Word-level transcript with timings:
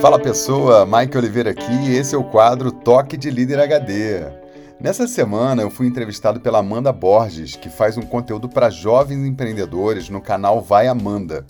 Fala 0.00 0.18
pessoa, 0.18 0.86
Mike 0.86 1.18
Oliveira 1.18 1.50
aqui 1.50 1.72
e 1.72 1.94
esse 1.94 2.14
é 2.14 2.18
o 2.18 2.24
quadro 2.24 2.72
Toque 2.72 3.18
de 3.18 3.30
Líder 3.30 3.60
HD. 3.60 4.24
Nessa 4.80 5.06
semana 5.06 5.60
eu 5.60 5.68
fui 5.68 5.86
entrevistado 5.86 6.40
pela 6.40 6.60
Amanda 6.60 6.90
Borges, 6.90 7.54
que 7.54 7.68
faz 7.68 7.98
um 7.98 8.02
conteúdo 8.02 8.48
para 8.48 8.70
jovens 8.70 9.26
empreendedores 9.26 10.08
no 10.08 10.22
canal 10.22 10.62
Vai 10.62 10.88
Amanda. 10.88 11.44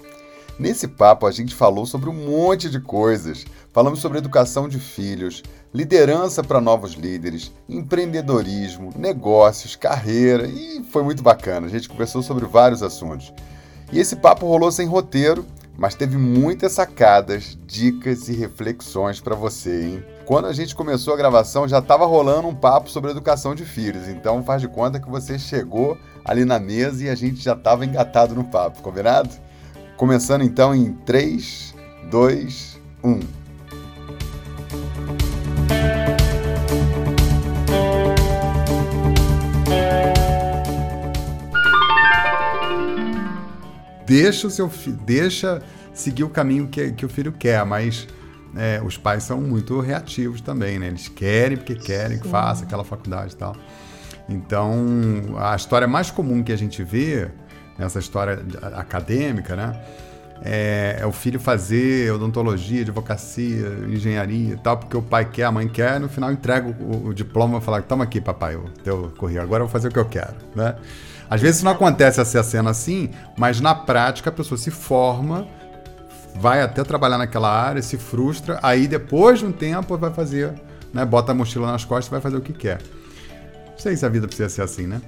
Nesse 0.58 0.88
papo 0.88 1.28
a 1.28 1.30
gente 1.30 1.54
falou 1.54 1.86
sobre 1.86 2.10
um 2.10 2.12
monte 2.12 2.68
de 2.68 2.80
coisas. 2.80 3.44
Falamos 3.72 4.00
sobre 4.00 4.18
educação 4.18 4.68
de 4.68 4.80
filhos, 4.80 5.44
liderança 5.72 6.42
para 6.42 6.60
novos 6.60 6.94
líderes, 6.94 7.52
empreendedorismo, 7.68 8.92
negócios, 8.96 9.76
carreira 9.76 10.48
e 10.48 10.82
foi 10.90 11.04
muito 11.04 11.22
bacana. 11.22 11.68
A 11.68 11.70
gente 11.70 11.88
conversou 11.88 12.20
sobre 12.20 12.46
vários 12.46 12.82
assuntos. 12.82 13.32
E 13.92 14.00
esse 14.00 14.16
papo 14.16 14.44
rolou 14.44 14.72
sem 14.72 14.88
roteiro, 14.88 15.46
mas 15.80 15.94
teve 15.94 16.18
muitas 16.18 16.72
sacadas, 16.72 17.56
dicas 17.66 18.28
e 18.28 18.34
reflexões 18.34 19.18
para 19.18 19.34
você, 19.34 19.82
hein? 19.82 20.04
Quando 20.26 20.46
a 20.46 20.52
gente 20.52 20.74
começou 20.74 21.14
a 21.14 21.16
gravação 21.16 21.66
já 21.66 21.78
estava 21.78 22.04
rolando 22.04 22.48
um 22.48 22.54
papo 22.54 22.90
sobre 22.90 23.10
educação 23.10 23.54
de 23.54 23.64
filhos, 23.64 24.06
então 24.06 24.44
faz 24.44 24.60
de 24.60 24.68
conta 24.68 25.00
que 25.00 25.08
você 25.08 25.38
chegou 25.38 25.96
ali 26.22 26.44
na 26.44 26.58
mesa 26.58 27.04
e 27.04 27.08
a 27.08 27.14
gente 27.14 27.40
já 27.42 27.54
estava 27.54 27.86
engatado 27.86 28.34
no 28.34 28.44
papo, 28.44 28.82
combinado? 28.82 29.30
Começando 29.96 30.42
então 30.42 30.74
em 30.74 30.92
3, 30.92 31.74
2, 32.10 32.78
1. 33.02 33.20
Deixa 44.10 44.48
o 44.48 44.50
seu 44.50 44.68
filho, 44.68 44.98
deixa 45.06 45.62
seguir 46.00 46.24
o 46.24 46.28
caminho 46.28 46.68
que, 46.68 46.92
que 46.92 47.04
o 47.04 47.08
filho 47.08 47.32
quer, 47.32 47.64
mas 47.64 48.08
é, 48.56 48.80
os 48.84 48.96
pais 48.96 49.22
são 49.22 49.40
muito 49.40 49.78
reativos 49.80 50.40
também, 50.40 50.78
né? 50.78 50.88
Eles 50.88 51.08
querem 51.08 51.56
porque 51.56 51.74
querem 51.74 52.16
Sim. 52.16 52.22
que 52.22 52.28
faça 52.28 52.64
aquela 52.64 52.84
faculdade 52.84 53.34
e 53.34 53.36
tal. 53.36 53.54
Então, 54.28 54.74
a 55.38 55.56
história 55.56 55.86
mais 55.88 56.10
comum 56.10 56.42
que 56.42 56.52
a 56.52 56.56
gente 56.56 56.82
vê 56.82 57.28
nessa 57.78 57.98
história 57.98 58.44
acadêmica, 58.74 59.56
né? 59.56 59.80
É, 60.42 60.98
é, 61.00 61.06
o 61.06 61.12
filho 61.12 61.38
fazer 61.38 62.10
odontologia, 62.12 62.80
advocacia, 62.80 63.66
engenharia 63.88 64.54
e 64.54 64.56
tal, 64.56 64.78
porque 64.78 64.96
o 64.96 65.02
pai 65.02 65.26
quer, 65.26 65.44
a 65.44 65.52
mãe 65.52 65.68
quer, 65.68 66.00
no 66.00 66.08
final 66.08 66.32
entrega 66.32 66.66
o, 66.66 67.08
o 67.08 67.14
diploma 67.14 67.58
e 67.58 67.60
fala, 67.60 67.82
toma 67.82 68.04
aqui, 68.04 68.22
papai, 68.22 68.56
o 68.56 68.64
teu 68.82 69.12
currículo, 69.18 69.42
agora 69.44 69.62
eu 69.62 69.66
vou 69.66 69.72
fazer 69.72 69.88
o 69.88 69.90
que 69.90 69.98
eu 69.98 70.06
quero, 70.06 70.34
né? 70.54 70.76
Às 71.28 71.40
vezes 71.42 71.62
não 71.62 71.72
acontece 71.72 72.20
essa 72.20 72.42
cena 72.42 72.70
assim, 72.70 73.10
mas 73.36 73.60
na 73.60 73.74
prática 73.74 74.30
a 74.30 74.32
pessoa 74.32 74.58
se 74.58 74.70
forma, 74.70 75.46
vai 76.36 76.62
até 76.62 76.82
trabalhar 76.84 77.18
naquela 77.18 77.50
área, 77.50 77.82
se 77.82 77.96
frustra, 77.96 78.58
aí 78.62 78.86
depois 78.86 79.40
de 79.40 79.46
um 79.46 79.52
tempo 79.52 79.96
vai 79.96 80.12
fazer, 80.12 80.54
né, 80.92 81.04
bota 81.04 81.32
a 81.32 81.34
mochila 81.34 81.70
nas 81.70 81.84
costas 81.84 82.06
e 82.06 82.10
vai 82.10 82.20
fazer 82.20 82.36
o 82.36 82.40
que 82.40 82.52
quer 82.52 82.80
sei 83.80 83.96
se 83.96 84.04
a 84.04 84.08
vida 84.08 84.26
precisa 84.26 84.48
ser 84.48 84.62
assim, 84.62 84.86
né? 84.86 85.00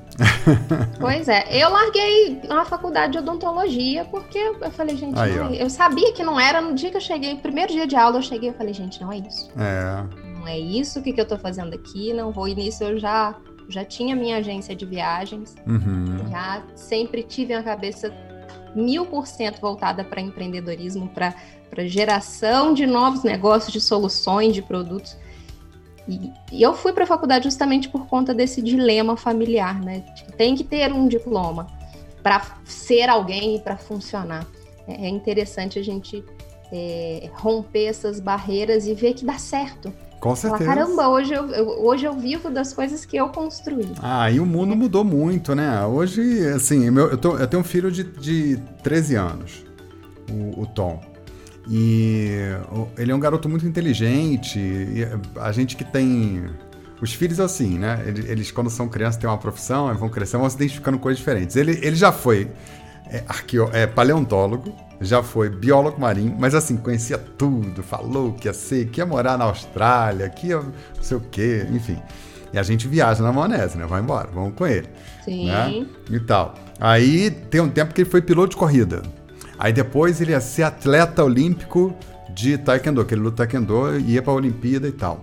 Pois 0.99 1.29
é. 1.29 1.45
Eu 1.51 1.71
larguei 1.71 2.41
a 2.49 2.65
faculdade 2.65 3.13
de 3.13 3.19
odontologia 3.19 4.05
porque 4.07 4.39
eu 4.39 4.71
falei, 4.71 4.97
gente, 4.97 5.19
Aí, 5.19 5.37
não, 5.37 5.49
é 5.49 5.63
eu 5.63 5.69
sabia 5.69 6.13
que 6.13 6.23
não 6.23 6.41
era. 6.41 6.61
No 6.61 6.75
dia 6.75 6.91
que 6.91 6.97
eu 6.97 7.01
cheguei, 7.01 7.37
primeiro 7.37 7.73
dia 7.73 7.87
de 7.87 7.95
aula, 7.95 8.19
eu 8.19 8.23
cheguei 8.23 8.51
e 8.51 8.53
falei, 8.53 8.73
gente, 8.73 9.01
não 9.01 9.13
é 9.13 9.19
isso. 9.19 9.51
É. 9.57 10.05
Não 10.39 10.49
é 10.49 10.59
isso 10.59 10.99
o 10.99 11.03
que, 11.03 11.13
que 11.13 11.21
eu 11.21 11.27
tô 11.27 11.37
fazendo 11.37 11.75
aqui, 11.75 12.13
não 12.13 12.33
vou. 12.33 12.49
E 12.49 12.55
nisso 12.55 12.83
eu 12.83 12.99
já, 12.99 13.35
já 13.69 13.85
tinha 13.85 14.17
minha 14.17 14.39
agência 14.39 14.75
de 14.75 14.87
viagens. 14.87 15.55
Uhum. 15.67 16.31
Já 16.31 16.63
sempre 16.75 17.23
tive 17.23 17.53
a 17.53 17.63
cabeça 17.63 18.11
mil 18.75 19.07
por 19.07 19.27
cento 19.27 19.61
voltada 19.61 20.05
para 20.05 20.21
empreendedorismo, 20.21 21.09
para 21.09 21.35
geração 21.87 22.75
de 22.75 22.87
novos 22.87 23.23
negócios, 23.23 23.73
de 23.73 23.81
soluções, 23.81 24.55
de 24.55 24.63
produtos. 24.63 25.17
E, 26.09 26.33
e 26.51 26.63
eu 26.63 26.75
fui 26.75 26.93
para 26.93 27.05
a 27.05 27.07
faculdade 27.07 27.45
justamente 27.45 27.89
por 27.89 28.07
conta 28.07 28.35
desse 28.35 28.61
dilema 28.61 29.17
familiar, 29.17 29.81
né? 29.81 30.05
Tem 30.37 30.55
que 30.55 30.65
ter 30.65 30.93
um 30.93 31.07
diploma 31.07 31.67
para 32.23 32.57
ser 32.65 33.09
alguém 33.09 33.57
e 33.57 33.61
para 33.61 33.77
funcionar. 33.77 34.47
É, 34.87 35.07
é 35.07 35.09
interessante 35.09 35.79
a 35.79 35.83
gente 35.83 36.25
é, 36.73 37.31
romper 37.35 37.85
essas 37.85 38.19
barreiras 38.19 38.87
e 38.87 38.95
ver 38.95 39.15
que 39.15 39.25
dá 39.25 39.39
certo. 39.39 39.93
Com 40.23 40.37
certeza. 40.37 40.65
Falar, 40.65 40.77
Caramba, 40.85 41.09
hoje 41.09 41.35
eu, 41.35 41.49
eu, 41.49 41.85
hoje 41.85 42.05
eu 42.05 42.13
vivo 42.13 42.49
das 42.49 42.73
coisas 42.73 43.05
que 43.05 43.17
eu 43.17 43.29
construí. 43.31 43.91
Ah, 44.01 44.31
e 44.31 44.39
o 44.39 44.47
mundo 44.47 44.73
é. 44.73 44.77
mudou 44.77 45.03
muito, 45.03 45.53
né? 45.53 45.85
Hoje, 45.85 46.47
assim, 46.47 46.89
meu, 46.93 47.11
eu, 47.11 47.19
tô, 47.19 47.37
eu 47.37 47.47
tenho 47.49 47.61
um 47.61 47.65
filho 47.65 47.91
de, 47.91 48.05
de 48.05 48.57
13 48.85 49.17
anos, 49.17 49.65
o, 50.31 50.61
o 50.61 50.67
Tom. 50.67 51.03
E 51.69 52.37
ele 52.97 53.11
é 53.11 53.15
um 53.15 53.19
garoto 53.19 53.49
muito 53.49 53.67
inteligente. 53.67 54.61
a 55.41 55.51
gente 55.51 55.75
que 55.75 55.85
tem. 55.85 56.45
Os 57.01 57.13
filhos, 57.13 57.41
assim, 57.41 57.77
né? 57.77 58.01
Eles, 58.07 58.53
quando 58.53 58.71
são 58.71 58.89
crianças, 58.89 59.17
têm 59.17 59.29
uma 59.29 59.39
profissão, 59.39 59.93
vão 59.97 60.09
crescendo, 60.09 60.43
vão 60.43 60.51
se 60.51 60.55
identificando 60.55 60.99
com 60.99 61.03
coisas 61.03 61.19
diferentes. 61.19 61.57
Ele, 61.57 61.73
ele 61.83 61.97
já 61.97 62.13
foi 62.13 62.49
é, 63.09 63.25
arqueo, 63.27 63.69
é, 63.73 63.89
paleontólogo, 63.89 64.73
já 65.03 65.23
foi 65.23 65.49
biólogo 65.49 66.01
marinho, 66.01 66.35
mas 66.39 66.55
assim, 66.55 66.77
conhecia 66.77 67.19
tudo, 67.19 67.83
falou 67.83 68.33
que 68.33 68.49
ia 68.49 68.55
ser, 68.55 68.87
que 68.87 69.01
ia 69.01 69.07
morar 69.07 69.37
na 69.37 69.45
Austrália, 69.45 70.29
que 70.29 70.49
ia 70.49 70.59
não 70.59 70.73
sei 71.03 71.17
o 71.17 71.21
quê, 71.21 71.67
enfim. 71.71 71.99
E 72.53 72.59
a 72.59 72.63
gente 72.63 72.87
viaja 72.87 73.23
na 73.23 73.33
maionese, 73.33 73.79
né? 73.79 73.87
Vai 73.87 74.01
embora, 74.01 74.29
vamos 74.33 74.55
com 74.55 74.67
ele. 74.67 74.89
Sim. 75.25 75.47
Né? 75.47 75.87
E 76.11 76.21
tal. 76.21 76.55
Aí 76.79 77.31
tem 77.31 77.61
um 77.61 77.69
tempo 77.69 77.95
que 77.95 78.03
ele 78.03 78.11
foi 78.11 78.21
piloto 78.21 78.51
de 78.51 78.57
corrida. 78.57 79.03
Aí 79.59 79.73
depois 79.73 80.21
ele 80.21 80.33
ia 80.33 80.41
ser 80.41 80.65
atleta 80.65 81.25
olímpico 81.25 81.95
de 82.35 82.59
taekwondo, 82.59 83.05
que 83.05 83.15
ele 83.15 83.23
luta 83.23 83.47
taekwondo 83.47 83.99
e 83.99 84.13
ia 84.13 84.23
para 84.23 84.33
a 84.33 84.37
Olimpíada 84.37 84.87
e 84.87 84.93
tal. 84.93 85.23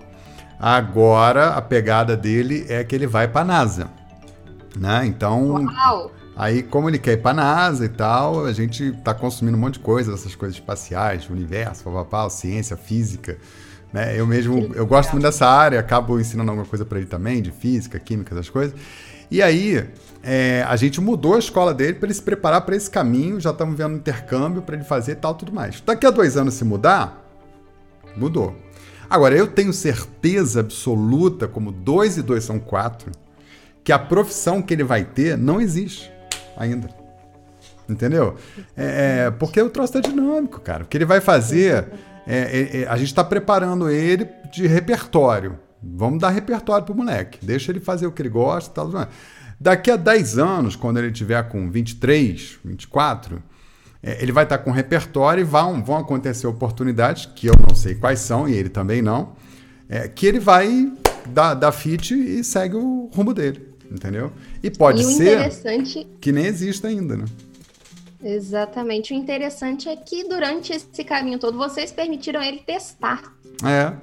Agora 0.59 1.49
a 1.49 1.61
pegada 1.61 2.17
dele 2.17 2.65
é 2.67 2.83
que 2.83 2.95
ele 2.95 3.07
vai 3.07 3.27
para 3.27 3.41
a 3.41 3.45
NASA, 3.45 3.89
né? 4.75 5.05
Então, 5.05 5.65
Uau. 5.65 6.11
Aí 6.39 6.63
como 6.63 6.89
ele 6.89 6.97
quer 6.97 7.11
ir 7.11 7.21
para 7.21 7.31
a 7.31 7.33
NASA 7.33 7.83
e 7.83 7.89
tal, 7.89 8.45
a 8.45 8.53
gente 8.53 8.85
está 8.85 9.13
consumindo 9.13 9.57
um 9.57 9.59
monte 9.59 9.73
de 9.73 9.81
coisa, 9.81 10.13
essas 10.13 10.35
coisas 10.35 10.57
espaciais, 10.57 11.29
universo, 11.29 11.83
papapá, 11.83 12.29
ciência, 12.29 12.77
física. 12.77 13.37
Né? 13.91 14.17
Eu 14.17 14.25
mesmo, 14.25 14.71
eu 14.73 14.87
gosto 14.87 15.11
muito 15.11 15.23
dessa 15.23 15.45
área, 15.45 15.77
acabo 15.77 16.17
ensinando 16.17 16.49
alguma 16.49 16.65
coisa 16.65 16.85
para 16.85 16.97
ele 16.97 17.07
também, 17.07 17.41
de 17.41 17.51
física, 17.51 17.99
química, 17.99 18.33
essas 18.33 18.49
coisas. 18.49 18.73
E 19.29 19.41
aí, 19.41 19.85
é, 20.23 20.63
a 20.65 20.77
gente 20.77 21.01
mudou 21.01 21.35
a 21.35 21.39
escola 21.39 21.73
dele 21.73 21.95
para 21.95 22.07
ele 22.07 22.13
se 22.13 22.21
preparar 22.21 22.61
para 22.61 22.73
esse 22.73 22.89
caminho, 22.89 23.37
já 23.37 23.49
estamos 23.49 23.77
vendo 23.77 23.97
intercâmbio 23.97 24.61
para 24.61 24.75
ele 24.75 24.85
fazer 24.85 25.15
tal, 25.15 25.35
tudo 25.35 25.51
mais. 25.51 25.81
Daqui 25.81 26.05
a 26.05 26.09
dois 26.09 26.37
anos, 26.37 26.53
se 26.53 26.63
mudar, 26.63 27.21
mudou. 28.15 28.55
Agora, 29.09 29.35
eu 29.35 29.45
tenho 29.45 29.73
certeza 29.73 30.61
absoluta, 30.61 31.49
como 31.49 31.69
dois 31.69 32.17
e 32.17 32.21
dois 32.21 32.45
são 32.45 32.59
quatro, 32.59 33.11
que 33.83 33.91
a 33.91 33.99
profissão 33.99 34.61
que 34.61 34.73
ele 34.73 34.85
vai 34.85 35.03
ter 35.03 35.37
não 35.37 35.59
existe 35.59 36.17
ainda. 36.59 36.89
Entendeu? 37.87 38.35
É, 38.77 39.25
é, 39.25 39.31
porque 39.31 39.59
o 39.59 39.69
troço 39.69 39.93
tá 39.93 39.99
dinâmico, 39.99 40.59
cara. 40.59 40.83
O 40.83 40.87
que 40.87 40.95
ele 40.95 41.05
vai 41.05 41.19
fazer, 41.19 41.87
é, 42.27 42.37
é, 42.37 42.81
é 42.81 42.87
a 42.87 42.95
gente 42.97 43.07
está 43.07 43.23
preparando 43.23 43.89
ele 43.89 44.27
de 44.51 44.67
repertório. 44.67 45.57
Vamos 45.81 46.19
dar 46.19 46.29
repertório 46.29 46.85
pro 46.85 46.93
moleque. 46.93 47.43
Deixa 47.43 47.71
ele 47.71 47.79
fazer 47.79 48.05
o 48.05 48.11
que 48.11 48.21
ele 48.21 48.29
gosta 48.29 48.69
e 48.69 48.73
tal. 48.75 49.07
Daqui 49.59 49.89
a 49.89 49.95
10 49.95 50.37
anos, 50.37 50.75
quando 50.75 50.97
ele 50.97 51.11
tiver 51.11 51.41
com 51.49 51.71
23, 51.71 52.59
24, 52.63 53.41
é, 54.03 54.21
ele 54.21 54.31
vai 54.31 54.43
estar 54.43 54.59
com 54.59 54.71
repertório 54.71 55.41
e 55.41 55.45
vão, 55.45 55.83
vão 55.83 55.97
acontecer 55.97 56.45
oportunidades, 56.45 57.25
que 57.25 57.47
eu 57.47 57.55
não 57.67 57.73
sei 57.73 57.95
quais 57.95 58.19
são, 58.19 58.47
e 58.47 58.53
ele 58.53 58.69
também 58.69 59.01
não, 59.01 59.33
que 60.13 60.27
ele 60.27 60.39
vai 60.39 60.93
dar, 61.25 61.55
dar 61.55 61.71
fit 61.71 62.13
e 62.13 62.43
segue 62.43 62.75
o 62.75 63.09
rumo 63.11 63.33
dele. 63.33 63.68
Entendeu? 63.89 64.31
E 64.61 64.69
pode 64.69 65.01
e 65.01 65.05
ser 65.05 65.49
que 66.21 66.31
nem 66.31 66.45
exista 66.45 66.87
ainda, 66.87 67.17
né? 67.17 67.25
Exatamente. 68.23 69.13
O 69.13 69.15
interessante 69.15 69.87
é 69.87 69.95
que 69.95 70.27
durante 70.27 70.73
esse 70.73 71.03
caminho 71.03 71.39
todo 71.39 71.57
vocês 71.57 71.91
permitiram 71.91 72.41
ele 72.41 72.59
testar. 72.59 73.33
É, 73.63 73.93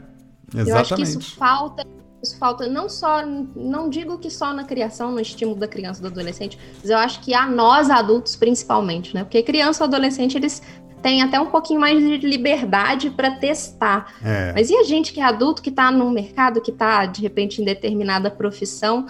Exatamente. 0.54 0.70
Eu 0.70 0.76
acho 0.76 0.94
que 0.94 1.02
isso 1.02 1.36
falta, 1.36 1.86
isso 2.22 2.38
falta 2.38 2.66
não 2.66 2.88
só, 2.88 3.24
não 3.26 3.88
digo 3.88 4.18
que 4.18 4.30
só 4.30 4.52
na 4.52 4.64
criação, 4.64 5.12
no 5.12 5.20
estímulo 5.20 5.58
da 5.58 5.68
criança 5.68 6.00
e 6.00 6.02
do 6.02 6.08
adolescente, 6.08 6.58
mas 6.80 6.90
eu 6.90 6.98
acho 6.98 7.20
que 7.20 7.34
a 7.34 7.46
nós 7.46 7.90
adultos 7.90 8.36
principalmente, 8.36 9.14
né? 9.14 9.24
Porque 9.24 9.42
criança 9.42 9.84
e 9.84 9.86
adolescente 9.86 10.36
eles 10.36 10.62
têm 11.02 11.22
até 11.22 11.38
um 11.38 11.46
pouquinho 11.46 11.80
mais 11.80 11.98
de 11.98 12.16
liberdade 12.18 13.10
para 13.10 13.32
testar. 13.32 14.14
É. 14.24 14.52
Mas 14.54 14.70
e 14.70 14.76
a 14.76 14.82
gente 14.82 15.12
que 15.12 15.20
é 15.20 15.24
adulto, 15.24 15.62
que 15.62 15.70
está 15.70 15.90
no 15.90 16.10
mercado, 16.10 16.60
que 16.60 16.70
está 16.70 17.06
de 17.06 17.20
repente 17.22 17.60
em 17.60 17.64
determinada 17.64 18.30
profissão, 18.30 19.06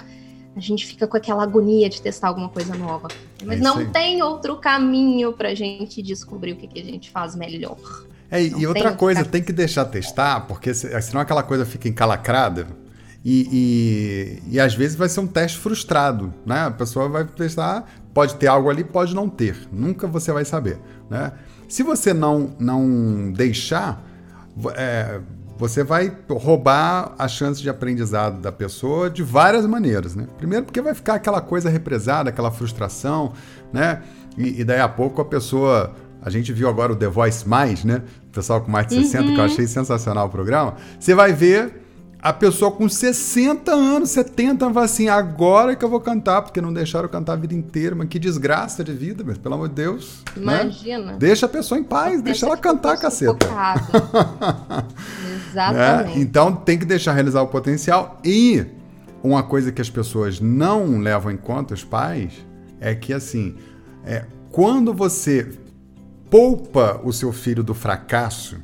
a 0.57 0.61
gente 0.61 0.87
fica 0.87 1.07
com 1.07 1.17
aquela 1.19 1.43
agonia 1.43 1.87
de 1.89 2.01
testar 2.01 2.29
alguma 2.29 2.49
coisa 2.49 2.75
nova. 2.75 3.09
Mas 3.45 3.61
é 3.61 3.63
não 3.63 3.91
tem 3.91 4.23
outro 4.23 4.57
caminho 4.57 5.35
para 5.35 5.51
a 5.51 5.55
gente 5.55 6.03
descobrir 6.03 6.53
o 6.53 6.57
que, 6.57 6.67
que 6.67 6.81
a 6.81 6.85
gente 6.85 7.11
faz 7.11 7.37
melhor. 7.37 7.77
É, 8.31 8.43
e 8.43 8.67
outra 8.67 8.93
coisa, 8.93 9.25
tem 9.25 9.43
que 9.43 9.53
deixar 9.53 9.85
testar, 9.85 10.41
porque 10.47 10.73
senão 10.75 11.21
aquela 11.21 11.43
coisa 11.43 11.67
fica 11.67 11.87
encalacrada. 11.89 12.67
E, 13.23 14.41
e, 14.51 14.55
e, 14.55 14.61
às 14.61 14.75
vezes 14.75 14.97
vai 14.97 15.09
ser 15.09 15.21
um 15.21 15.27
teste 15.27 15.59
frustrado, 15.59 16.33
né? 16.45 16.67
A 16.67 16.71
pessoa 16.71 17.09
vai 17.09 17.25
testar, 17.25 17.85
pode 18.15 18.37
ter 18.37 18.47
algo 18.47 18.71
ali, 18.71 18.83
pode 18.83 19.15
não 19.15 19.29
ter. 19.29 19.69
Nunca 19.71 20.07
você 20.07 20.33
vai 20.33 20.45
saber, 20.45 20.79
né? 21.11 21.33
Se 21.69 21.83
você 21.83 22.15
não, 22.15 22.55
não 22.59 23.33
deixar, 23.33 24.03
é, 24.77 25.21
você 25.59 25.83
vai 25.83 26.15
roubar 26.29 27.15
a 27.19 27.27
chance 27.27 27.63
de 27.63 27.71
aprendizado 27.71 28.41
da 28.41 28.53
pessoa 28.53 29.09
de 29.09 29.23
várias 29.23 29.67
maneiras, 29.67 30.15
né? 30.15 30.27
Primeiro 30.37 30.65
porque 30.67 30.83
vai 30.83 30.95
ficar 30.95 31.15
aquela 31.15 31.41
coisa 31.41 31.71
represada, 31.71 32.31
aquela 32.31 32.51
frustração, 32.51 33.33
né? 33.73 34.03
E, 34.37 34.61
e 34.61 34.65
daí 34.65 34.81
a 34.81 34.89
pouco 34.89 35.21
a 35.21 35.25
pessoa... 35.25 35.95
A 36.21 36.31
gente 36.31 36.53
viu 36.53 36.69
agora 36.69 36.93
o 36.93 36.97
The 36.97 37.07
Voice 37.07 37.49
Mais, 37.49 37.85
né? 37.85 38.03
O 38.29 38.33
pessoal 38.33 38.61
com 38.61 38.71
mais 38.71 38.89
de 38.89 38.97
60, 38.97 39.19
uhum. 39.19 39.27
que 39.29 39.35
eu 39.35 39.39
uhum. 39.39 39.45
achei 39.45 39.67
sensacional 39.67 40.27
o 40.27 40.31
programa. 40.31 40.75
Você 40.99 41.15
vai 41.15 41.33
ver 41.33 41.86
a 42.27 42.33
pessoa 42.33 42.73
com 42.73 42.89
60 42.89 43.73
anos, 43.73 44.11
70 44.11 44.69
vai 44.71 44.87
assim, 44.87 45.09
agora 45.09 45.77
que 45.77 45.85
eu 45.85 45.89
vou 45.89 46.01
cantar, 46.01 46.43
porque 46.43 46.61
não 46.61 46.73
deixaram 46.73 47.09
cantar 47.09 47.35
a 47.35 47.37
vida 47.37 47.55
inteira, 47.55 47.95
mas 47.95 48.09
que 48.09 48.19
desgraça 48.19 48.83
de 48.83 48.93
vida, 48.93 49.23
mas 49.25 49.39
pelo 49.39 49.55
amor 49.55 49.69
de 49.69 49.77
Deus. 49.77 50.25
Né? 50.37 50.63
Imagina. 50.63 51.13
Né? 51.13 51.17
Deixa 51.21 51.47
a 51.47 51.49
pessoa 51.49 51.79
em 51.79 51.85
paz, 51.85 52.21
deixa 52.21 52.45
ela 52.45 52.57
cantar, 52.57 52.99
caceta. 52.99 53.47
Exatamente. 55.51 56.19
É? 56.19 56.21
Então 56.21 56.53
tem 56.53 56.77
que 56.77 56.85
deixar 56.85 57.13
realizar 57.13 57.43
o 57.43 57.47
potencial. 57.47 58.21
E 58.25 58.67
uma 59.23 59.45
coisa 59.45 59.71
que 59.71 59.81
as 59.81 59.89
pessoas 59.89 60.41
não 60.41 60.99
levam 60.99 61.31
em 61.31 61.37
conta, 61.37 61.75
os 61.75 61.85
pais, 61.85 62.33
é 62.81 62.93
que 62.93 63.13
assim, 63.13 63.55
é, 64.05 64.25
quando 64.51 64.93
você 64.93 65.49
poupa 66.29 67.01
o 67.05 67.13
seu 67.13 67.33
filho 67.33 67.63
do 67.63 67.73
fracasso, 67.73 68.57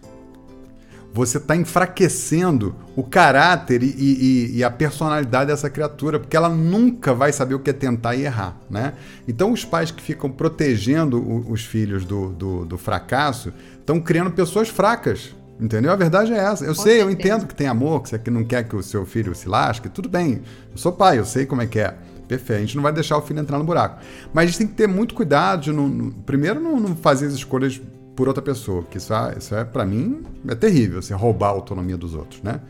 você 1.12 1.36
está 1.36 1.54
enfraquecendo 1.54 2.74
o 2.96 3.02
caráter 3.02 3.82
e, 3.82 3.86
e, 3.86 4.56
e, 4.56 4.64
a 4.64 4.70
personalidade 4.70 5.48
dessa 5.50 5.68
criatura, 5.68 6.18
porque 6.18 6.36
ela 6.36 6.48
nunca 6.48 7.12
vai 7.12 7.32
saber 7.32 7.54
o 7.54 7.58
que 7.58 7.70
é 7.70 7.72
tentar 7.72 8.14
e 8.14 8.24
errar, 8.24 8.56
né? 8.70 8.94
Então, 9.28 9.52
os 9.52 9.64
pais 9.64 9.90
que 9.90 10.02
ficam 10.02 10.30
protegendo 10.30 11.18
o, 11.18 11.52
os 11.52 11.64
filhos 11.64 12.04
do, 12.04 12.30
do, 12.30 12.64
do 12.64 12.78
fracasso 12.78 13.52
estão 13.78 14.00
criando 14.00 14.30
pessoas 14.30 14.70
fracas, 14.70 15.34
entendeu? 15.60 15.92
A 15.92 15.96
verdade 15.96 16.32
é 16.32 16.38
essa. 16.38 16.64
Eu 16.64 16.74
Com 16.74 16.82
sei, 16.82 16.96
certeza. 16.96 17.04
eu 17.04 17.10
entendo 17.10 17.46
que 17.46 17.54
tem 17.54 17.66
amor, 17.66 18.02
que 18.02 18.08
você 18.08 18.30
não 18.30 18.44
quer 18.44 18.64
que 18.64 18.74
o 18.74 18.82
seu 18.82 19.04
filho 19.04 19.34
se 19.34 19.48
lasque, 19.48 19.90
tudo 19.90 20.08
bem. 20.08 20.42
Eu 20.70 20.78
sou 20.78 20.92
pai, 20.92 21.18
eu 21.18 21.26
sei 21.26 21.44
como 21.44 21.60
é 21.60 21.66
que 21.66 21.78
é. 21.78 21.94
Perfeito, 22.26 22.58
a 22.58 22.60
gente 22.60 22.76
não 22.76 22.82
vai 22.82 22.92
deixar 22.92 23.18
o 23.18 23.22
filho 23.22 23.40
entrar 23.40 23.58
no 23.58 23.64
buraco. 23.64 24.00
Mas 24.32 24.44
a 24.44 24.46
gente 24.46 24.58
tem 24.58 24.66
que 24.66 24.74
ter 24.74 24.86
muito 24.86 25.14
cuidado 25.14 25.62
de, 25.62 25.72
não, 25.72 25.86
não, 25.86 26.10
primeiro, 26.10 26.58
não, 26.58 26.80
não 26.80 26.96
fazer 26.96 27.26
as 27.26 27.34
escolhas 27.34 27.78
por 28.14 28.28
outra 28.28 28.42
pessoa, 28.42 28.82
que 28.84 28.98
isso, 28.98 29.12
é, 29.12 29.34
isso 29.38 29.54
é 29.54 29.64
para 29.64 29.84
mim 29.84 30.22
é 30.46 30.54
terrível, 30.54 31.00
você 31.00 31.14
roubar 31.14 31.48
a 31.48 31.52
autonomia 31.52 31.96
dos 31.96 32.14
outros, 32.14 32.42
né? 32.42 32.60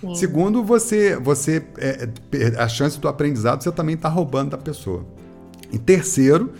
Sim. 0.00 0.14
Segundo, 0.14 0.62
você, 0.62 1.16
você 1.16 1.64
é, 1.78 2.08
é 2.32 2.60
a 2.60 2.68
chance 2.68 3.00
do 3.00 3.08
aprendizado 3.08 3.62
você 3.62 3.72
também 3.72 3.94
está 3.94 4.08
roubando 4.08 4.50
da 4.50 4.58
pessoa. 4.58 5.04
E 5.72 5.78
terceiro, 5.78 6.52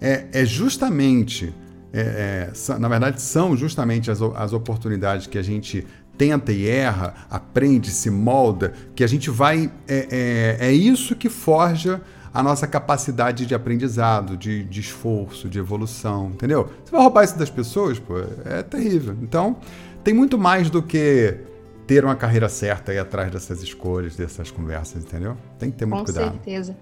é, 0.00 0.26
é 0.32 0.44
justamente, 0.44 1.52
é, 1.92 2.50
é 2.68 2.78
na 2.78 2.88
verdade, 2.88 3.20
são 3.20 3.56
justamente 3.56 4.10
as, 4.10 4.20
as 4.22 4.52
oportunidades 4.52 5.26
que 5.26 5.38
a 5.38 5.42
gente 5.42 5.84
tenta 6.16 6.52
e 6.52 6.68
erra, 6.68 7.26
aprende, 7.28 7.90
se 7.90 8.10
molda, 8.10 8.72
que 8.94 9.02
a 9.02 9.06
gente 9.06 9.30
vai. 9.30 9.70
É, 9.88 10.58
é, 10.60 10.68
é 10.68 10.72
isso 10.72 11.16
que 11.16 11.28
forja 11.28 12.00
a 12.34 12.42
nossa 12.42 12.66
capacidade 12.66 13.46
de 13.46 13.54
aprendizado, 13.54 14.36
de, 14.36 14.64
de 14.64 14.80
esforço, 14.80 15.48
de 15.48 15.60
evolução, 15.60 16.30
entendeu? 16.34 16.68
Você 16.84 16.90
vai 16.90 17.00
roubar 17.00 17.22
isso 17.22 17.38
das 17.38 17.48
pessoas, 17.48 18.00
pô, 18.00 18.14
é 18.44 18.60
terrível. 18.64 19.16
Então, 19.22 19.56
tem 20.02 20.12
muito 20.12 20.36
mais 20.36 20.68
do 20.68 20.82
que 20.82 21.38
ter 21.86 22.04
uma 22.04 22.16
carreira 22.16 22.48
certa 22.48 22.90
aí 22.90 22.98
atrás 22.98 23.30
dessas 23.30 23.62
escolhas, 23.62 24.16
dessas 24.16 24.50
conversas, 24.50 25.04
entendeu? 25.04 25.36
Tem 25.60 25.70
que 25.70 25.76
ter 25.76 25.86
muito 25.86 26.00
Com 26.00 26.04
cuidado. 26.06 26.32
Com 26.32 26.44
certeza. 26.44 26.76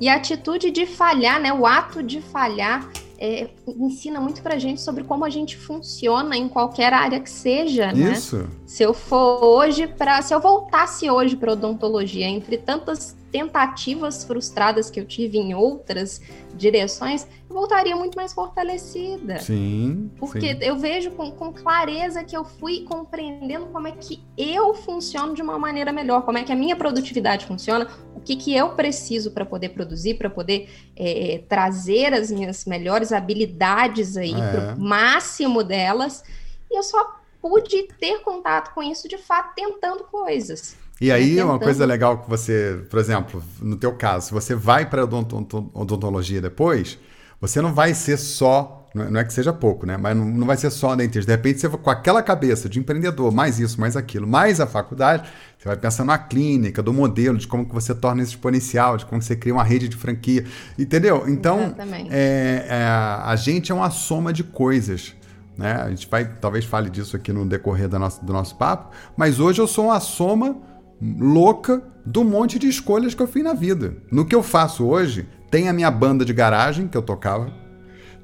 E 0.00 0.08
a 0.08 0.16
atitude 0.16 0.70
de 0.72 0.84
falhar, 0.84 1.40
né? 1.40 1.52
O 1.52 1.64
ato 1.64 2.02
de 2.02 2.20
falhar 2.20 2.88
é, 3.18 3.50
ensina 3.66 4.20
muito 4.20 4.42
pra 4.42 4.58
gente 4.58 4.80
sobre 4.80 5.04
como 5.04 5.24
a 5.24 5.30
gente 5.30 5.56
funciona 5.56 6.36
em 6.36 6.48
qualquer 6.48 6.92
área 6.92 7.20
que 7.20 7.30
seja, 7.30 7.92
né? 7.92 8.12
Isso. 8.12 8.48
Se 8.66 8.82
eu 8.82 8.94
for 8.94 9.42
hoje 9.44 9.86
para, 9.86 10.22
se 10.22 10.34
eu 10.34 10.40
voltasse 10.40 11.10
hoje 11.10 11.36
para 11.36 11.52
odontologia, 11.52 12.26
entre 12.26 12.58
tantas 12.58 13.16
tentativas 13.30 14.24
frustradas 14.24 14.90
que 14.90 14.98
eu 14.98 15.04
tive 15.04 15.38
em 15.38 15.54
outras 15.54 16.20
direções, 16.54 17.26
eu 17.48 17.54
voltaria 17.54 17.94
muito 17.94 18.16
mais 18.16 18.32
fortalecida. 18.32 19.38
Sim. 19.38 20.10
Porque 20.18 20.54
sim. 20.54 20.58
eu 20.60 20.76
vejo 20.76 21.10
com, 21.12 21.30
com, 21.30 21.52
clareza 21.52 22.24
que 22.24 22.36
eu 22.36 22.44
fui 22.44 22.84
compreendendo 22.84 23.66
como 23.66 23.88
é 23.88 23.92
que 23.92 24.22
eu 24.36 24.74
funciono 24.74 25.34
de 25.34 25.42
uma 25.42 25.58
maneira 25.58 25.92
melhor, 25.92 26.22
como 26.22 26.38
é 26.38 26.44
que 26.44 26.52
a 26.52 26.56
minha 26.56 26.76
produtividade 26.76 27.46
funciona, 27.46 27.88
o 28.14 28.20
que, 28.20 28.36
que 28.36 28.54
eu 28.54 28.70
preciso 28.70 29.30
para 29.30 29.44
poder 29.44 29.70
produzir, 29.70 30.14
para 30.14 30.28
poder 30.28 30.68
é, 30.96 31.42
trazer 31.48 32.12
as 32.12 32.30
minhas 32.30 32.64
melhores 32.64 33.12
habilidades 33.12 34.16
aí 34.16 34.34
é. 34.34 34.50
para 34.50 34.74
o 34.74 34.80
máximo 34.80 35.62
delas. 35.62 36.22
E 36.70 36.76
eu 36.78 36.82
só 36.82 37.18
pude 37.40 37.84
ter 37.98 38.20
contato 38.20 38.74
com 38.74 38.82
isso 38.82 39.08
de 39.08 39.16
fato 39.16 39.54
tentando 39.54 40.04
coisas. 40.04 40.76
E 41.00 41.12
aí, 41.12 41.40
uma 41.40 41.58
coisa 41.58 41.86
legal 41.86 42.18
que 42.18 42.28
você, 42.28 42.80
por 42.90 42.98
exemplo, 42.98 43.42
no 43.60 43.76
teu 43.76 43.92
caso, 43.92 44.26
se 44.26 44.32
você 44.32 44.54
vai 44.54 44.84
para 44.84 45.04
odontologia 45.04 46.40
depois, 46.40 46.98
você 47.40 47.60
não 47.60 47.72
vai 47.72 47.94
ser 47.94 48.16
só, 48.16 48.88
não 48.92 49.20
é 49.20 49.22
que 49.22 49.32
seja 49.32 49.52
pouco, 49.52 49.86
né? 49.86 49.96
Mas 49.96 50.16
não 50.16 50.44
vai 50.44 50.56
ser 50.56 50.70
só 50.70 50.96
dentista. 50.96 51.30
De 51.30 51.36
repente, 51.36 51.60
você 51.60 51.68
com 51.68 51.88
aquela 51.88 52.20
cabeça 52.20 52.68
de 52.68 52.80
empreendedor, 52.80 53.32
mais 53.32 53.60
isso, 53.60 53.80
mais 53.80 53.96
aquilo, 53.96 54.26
mais 54.26 54.60
a 54.60 54.66
faculdade, 54.66 55.28
você 55.56 55.68
vai 55.68 55.76
pensar 55.76 56.04
na 56.04 56.18
clínica, 56.18 56.82
do 56.82 56.92
modelo, 56.92 57.38
de 57.38 57.46
como 57.46 57.64
que 57.64 57.72
você 57.72 57.94
torna 57.94 58.20
isso 58.20 58.32
exponencial, 58.32 58.96
de 58.96 59.06
como 59.06 59.22
você 59.22 59.36
cria 59.36 59.54
uma 59.54 59.64
rede 59.64 59.88
de 59.88 59.96
franquia, 59.96 60.44
entendeu? 60.76 61.28
Então, 61.28 61.76
é, 62.10 62.66
é, 62.68 62.84
a 62.84 63.36
gente 63.36 63.70
é 63.70 63.74
uma 63.74 63.90
soma 63.90 64.32
de 64.32 64.42
coisas. 64.42 65.14
Né? 65.56 65.74
A 65.74 65.90
gente 65.90 66.08
vai, 66.08 66.24
talvez 66.24 66.64
fale 66.64 66.90
disso 66.90 67.14
aqui 67.14 67.32
no 67.32 67.46
decorrer 67.46 67.88
do 67.88 67.98
nosso, 68.00 68.24
do 68.24 68.32
nosso 68.32 68.56
papo, 68.56 68.90
mas 69.16 69.38
hoje 69.38 69.60
eu 69.60 69.66
sou 69.68 69.86
uma 69.86 70.00
soma 70.00 70.56
louca 71.00 71.82
do 72.04 72.24
monte 72.24 72.58
de 72.58 72.68
escolhas 72.68 73.14
que 73.14 73.22
eu 73.22 73.26
fiz 73.26 73.44
na 73.44 73.54
vida. 73.54 73.96
No 74.10 74.24
que 74.24 74.34
eu 74.34 74.42
faço 74.42 74.84
hoje, 74.84 75.28
tem 75.50 75.68
a 75.68 75.72
minha 75.72 75.90
banda 75.90 76.24
de 76.24 76.32
garagem 76.32 76.88
que 76.88 76.96
eu 76.96 77.02
tocava, 77.02 77.52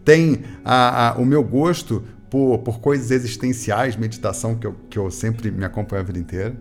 tem 0.04 0.42
a, 0.64 1.10
a, 1.10 1.14
o 1.14 1.24
meu 1.24 1.42
gosto 1.42 2.02
por, 2.28 2.58
por 2.58 2.80
coisas 2.80 3.10
existenciais, 3.10 3.96
meditação 3.96 4.54
que 4.54 4.66
eu, 4.66 4.74
que 4.90 4.98
eu 4.98 5.10
sempre 5.10 5.50
me 5.50 5.64
acompanho 5.64 6.02
a 6.02 6.04
vida 6.04 6.18
inteira, 6.18 6.56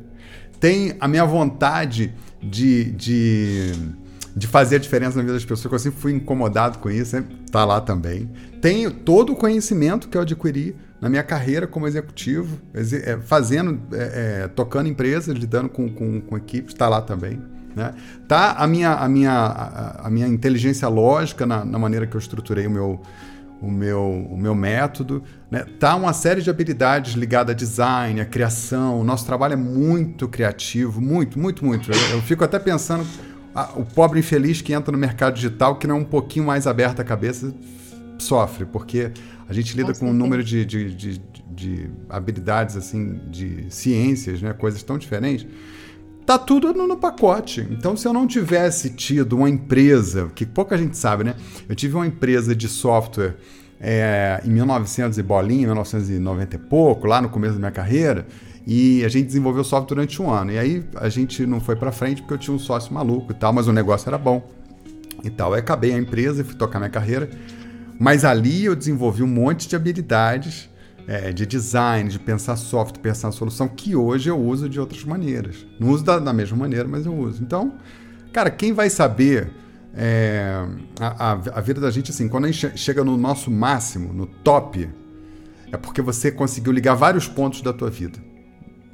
tem 0.59 0.95
a 0.99 1.07
minha 1.07 1.25
vontade 1.25 2.13
de, 2.41 2.85
de, 2.91 3.71
de 4.35 4.47
fazer 4.47 4.77
a 4.77 4.79
diferença 4.79 5.17
na 5.17 5.23
vida 5.23 5.33
das 5.33 5.43
pessoas, 5.43 5.67
que 5.67 5.75
eu 5.75 5.79
sempre 5.79 5.99
fui 5.99 6.13
incomodado 6.13 6.77
com 6.79 6.89
isso, 6.89 7.17
está 7.45 7.65
lá 7.65 7.81
também. 7.81 8.29
Tenho 8.61 8.91
todo 8.91 9.33
o 9.33 9.35
conhecimento 9.35 10.07
que 10.07 10.15
eu 10.15 10.21
adquiri 10.21 10.75
na 11.03 11.09
minha 11.09 11.21
carreira 11.21 11.67
como 11.67 11.85
executivo, 11.85 12.61
é, 12.73 13.17
fazendo, 13.17 13.77
é, 13.91 14.43
é, 14.43 14.47
tocando 14.47 14.87
empresas, 14.87 15.35
lidando 15.35 15.67
com, 15.67 15.89
com, 15.89 16.21
com 16.21 16.37
equipes, 16.37 16.73
está 16.73 16.87
lá 16.87 17.01
também. 17.01 17.41
Né? 17.75 17.93
Tá 18.25 18.53
a 18.53 18.65
minha, 18.65 18.93
a 18.93 19.09
minha, 19.09 19.33
a, 19.33 20.07
a 20.07 20.09
minha 20.09 20.25
inteligência 20.29 20.87
lógica 20.87 21.45
na, 21.45 21.65
na, 21.65 21.77
maneira 21.77 22.07
que 22.07 22.15
eu 22.15 22.19
estruturei 22.19 22.67
o 22.67 22.71
meu, 22.71 23.01
o 23.61 23.69
meu, 23.69 24.01
o 24.31 24.37
meu 24.37 24.55
método. 24.55 25.21
Né? 25.51 25.65
Tá 25.77 25.93
uma 25.93 26.13
série 26.13 26.41
de 26.41 26.49
habilidades 26.49 27.15
ligadas 27.15 27.53
a 27.53 27.57
design, 27.57 28.21
a 28.21 28.25
criação. 28.25 28.97
O 29.01 29.03
nosso 29.03 29.25
trabalho 29.25 29.53
é 29.53 29.57
muito 29.57 30.29
criativo, 30.29 31.01
muito, 31.01 31.37
muito, 31.37 31.65
muito. 31.65 31.91
Eu, 31.91 31.97
eu 32.11 32.21
fico 32.21 32.45
até 32.45 32.57
pensando, 32.57 33.05
o 33.75 33.83
pobre 33.83 34.19
infeliz 34.19 34.61
que 34.61 34.71
entra 34.71 34.89
no 34.89 34.97
mercado 34.97 35.33
digital, 35.33 35.75
que 35.75 35.85
não 35.85 35.97
é 35.97 35.99
um 35.99 36.05
pouquinho 36.05 36.45
mais 36.45 36.65
aberto 36.65 37.01
a 37.01 37.03
cabeça, 37.03 37.53
sofre, 38.17 38.63
porque 38.63 39.11
a 39.53 39.55
gente 39.55 39.77
lida 39.77 39.93
com, 39.93 39.99
com 39.99 40.09
um 40.09 40.13
número 40.13 40.43
de, 40.43 40.65
de, 40.65 40.95
de, 40.95 41.21
de, 41.51 41.89
habilidades, 42.09 42.75
assim, 42.75 43.21
de 43.29 43.67
ciências, 43.69 44.41
né? 44.41 44.51
coisas 44.51 44.81
tão 44.81 44.97
diferentes. 44.97 45.45
Tá 46.25 46.39
tudo 46.39 46.73
no, 46.73 46.87
no, 46.87 46.97
pacote. 46.97 47.67
Então, 47.69 47.95
se 47.95 48.07
eu 48.07 48.13
não 48.13 48.25
tivesse 48.25 48.89
tido 48.89 49.37
uma 49.37 49.49
empresa, 49.49 50.31
que 50.33 50.45
pouca 50.45 50.77
gente 50.77 50.97
sabe, 50.97 51.23
né? 51.23 51.35
Eu 51.67 51.75
tive 51.75 51.95
uma 51.95 52.07
empresa 52.07 52.55
de 52.55 52.67
software 52.67 53.35
é, 53.79 54.41
em 54.43 54.49
1900 54.49 55.17
e 55.17 55.23
bolinha, 55.23 55.67
1990 55.67 56.55
e 56.55 56.59
pouco, 56.59 57.05
lá 57.05 57.21
no 57.21 57.29
começo 57.29 57.53
da 57.53 57.59
minha 57.59 57.71
carreira, 57.71 58.25
e 58.65 59.03
a 59.03 59.09
gente 59.09 59.27
desenvolveu 59.27 59.63
software 59.63 59.95
durante 59.95 60.21
um 60.21 60.31
ano. 60.31 60.51
E 60.51 60.57
aí 60.57 60.83
a 60.95 61.09
gente 61.09 61.45
não 61.45 61.59
foi 61.59 61.75
para 61.75 61.91
frente 61.91 62.21
porque 62.21 62.33
eu 62.33 62.37
tinha 62.37 62.55
um 62.55 62.59
sócio 62.59 62.93
maluco 62.93 63.33
e 63.33 63.35
tal, 63.35 63.53
mas 63.53 63.67
o 63.67 63.73
negócio 63.73 64.09
era 64.09 64.17
bom 64.17 64.49
e 65.23 65.29
tal. 65.29 65.53
Aí 65.53 65.59
acabei 65.59 65.93
a 65.93 65.97
empresa 65.97 66.41
e 66.41 66.43
fui 66.43 66.55
tocar 66.55 66.79
minha 66.79 66.89
carreira. 66.89 67.29
Mas 67.99 68.25
ali 68.25 68.65
eu 68.65 68.75
desenvolvi 68.75 69.23
um 69.23 69.27
monte 69.27 69.67
de 69.67 69.75
habilidades 69.75 70.69
é, 71.07 71.31
de 71.31 71.45
design, 71.45 72.09
de 72.09 72.19
pensar 72.19 72.55
software, 72.55 73.01
pensar 73.01 73.31
solução, 73.31 73.67
que 73.67 73.95
hoje 73.95 74.29
eu 74.29 74.39
uso 74.39 74.69
de 74.69 74.79
outras 74.79 75.03
maneiras. 75.03 75.65
Não 75.79 75.89
uso 75.89 76.03
da, 76.03 76.19
da 76.19 76.33
mesma 76.33 76.57
maneira, 76.57 76.87
mas 76.87 77.05
eu 77.05 77.13
uso. 77.13 77.43
Então, 77.43 77.73
cara, 78.31 78.49
quem 78.49 78.73
vai 78.73 78.89
saber 78.89 79.51
é, 79.95 80.65
a, 80.99 81.31
a, 81.31 81.31
a, 81.31 81.61
vida 81.61 81.79
da 81.79 81.91
gente, 81.91 82.11
assim, 82.11 82.27
quando 82.27 82.45
a 82.45 82.51
gente 82.51 82.77
chega 82.77 83.03
no 83.03 83.17
nosso 83.17 83.51
máximo, 83.51 84.13
no 84.13 84.25
top, 84.25 84.89
é 85.71 85.77
porque 85.77 86.01
você 86.01 86.31
conseguiu 86.31 86.71
ligar 86.71 86.95
vários 86.95 87.27
pontos 87.27 87.61
da 87.61 87.73
tua 87.73 87.89
vida. 87.89 88.19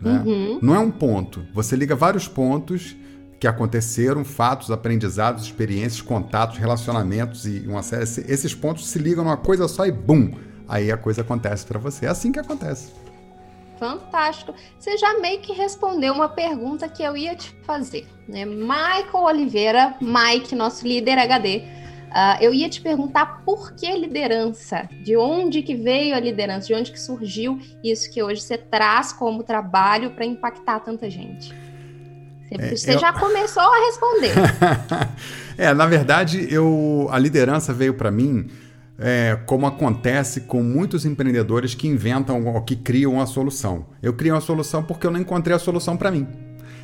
Né? 0.01 0.23
Uhum. 0.25 0.59
Não 0.61 0.75
é 0.75 0.79
um 0.79 0.91
ponto. 0.91 1.45
Você 1.53 1.75
liga 1.75 1.95
vários 1.95 2.27
pontos 2.27 2.95
que 3.39 3.47
aconteceram, 3.47 4.25
fatos, 4.25 4.69
aprendizados, 4.69 5.45
experiências, 5.45 6.01
contatos, 6.01 6.57
relacionamentos 6.57 7.45
e 7.45 7.65
uma 7.67 7.81
série. 7.81 8.03
Esses 8.03 8.53
pontos 8.53 8.87
se 8.87 8.99
ligam 8.99 9.23
numa 9.23 9.37
coisa 9.37 9.67
só 9.67 9.85
e 9.85 9.91
bum! 9.91 10.31
Aí 10.67 10.91
a 10.91 10.97
coisa 10.97 11.21
acontece 11.21 11.65
para 11.65 11.79
você. 11.79 12.05
É 12.05 12.09
assim 12.09 12.31
que 12.31 12.39
acontece. 12.39 12.91
Fantástico. 13.79 14.53
Você 14.77 14.97
já 14.97 15.19
meio 15.19 15.39
que 15.39 15.53
respondeu 15.53 16.13
uma 16.13 16.27
pergunta 16.27 16.89
que 16.89 17.01
eu 17.01 17.15
ia 17.15 17.33
te 17.33 17.55
fazer, 17.63 18.05
né? 18.27 18.45
Michael 18.45 19.23
Oliveira, 19.23 19.95
Mike, 20.01 20.53
nosso 20.53 20.85
líder 20.85 21.17
HD. 21.17 21.57
Uh, 21.59 22.11
ah, 22.11 22.37
eu 22.41 22.53
ia 22.53 22.67
te 22.67 22.81
perguntar 22.81 23.43
por 23.45 23.73
que 23.73 23.89
liderança? 23.95 24.89
De 25.03 25.15
onde 25.15 25.61
que 25.61 25.75
veio 25.75 26.15
a 26.15 26.19
liderança? 26.19 26.67
De 26.67 26.73
onde 26.73 26.91
que 26.91 26.99
surgiu 26.99 27.59
isso 27.83 28.11
que 28.11 28.21
hoje 28.21 28.41
você 28.41 28.57
traz 28.57 29.13
como 29.13 29.43
trabalho 29.43 30.11
para 30.11 30.25
impactar 30.25 30.81
tanta 30.81 31.09
gente? 31.09 31.53
Você, 32.49 32.61
é, 32.61 32.75
você 32.75 32.95
eu... 32.95 32.99
já 32.99 33.13
começou 33.13 33.63
a 33.63 33.85
responder. 33.85 34.33
é, 35.57 35.73
na 35.73 35.85
verdade, 35.85 36.47
eu 36.49 37.07
a 37.11 37.19
liderança 37.19 37.73
veio 37.73 37.93
para 37.93 38.09
mim 38.09 38.47
é, 38.97 39.39
como 39.45 39.65
acontece 39.65 40.41
com 40.41 40.61
muitos 40.61 41.05
empreendedores 41.05 41.73
que 41.73 41.87
inventam 41.87 42.45
ou 42.45 42.61
que 42.61 42.75
criam 42.75 43.13
uma 43.13 43.25
solução. 43.25 43.85
Eu 44.01 44.13
criei 44.13 44.31
uma 44.31 44.41
solução 44.41 44.83
porque 44.83 45.07
eu 45.07 45.11
não 45.11 45.19
encontrei 45.19 45.55
a 45.55 45.59
solução 45.59 45.95
para 45.95 46.11
mim. 46.11 46.27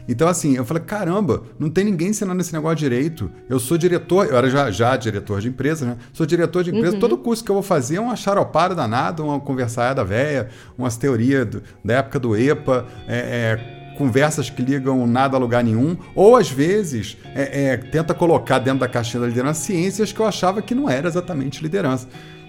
Então, 0.07 0.27
assim, 0.27 0.55
eu 0.55 0.63
falei: 0.63 0.84
caramba, 0.84 1.43
não 1.60 1.69
tem 1.69 1.84
ninguém 1.84 2.10
ensinando 2.10 2.39
esse 2.39 2.53
negócio 2.53 2.77
direito. 2.77 3.29
Eu 3.50 3.60
sou 3.60 3.77
diretor, 3.77 4.27
eu 4.27 4.38
era 4.38 4.50
já, 4.50 4.72
já 4.72 4.95
diretor 4.95 5.41
de 5.41 5.50
empresa, 5.50 5.86
né? 5.86 5.98
Sou 6.13 6.25
diretor 6.25 6.63
de 6.63 6.69
empresa, 6.69 6.93
uhum. 6.93 7.00
todo 7.00 7.17
curso 7.17 7.43
que 7.43 7.50
eu 7.50 7.55
vou 7.55 7.63
fazer 7.63 7.95
é 7.98 8.00
uma 8.00 8.15
charopada 8.15 8.75
danada, 8.75 9.24
uma 9.24 9.39
conversada 9.39 10.03
velha, 10.03 10.50
umas 10.77 10.95
teorias 10.95 11.48
da 11.84 11.95
época 11.95 12.19
do 12.19 12.36
EPA, 12.38 12.86
é, 13.07 13.17
é, 13.17 13.75
conversas 13.96 14.50
que 14.50 14.62
ligam 14.62 15.08
nada 15.08 15.36
a 15.36 15.40
lugar 15.40 15.64
nenhum, 15.64 15.98
ou 16.14 16.36
às 16.36 16.50
vezes 16.50 17.18
é, 17.34 17.74
é, 17.74 17.78
tenta 17.78 18.14
colocar 18.14 18.60
dentro 18.60 18.80
da 18.80 18.88
caixinha 18.88 19.22
da 19.22 19.28
liderança 19.28 19.62
ciências 19.62 20.12
que 20.12 20.20
eu 20.20 20.25
achava 20.25 20.62
que 20.62 20.75
não 20.75 20.90
era 20.90 21.08
exatamente 21.08 21.62
liderança. 21.62 22.08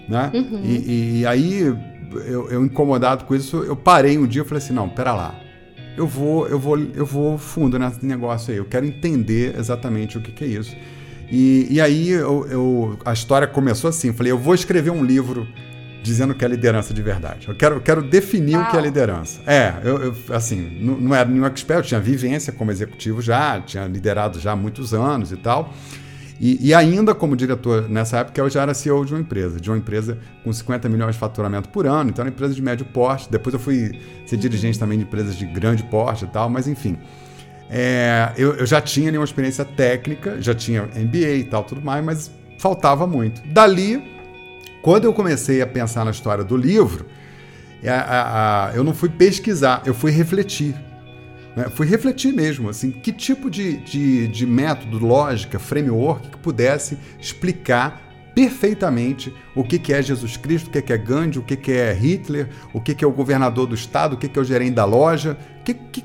Né? 0.08 0.30
Uhum. 0.34 0.60
E, 0.64 1.20
e, 1.20 1.26
aí, 1.26 1.60
eu, 1.60 2.50
eu, 2.50 2.64
incomodado 2.64 3.24
com 3.24 3.34
isso, 3.34 3.58
eu 3.64 3.74
parei 3.74 4.16
um 4.18 4.26
dia 4.26 4.42
e 4.42 4.44
falei 4.44 4.62
assim: 4.62 4.72
não, 4.72 4.88
pera 4.88 5.12
lá. 5.12 5.34
Eu 5.96 6.06
vou, 6.06 6.46
eu 6.46 6.58
vou, 6.58 6.78
eu 6.78 7.06
vou 7.06 7.38
fundo 7.38 7.78
nesse 7.78 8.04
negócio 8.04 8.52
aí. 8.52 8.58
Eu 8.58 8.66
quero 8.66 8.84
entender 8.84 9.58
exatamente 9.58 10.18
o 10.18 10.20
que, 10.20 10.30
que 10.30 10.44
é 10.44 10.46
isso. 10.46 10.76
E, 11.30 11.66
e 11.70 11.80
aí 11.80 12.10
eu, 12.10 12.46
eu, 12.48 12.98
a 13.04 13.12
história 13.12 13.48
começou 13.48 13.88
assim. 13.88 14.12
Falei, 14.12 14.30
eu 14.30 14.38
vou 14.38 14.54
escrever 14.54 14.90
um 14.90 15.04
livro 15.04 15.48
dizendo 16.06 16.34
que 16.34 16.44
é 16.44 16.48
liderança 16.48 16.94
de 16.94 17.02
verdade. 17.02 17.48
Eu 17.48 17.54
quero, 17.54 17.76
eu 17.76 17.80
quero 17.80 18.00
definir 18.00 18.56
o 18.56 18.70
que 18.70 18.76
é 18.76 18.80
liderança. 18.80 19.40
É, 19.46 19.74
eu, 19.82 20.04
eu 20.04 20.16
assim, 20.30 20.78
não, 20.80 20.96
não, 20.98 21.14
era 21.14 21.28
nenhum 21.28 21.44
expert, 21.44 21.78
eu 21.78 21.82
tinha 21.82 22.00
vivência 22.00 22.52
como 22.52 22.70
executivo 22.70 23.20
já, 23.20 23.60
tinha 23.60 23.86
liderado 23.86 24.38
já 24.38 24.52
há 24.52 24.56
muitos 24.56 24.94
anos 24.94 25.32
e 25.32 25.36
tal. 25.36 25.74
E, 26.38 26.68
e, 26.68 26.74
ainda 26.74 27.14
como 27.14 27.34
diretor, 27.34 27.88
nessa 27.88 28.18
época, 28.18 28.40
eu 28.40 28.48
já 28.48 28.62
era 28.62 28.74
CEO 28.74 29.04
de 29.04 29.14
uma 29.14 29.20
empresa, 29.20 29.58
de 29.58 29.70
uma 29.70 29.78
empresa 29.78 30.18
com 30.44 30.52
50 30.52 30.88
milhões 30.88 31.14
de 31.14 31.18
faturamento 31.18 31.68
por 31.70 31.86
ano, 31.86 32.10
então 32.10 32.22
era 32.22 32.30
uma 32.30 32.34
empresa 32.34 32.54
de 32.54 32.62
médio 32.62 32.84
porte. 32.86 33.30
Depois 33.30 33.54
eu 33.54 33.58
fui 33.58 33.98
ser 34.26 34.36
dirigente 34.36 34.78
também 34.78 34.98
de 34.98 35.04
empresas 35.04 35.34
de 35.34 35.46
grande 35.46 35.82
porte 35.84 36.24
e 36.24 36.28
tal, 36.28 36.48
mas 36.48 36.68
enfim. 36.68 36.98
É, 37.68 38.32
eu, 38.36 38.54
eu 38.54 38.66
já 38.66 38.80
tinha 38.80 39.10
uma 39.18 39.24
experiência 39.24 39.64
técnica, 39.64 40.40
já 40.40 40.54
tinha 40.54 40.82
MBA 40.82 41.32
e 41.38 41.44
tal, 41.44 41.64
tudo 41.64 41.80
mais, 41.80 42.04
mas 42.04 42.30
faltava 42.58 43.06
muito. 43.06 43.42
Dali 43.48 44.15
quando 44.86 45.02
eu 45.02 45.12
comecei 45.12 45.60
a 45.60 45.66
pensar 45.66 46.04
na 46.04 46.12
história 46.12 46.44
do 46.44 46.56
livro, 46.56 47.06
a, 47.84 47.90
a, 47.90 48.68
a, 48.68 48.76
eu 48.76 48.84
não 48.84 48.94
fui 48.94 49.08
pesquisar, 49.08 49.82
eu 49.84 49.92
fui 49.92 50.12
refletir. 50.12 50.76
Né? 51.56 51.64
Fui 51.74 51.88
refletir 51.88 52.32
mesmo, 52.32 52.68
assim, 52.68 52.92
que 52.92 53.10
tipo 53.10 53.50
de, 53.50 53.78
de, 53.78 54.28
de 54.28 54.46
método, 54.46 55.04
lógica, 55.04 55.58
framework 55.58 56.28
que 56.28 56.38
pudesse 56.38 56.96
explicar 57.18 58.00
perfeitamente 58.32 59.34
o 59.56 59.64
que, 59.64 59.76
que 59.76 59.92
é 59.92 60.00
Jesus 60.00 60.36
Cristo, 60.36 60.68
o 60.68 60.70
que, 60.70 60.80
que 60.80 60.92
é 60.92 60.96
Gandhi, 60.96 61.40
o 61.40 61.42
que, 61.42 61.56
que 61.56 61.72
é 61.72 61.92
Hitler, 61.92 62.48
o 62.72 62.80
que, 62.80 62.94
que 62.94 63.04
é 63.04 63.08
o 63.08 63.12
governador 63.12 63.66
do 63.66 63.74
estado, 63.74 64.12
o 64.12 64.16
que, 64.16 64.28
que 64.28 64.38
é 64.38 64.42
o 64.42 64.44
gerente 64.44 64.74
da 64.74 64.84
loja. 64.84 65.36
Que, 65.64 65.74
que, 65.74 66.04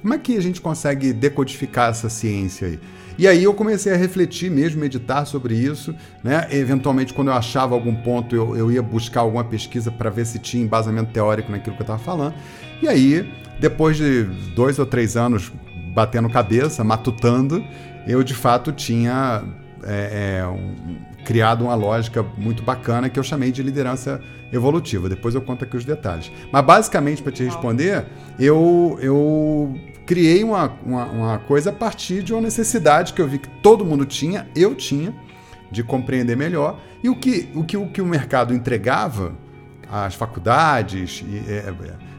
como 0.00 0.14
é 0.14 0.18
que 0.18 0.34
a 0.34 0.40
gente 0.40 0.62
consegue 0.62 1.12
decodificar 1.12 1.90
essa 1.90 2.08
ciência 2.08 2.68
aí? 2.68 2.80
E 3.16 3.28
aí 3.28 3.44
eu 3.44 3.54
comecei 3.54 3.92
a 3.92 3.96
refletir 3.96 4.50
mesmo, 4.50 4.80
meditar 4.80 5.26
sobre 5.26 5.54
isso, 5.54 5.94
né? 6.22 6.48
Eventualmente, 6.50 7.14
quando 7.14 7.28
eu 7.28 7.34
achava 7.34 7.74
algum 7.74 7.94
ponto, 7.94 8.34
eu, 8.34 8.56
eu 8.56 8.72
ia 8.72 8.82
buscar 8.82 9.20
alguma 9.20 9.44
pesquisa 9.44 9.90
para 9.90 10.10
ver 10.10 10.26
se 10.26 10.38
tinha 10.38 10.62
embasamento 10.62 11.12
teórico 11.12 11.50
naquilo 11.50 11.76
que 11.76 11.82
eu 11.82 11.84
estava 11.84 11.98
falando. 11.98 12.34
E 12.82 12.88
aí, 12.88 13.32
depois 13.60 13.96
de 13.96 14.24
dois 14.54 14.78
ou 14.78 14.86
três 14.86 15.16
anos 15.16 15.52
batendo 15.94 16.28
cabeça, 16.28 16.82
matutando, 16.82 17.64
eu 18.06 18.22
de 18.24 18.34
fato 18.34 18.72
tinha 18.72 19.44
é, 19.86 20.38
é, 20.38 20.46
um, 20.46 20.96
criado 21.24 21.64
uma 21.64 21.74
lógica 21.74 22.22
muito 22.36 22.62
bacana 22.62 23.08
que 23.08 23.18
eu 23.18 23.22
chamei 23.22 23.52
de 23.52 23.62
liderança 23.62 24.20
evolutiva. 24.52 25.08
Depois 25.08 25.34
eu 25.34 25.40
conto 25.40 25.64
aqui 25.64 25.76
os 25.76 25.84
detalhes. 25.84 26.30
Mas 26.52 26.64
basicamente, 26.64 27.22
para 27.22 27.32
te 27.32 27.44
responder, 27.44 28.06
eu, 28.38 28.98
eu 29.00 29.78
criei 30.06 30.44
uma, 30.44 30.72
uma, 30.84 31.04
uma, 31.06 31.38
coisa 31.38 31.70
a 31.70 31.72
partir 31.72 32.22
de 32.22 32.32
uma 32.32 32.42
necessidade 32.42 33.12
que 33.12 33.20
eu 33.20 33.28
vi 33.28 33.38
que 33.38 33.48
todo 33.62 33.84
mundo 33.84 34.04
tinha, 34.04 34.48
eu 34.54 34.74
tinha, 34.74 35.14
de 35.70 35.82
compreender 35.82 36.36
melhor. 36.36 36.80
E 37.02 37.08
o 37.08 37.16
que 37.16 37.48
o, 37.54 37.64
que, 37.64 37.76
o, 37.76 37.88
que 37.88 38.00
o 38.00 38.06
mercado 38.06 38.54
entregava, 38.54 39.32
às 39.90 40.14
faculdades 40.14 41.24
e, 41.26 41.38
é, 41.48 41.72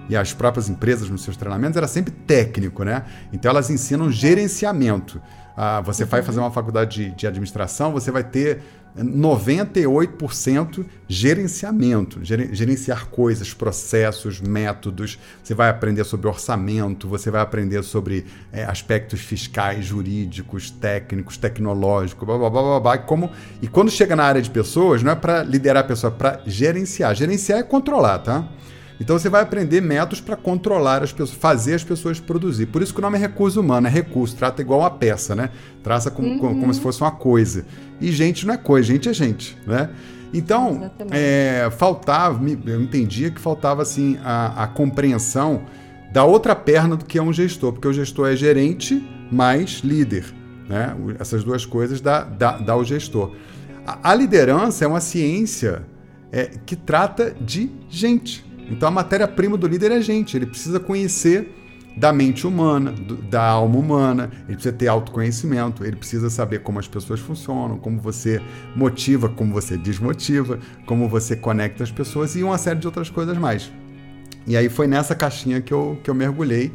e 0.08 0.16
as 0.16 0.34
próprias 0.34 0.70
empresas 0.70 1.10
nos 1.10 1.24
seus 1.24 1.36
treinamentos, 1.36 1.76
era 1.76 1.88
sempre 1.88 2.12
técnico, 2.12 2.84
né? 2.84 3.04
Então 3.34 3.50
elas 3.50 3.70
ensinam 3.70 4.12
gerenciamento. 4.12 5.22
Ah, 5.56 5.82
você 5.82 6.06
vai 6.06 6.22
fazer 6.22 6.40
uma 6.40 6.52
faculdade 6.52 7.06
de, 7.06 7.16
de 7.16 7.28
administração, 7.28 7.92
você 7.92 8.12
vai 8.12 8.24
ter 8.24 8.62
98% 9.04 10.86
gerenciamento, 11.08 12.20
gerenciar 12.24 13.08
coisas, 13.08 13.54
processos, 13.54 14.40
métodos. 14.40 15.20
Você 15.44 15.54
vai 15.54 15.70
aprender 15.70 16.06
sobre 16.06 16.28
orçamento, 16.28 17.08
você 17.08 17.30
vai 17.30 17.42
aprender 17.42 17.84
sobre 17.84 18.26
é, 18.54 18.64
aspectos 18.64 19.20
fiscais, 19.20 19.86
jurídicos, 19.86 20.72
técnicos, 20.72 21.36
tecnológicos, 21.38 22.26
blá, 22.26 22.38
blá, 22.38 22.50
blá, 22.50 22.62
blá, 22.62 22.80
blá. 22.80 22.98
Como, 23.00 23.30
e 23.62 23.68
quando 23.68 23.92
chega 23.92 24.16
na 24.16 24.24
área 24.24 24.42
de 24.42 24.50
pessoas, 24.50 25.04
não 25.04 25.12
é 25.12 25.16
para 25.16 25.44
liderar 25.44 25.84
a 25.84 25.88
pessoa, 25.88 26.14
é 26.14 26.18
para 26.18 26.42
gerenciar. 26.46 27.14
Gerenciar 27.16 27.60
é 27.60 27.64
controlar, 27.64 28.20
tá? 28.20 28.48
Então 29.00 29.18
você 29.20 29.30
vai 29.30 29.42
aprender 29.42 29.82
métodos 29.82 30.22
para 30.22 30.36
controlar 30.36 31.04
as 31.04 31.12
pessoas, 31.12 31.38
fazer 31.38 31.74
as 31.74 31.84
pessoas 31.84 32.20
produzir. 32.20 32.68
Por 32.68 32.82
isso 32.82 32.94
que 32.94 33.00
o 33.00 33.02
nome 33.02 33.18
é 33.18 33.22
recurso 33.22 33.60
humano, 33.60 33.88
é 33.88 33.90
recurso, 33.90 34.36
trata 34.36 34.62
igual 34.62 34.80
uma 34.82 34.92
peça, 34.92 35.36
né? 35.36 35.50
Traça 35.84 36.10
como, 36.10 36.30
uhum. 36.30 36.40
como, 36.40 36.60
como 36.62 36.74
se 36.74 36.80
fosse 36.80 37.02
uma 37.02 37.12
coisa. 37.12 37.66
E 38.00 38.12
gente 38.12 38.46
não 38.46 38.54
é 38.54 38.58
coisa, 38.58 38.88
gente 38.88 39.10
é 39.10 39.14
gente, 39.14 39.58
né? 39.68 39.90
Então, 40.34 40.92
é, 41.12 41.70
faltava, 41.78 42.42
eu 42.66 42.82
entendia 42.82 43.32
que 43.32 43.40
faltava 43.40 43.82
assim 43.82 44.18
a, 44.24 44.64
a 44.64 44.68
compreensão 44.68 45.64
da 46.12 46.24
outra 46.26 46.56
perna 46.56 46.96
do 46.96 47.06
que 47.06 47.18
é 47.18 47.22
um 47.22 47.32
gestor, 47.32 47.74
porque 47.74 47.88
o 47.88 47.94
gestor 47.94 48.30
é 48.30 48.36
gerente 48.36 49.02
mais 49.32 49.80
líder. 49.84 50.26
Né? 50.68 50.96
Essas 51.20 51.44
duas 51.44 51.66
coisas 51.66 52.02
dá, 52.02 52.24
dá, 52.24 52.58
dá 52.58 52.76
o 52.76 52.84
gestor. 52.84 53.34
A, 53.86 54.12
a 54.12 54.16
liderança 54.16 54.84
é 54.84 54.88
uma 54.88 55.00
ciência 55.00 55.84
é, 56.32 56.52
que 56.66 56.76
trata 56.76 57.36
de 57.40 57.70
gente. 57.90 58.46
Então 58.70 58.88
a 58.88 58.92
matéria-prima 58.92 59.58
do 59.58 59.68
líder 59.68 59.92
é 59.92 59.96
a 59.96 60.02
gente, 60.02 60.36
ele 60.36 60.46
precisa 60.46 60.80
conhecer 60.80 61.54
da 61.96 62.12
mente 62.12 62.46
humana, 62.46 62.92
do, 62.92 63.16
da 63.16 63.42
alma 63.42 63.78
humana, 63.78 64.30
ele 64.48 64.56
precisa 64.56 64.74
ter 64.74 64.88
autoconhecimento, 64.88 65.86
ele 65.86 65.96
precisa 65.96 66.30
saber 66.30 66.60
como 66.60 66.78
as 66.78 66.88
pessoas 66.88 67.20
funcionam, 67.20 67.78
como 67.78 68.00
você 68.00 68.42
motiva, 68.76 69.30
como 69.30 69.54
você 69.54 69.78
desmotiva, 69.78 70.60
como 70.86 71.08
você 71.08 71.36
conecta 71.36 71.84
as 71.84 71.92
pessoas 71.92 72.36
e 72.36 72.44
uma 72.44 72.58
série 72.58 72.80
de 72.80 72.88
outras 72.88 73.10
coisas 73.10 73.38
mais. 73.38 73.72
E 74.46 74.58
aí 74.58 74.68
foi 74.68 74.88
nessa 74.88 75.16
caixinha 75.16 75.62
que 75.62 75.74
eu, 75.74 75.98
que 76.04 76.10
eu 76.10 76.14
mergulhei 76.14 76.72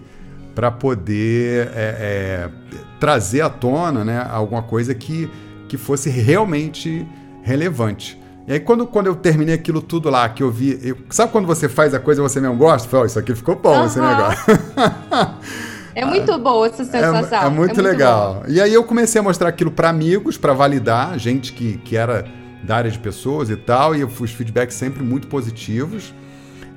para 0.54 0.70
poder 0.70 1.68
é, 1.68 1.70
é, 1.74 2.50
trazer 2.98 3.42
à 3.42 3.50
tona 3.50 4.04
né, 4.04 4.26
alguma 4.28 4.62
coisa 4.62 4.94
que, 4.94 5.30
que 5.68 5.76
fosse 5.76 6.10
realmente 6.10 7.06
relevante. 7.42 8.18
E 8.46 8.54
aí, 8.54 8.60
quando, 8.60 8.86
quando 8.86 9.06
eu 9.06 9.14
terminei 9.14 9.54
aquilo 9.54 9.80
tudo 9.80 10.10
lá, 10.10 10.28
que 10.28 10.42
eu 10.42 10.50
vi. 10.50 10.78
Eu, 10.82 10.96
sabe 11.10 11.30
quando 11.30 11.46
você 11.46 11.68
faz 11.68 11.94
a 11.94 12.00
coisa 12.00 12.20
e 12.20 12.22
você 12.22 12.40
mesmo 12.40 12.56
gosta? 12.56 12.88
Falei, 12.88 13.04
oh, 13.04 13.06
isso 13.06 13.18
aqui 13.18 13.34
ficou 13.34 13.56
bom, 13.56 13.78
uhum. 13.78 13.86
esse 13.86 14.00
negócio. 14.00 14.44
É 15.94 16.04
muito 16.04 16.38
boa 16.38 16.66
essa 16.66 16.84
sensação. 16.84 17.42
É, 17.42 17.46
é, 17.46 17.48
muito, 17.48 17.72
é 17.72 17.74
muito 17.74 17.82
legal. 17.82 18.42
E 18.48 18.60
aí 18.60 18.72
eu 18.72 18.84
comecei 18.84 19.20
a 19.20 19.24
mostrar 19.24 19.48
aquilo 19.48 19.70
para 19.70 19.88
amigos, 19.88 20.36
para 20.36 20.52
validar, 20.52 21.18
gente 21.18 21.52
que, 21.52 21.78
que 21.78 21.96
era 21.96 22.24
da 22.62 22.76
área 22.76 22.90
de 22.90 22.98
pessoas 22.98 23.50
e 23.50 23.56
tal, 23.56 23.94
e 23.96 24.04
os 24.04 24.30
feedbacks 24.30 24.76
sempre 24.76 25.02
muito 25.02 25.26
positivos. 25.26 26.14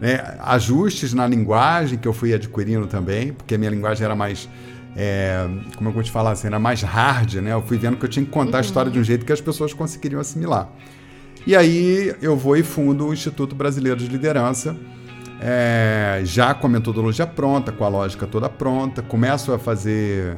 Né? 0.01 0.19
Ajustes 0.39 1.13
na 1.13 1.27
linguagem 1.27 1.97
que 1.97 2.07
eu 2.07 2.13
fui 2.13 2.33
adquirindo 2.33 2.87
também, 2.87 3.33
porque 3.33 3.55
a 3.55 3.57
minha 3.57 3.71
linguagem 3.71 4.03
era 4.03 4.15
mais. 4.15 4.49
É, 4.95 5.47
como 5.75 5.89
eu 5.89 5.93
vou 5.93 6.03
te 6.03 6.11
falar 6.11 6.31
assim, 6.31 6.47
era 6.47 6.59
mais 6.59 6.81
hard, 6.83 7.35
né? 7.35 7.51
Eu 7.51 7.63
fui 7.63 7.79
vendo 7.79 7.97
que 7.97 8.05
eu 8.05 8.09
tinha 8.09 8.23
que 8.23 8.29
contar 8.29 8.51
uhum. 8.51 8.57
a 8.57 8.61
história 8.61 8.91
de 8.91 8.99
um 8.99 9.03
jeito 9.03 9.25
que 9.25 9.33
as 9.33 9.41
pessoas 9.41 9.73
conseguiriam 9.73 10.21
assimilar. 10.21 10.69
E 11.45 11.55
aí 11.55 12.15
eu 12.21 12.37
vou 12.37 12.55
e 12.55 12.63
fundo 12.63 13.07
o 13.07 13.13
Instituto 13.13 13.53
Brasileiro 13.53 13.99
de 13.99 14.07
Liderança, 14.07 14.77
é, 15.41 16.21
já 16.23 16.53
com 16.53 16.67
a 16.67 16.69
metodologia 16.69 17.27
pronta, 17.27 17.69
com 17.71 17.83
a 17.83 17.89
lógica 17.89 18.25
toda 18.25 18.47
pronta, 18.47 19.01
começo 19.01 19.51
a 19.51 19.59
fazer, 19.59 20.37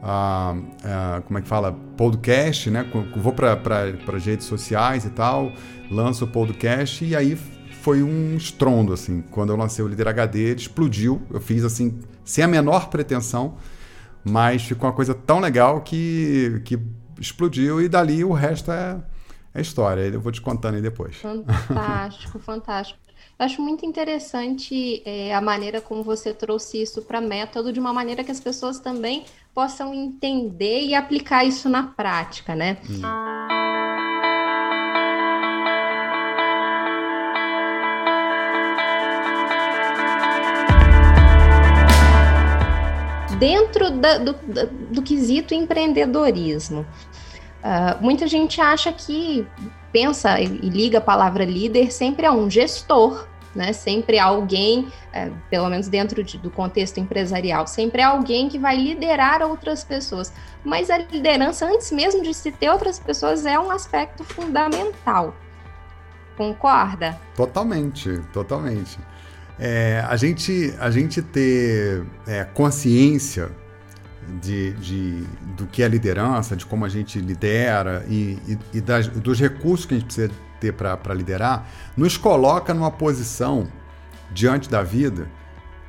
a, 0.00 0.54
a, 0.84 1.22
como 1.22 1.40
é 1.40 1.42
que 1.42 1.48
fala, 1.48 1.72
podcast, 1.96 2.70
né? 2.70 2.86
Vou 3.16 3.32
para 3.32 3.58
as 4.14 4.24
redes 4.24 4.46
sociais 4.46 5.04
e 5.04 5.10
tal, 5.10 5.52
lanço 5.90 6.24
o 6.24 6.28
podcast 6.28 7.04
e 7.04 7.16
aí 7.16 7.36
foi 7.84 8.02
um 8.02 8.36
estrondo, 8.36 8.92
assim. 8.92 9.24
Quando 9.32 9.50
eu 9.50 9.56
lancei 9.56 9.84
o 9.84 9.88
Líder 9.88 10.08
HD, 10.08 10.38
ele 10.38 10.60
explodiu. 10.60 11.20
Eu 11.30 11.40
fiz, 11.40 11.64
assim, 11.64 11.98
sem 12.24 12.42
a 12.44 12.48
menor 12.48 12.88
pretensão, 12.88 13.56
mas 14.24 14.62
ficou 14.62 14.88
uma 14.88 14.94
coisa 14.94 15.14
tão 15.14 15.40
legal 15.40 15.80
que, 15.80 16.62
que 16.64 16.78
explodiu 17.20 17.82
e 17.82 17.88
dali 17.88 18.24
o 18.24 18.32
resto 18.32 18.70
é, 18.70 18.96
é 19.54 19.60
história. 19.60 20.02
Eu 20.02 20.20
vou 20.20 20.32
te 20.32 20.40
contando 20.40 20.74
aí 20.74 20.82
depois. 20.82 21.16
Fantástico, 21.16 22.38
fantástico. 22.42 22.98
Eu 23.38 23.46
acho 23.46 23.62
muito 23.62 23.86
interessante 23.86 25.02
é, 25.04 25.34
a 25.34 25.40
maneira 25.40 25.80
como 25.80 26.02
você 26.02 26.34
trouxe 26.34 26.82
isso 26.82 27.02
para 27.02 27.20
método, 27.20 27.72
de 27.72 27.80
uma 27.80 27.92
maneira 27.92 28.22
que 28.22 28.30
as 28.30 28.40
pessoas 28.40 28.78
também 28.78 29.24
possam 29.54 29.94
entender 29.94 30.82
e 30.82 30.94
aplicar 30.94 31.44
isso 31.44 31.68
na 31.68 31.84
prática, 31.84 32.54
né? 32.54 32.78
Hum. 32.88 33.02
Dentro 43.38 43.90
da, 43.90 44.18
do, 44.18 44.32
do 44.92 45.02
quesito 45.02 45.54
empreendedorismo, 45.54 46.86
uh, 47.64 48.02
muita 48.02 48.28
gente 48.28 48.60
acha 48.60 48.92
que 48.92 49.46
pensa 49.90 50.40
e 50.40 50.46
liga 50.46 50.98
a 50.98 51.00
palavra 51.00 51.44
líder 51.44 51.90
sempre 51.90 52.26
a 52.26 52.32
um 52.32 52.50
gestor, 52.50 53.26
né? 53.54 53.72
Sempre 53.72 54.18
alguém, 54.18 54.92
é, 55.12 55.30
pelo 55.48 55.68
menos 55.70 55.88
dentro 55.88 56.22
de, 56.24 56.36
do 56.36 56.50
contexto 56.50 56.98
empresarial, 56.98 57.66
sempre 57.66 58.02
alguém 58.02 58.48
que 58.48 58.58
vai 58.58 58.76
liderar 58.76 59.42
outras 59.42 59.84
pessoas. 59.84 60.32
Mas 60.64 60.90
a 60.90 60.98
liderança, 60.98 61.66
antes 61.66 61.92
mesmo 61.92 62.22
de 62.22 62.34
se 62.34 62.50
ter 62.50 62.68
outras 62.70 62.98
pessoas, 62.98 63.46
é 63.46 63.58
um 63.58 63.70
aspecto 63.70 64.24
fundamental. 64.24 65.34
Concorda? 66.36 67.16
Totalmente, 67.36 68.20
totalmente. 68.32 68.98
É, 69.58 70.04
a, 70.08 70.16
gente, 70.16 70.74
a 70.80 70.90
gente 70.90 71.22
ter 71.22 72.04
é, 72.26 72.42
consciência 72.42 73.52
de, 74.40 74.72
de, 74.72 75.24
do 75.56 75.66
que 75.66 75.82
é 75.82 75.88
liderança, 75.88 76.56
de 76.56 76.64
como 76.66 76.84
a 76.84 76.88
gente 76.88 77.18
lidera 77.18 78.04
e, 78.08 78.38
e, 78.46 78.58
e 78.74 78.80
das, 78.80 79.06
dos 79.08 79.40
recursos 79.40 79.86
que 79.86 79.94
a 79.94 79.98
gente 79.98 80.06
precisa 80.06 80.30
ter 80.60 80.72
para 80.72 81.14
liderar, 81.14 81.66
nos 81.96 82.16
coloca 82.16 82.72
numa 82.72 82.90
posição 82.90 83.68
diante 84.32 84.68
da 84.68 84.82
vida 84.82 85.28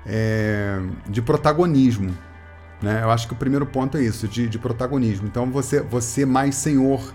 é, 0.05 0.79
de 1.07 1.21
protagonismo. 1.21 2.15
Né? 2.81 3.01
Eu 3.03 3.09
acho 3.09 3.27
que 3.27 3.33
o 3.33 3.37
primeiro 3.37 3.65
ponto 3.65 3.97
é 3.97 4.01
isso, 4.01 4.27
de, 4.27 4.47
de 4.47 4.59
protagonismo. 4.59 5.27
Então, 5.27 5.49
você, 5.49 5.81
você 5.81 6.25
mais 6.25 6.55
senhor. 6.55 7.13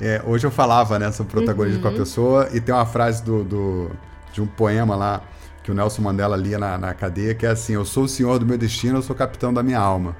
É, 0.00 0.22
hoje 0.24 0.46
eu 0.46 0.50
falava 0.50 0.98
né, 0.98 1.12
sobre 1.12 1.32
protagonismo 1.32 1.76
uhum. 1.76 1.82
com 1.82 1.88
a 1.88 1.90
uhum. 1.90 1.98
pessoa 1.98 2.48
e 2.54 2.60
tem 2.60 2.74
uma 2.74 2.86
frase 2.86 3.22
do, 3.22 3.44
do, 3.44 3.90
de 4.32 4.40
um 4.40 4.46
poema 4.46 4.96
lá 4.96 5.22
que 5.62 5.70
o 5.70 5.74
Nelson 5.74 6.02
Mandela 6.02 6.36
lia 6.36 6.58
na, 6.58 6.78
na 6.78 6.94
cadeia, 6.94 7.34
que 7.34 7.44
é 7.44 7.50
assim: 7.50 7.74
Eu 7.74 7.84
sou 7.84 8.04
o 8.04 8.08
senhor 8.08 8.38
do 8.38 8.46
meu 8.46 8.56
destino, 8.56 8.98
eu 8.98 9.02
sou 9.02 9.14
o 9.14 9.18
capitão 9.18 9.52
da 9.52 9.62
minha 9.62 9.78
alma. 9.78 10.16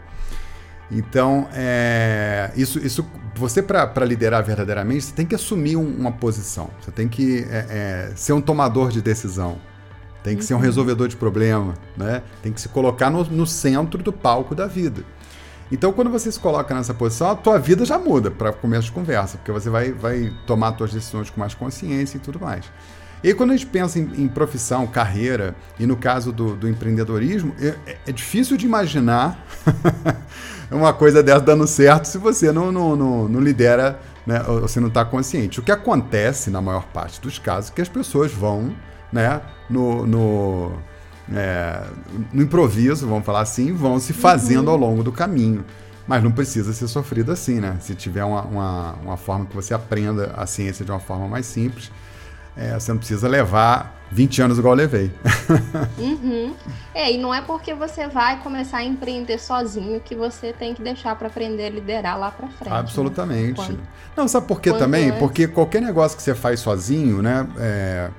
Então, 0.91 1.49
é, 1.53 2.51
isso, 2.57 2.79
isso, 2.79 3.07
você 3.35 3.63
para 3.63 4.05
liderar 4.05 4.45
verdadeiramente, 4.45 5.05
você 5.05 5.15
tem 5.15 5.25
que 5.25 5.35
assumir 5.35 5.77
um, 5.77 5.87
uma 5.87 6.11
posição. 6.11 6.71
Você 6.81 6.91
tem 6.91 7.09
que 7.09 7.47
é, 7.49 8.11
é, 8.11 8.13
ser 8.17 8.33
um 8.33 8.41
tomador 8.41 8.91
de 8.91 9.01
decisão. 9.01 9.59
Tem 10.23 10.35
que 10.35 10.43
uhum. 10.43 10.47
ser 10.47 10.55
um 10.55 10.57
uhum. 10.57 10.63
resolvedor 10.63 11.09
de 11.09 11.17
problema, 11.17 11.75
né? 11.97 12.23
Tem 12.43 12.53
que 12.53 12.61
se 12.61 12.69
colocar 12.69 13.09
no, 13.09 13.25
no, 13.25 13.47
centro 13.47 14.03
do 14.03 14.13
palco 14.13 14.55
da 14.55 14.67
vida. 14.67 15.03
Então, 15.73 15.93
quando 15.93 16.11
você 16.11 16.31
se 16.31 16.39
coloca 16.39 16.75
nessa 16.75 16.93
posição, 16.93 17.31
a 17.31 17.37
tua 17.37 17.59
vida 17.59 17.85
já 17.85 17.97
muda 17.97 18.31
para 18.31 18.53
começo 18.53 18.87
de 18.87 18.93
conversa, 18.93 19.39
porque 19.39 19.53
você 19.53 19.71
vai, 19.71 19.93
vai 19.93 20.33
tomar 20.45 20.77
suas 20.77 20.93
decisões 20.93 21.31
com 21.31 21.39
mais 21.39 21.55
consciência 21.55 22.17
e 22.17 22.21
tudo 22.21 22.41
mais. 22.41 22.65
E 23.23 23.29
aí, 23.29 23.35
quando 23.35 23.51
a 23.51 23.57
gente 23.57 23.67
pensa 23.67 23.99
em, 23.99 24.25
em 24.25 24.29
profissão, 24.29 24.87
carreira, 24.87 25.55
e 25.79 25.87
no 25.87 25.97
caso 25.97 26.33
do, 26.33 26.57
do 26.57 26.69
empreendedorismo, 26.69 27.55
é, 27.61 27.77
é, 27.87 27.99
é 28.09 28.13
difícil 28.13 28.57
de 28.57 28.67
imaginar 28.67 29.47
uma 30.75 30.93
coisa 30.93 31.23
dessa 31.23 31.41
dando 31.41 31.67
certo 31.67 32.07
se 32.07 32.19
você 32.19 32.53
não, 32.53 32.71
não, 32.71 32.95
não, 32.95 33.29
não 33.29 33.41
lidera, 33.41 34.01
né, 34.27 34.39
você 34.61 34.79
não 34.79 34.89
está 34.89 35.05
consciente. 35.05 35.61
O 35.61 35.63
que 35.63 35.73
acontece, 35.73 36.51
na 36.51 36.61
maior 36.61 36.85
parte 36.87 37.21
dos 37.21 37.39
casos, 37.39 37.71
é 37.71 37.75
que 37.75 37.83
as 37.83 37.89
pessoas 37.89 38.33
vão 38.33 38.75
né, 39.13 39.41
no, 39.69 40.07
no, 40.07 40.73
é, 41.33 41.83
no 42.33 42.43
improviso, 42.43 43.07
vamos 43.07 43.25
falar 43.25 43.41
assim, 43.41 43.73
vão 43.73 43.99
se 43.99 44.13
fazendo 44.13 44.69
uhum. 44.69 44.73
ao 44.73 44.77
longo 44.77 45.03
do 45.03 45.13
caminho. 45.13 45.65
Mas 46.07 46.23
não 46.23 46.33
precisa 46.33 46.73
ser 46.73 46.89
sofrido 46.89 47.31
assim, 47.31 47.61
né? 47.61 47.77
Se 47.81 47.95
tiver 47.95 48.25
uma, 48.25 48.43
uma, 48.43 48.93
uma 48.95 49.17
forma 49.17 49.47
que 49.47 49.55
você 49.55 49.73
aprenda 49.73 50.35
a 50.37 50.45
ciência 50.45 50.85
de 50.85 50.91
uma 50.91 50.99
forma 50.99 51.29
mais 51.29 51.47
simples, 51.47 51.91
é, 52.57 52.79
você 52.79 52.93
não 52.93 52.99
precisa 52.99 53.29
levar 53.29 54.01
20 54.11 54.43
anos 54.43 54.59
igual 54.59 54.75
eu 54.75 54.79
levei. 54.79 55.11
Uhum. 55.99 56.55
É, 56.95 57.13
e 57.13 57.19
não 57.19 57.35
é 57.35 57.41
porque 57.43 57.75
você 57.75 58.09
vai 58.09 58.41
começar 58.41 58.79
a 58.79 58.85
empreender 58.85 59.39
sozinho 59.39 60.01
que 60.01 60.15
você 60.15 60.53
tem 60.53 60.75
que 60.75 60.83
deixar 60.83 61.15
para 61.17 61.29
aprender 61.29 61.67
a 61.67 61.71
liderar 61.71 62.19
lá 62.19 62.31
para 62.31 62.49
frente. 62.49 62.71
Né? 62.71 62.79
Absolutamente. 62.79 63.61
Né? 63.61 63.67
Quando... 63.67 63.81
Não, 64.17 64.29
sabe 64.29 64.47
por 64.47 64.61
quê 64.61 64.73
também? 64.73 65.11
É... 65.11 65.13
Porque 65.13 65.47
qualquer 65.47 65.83
negócio 65.83 66.17
que 66.17 66.23
você 66.23 66.35
faz 66.35 66.61
sozinho, 66.61 67.21
né? 67.21 67.47
É, 67.59 68.11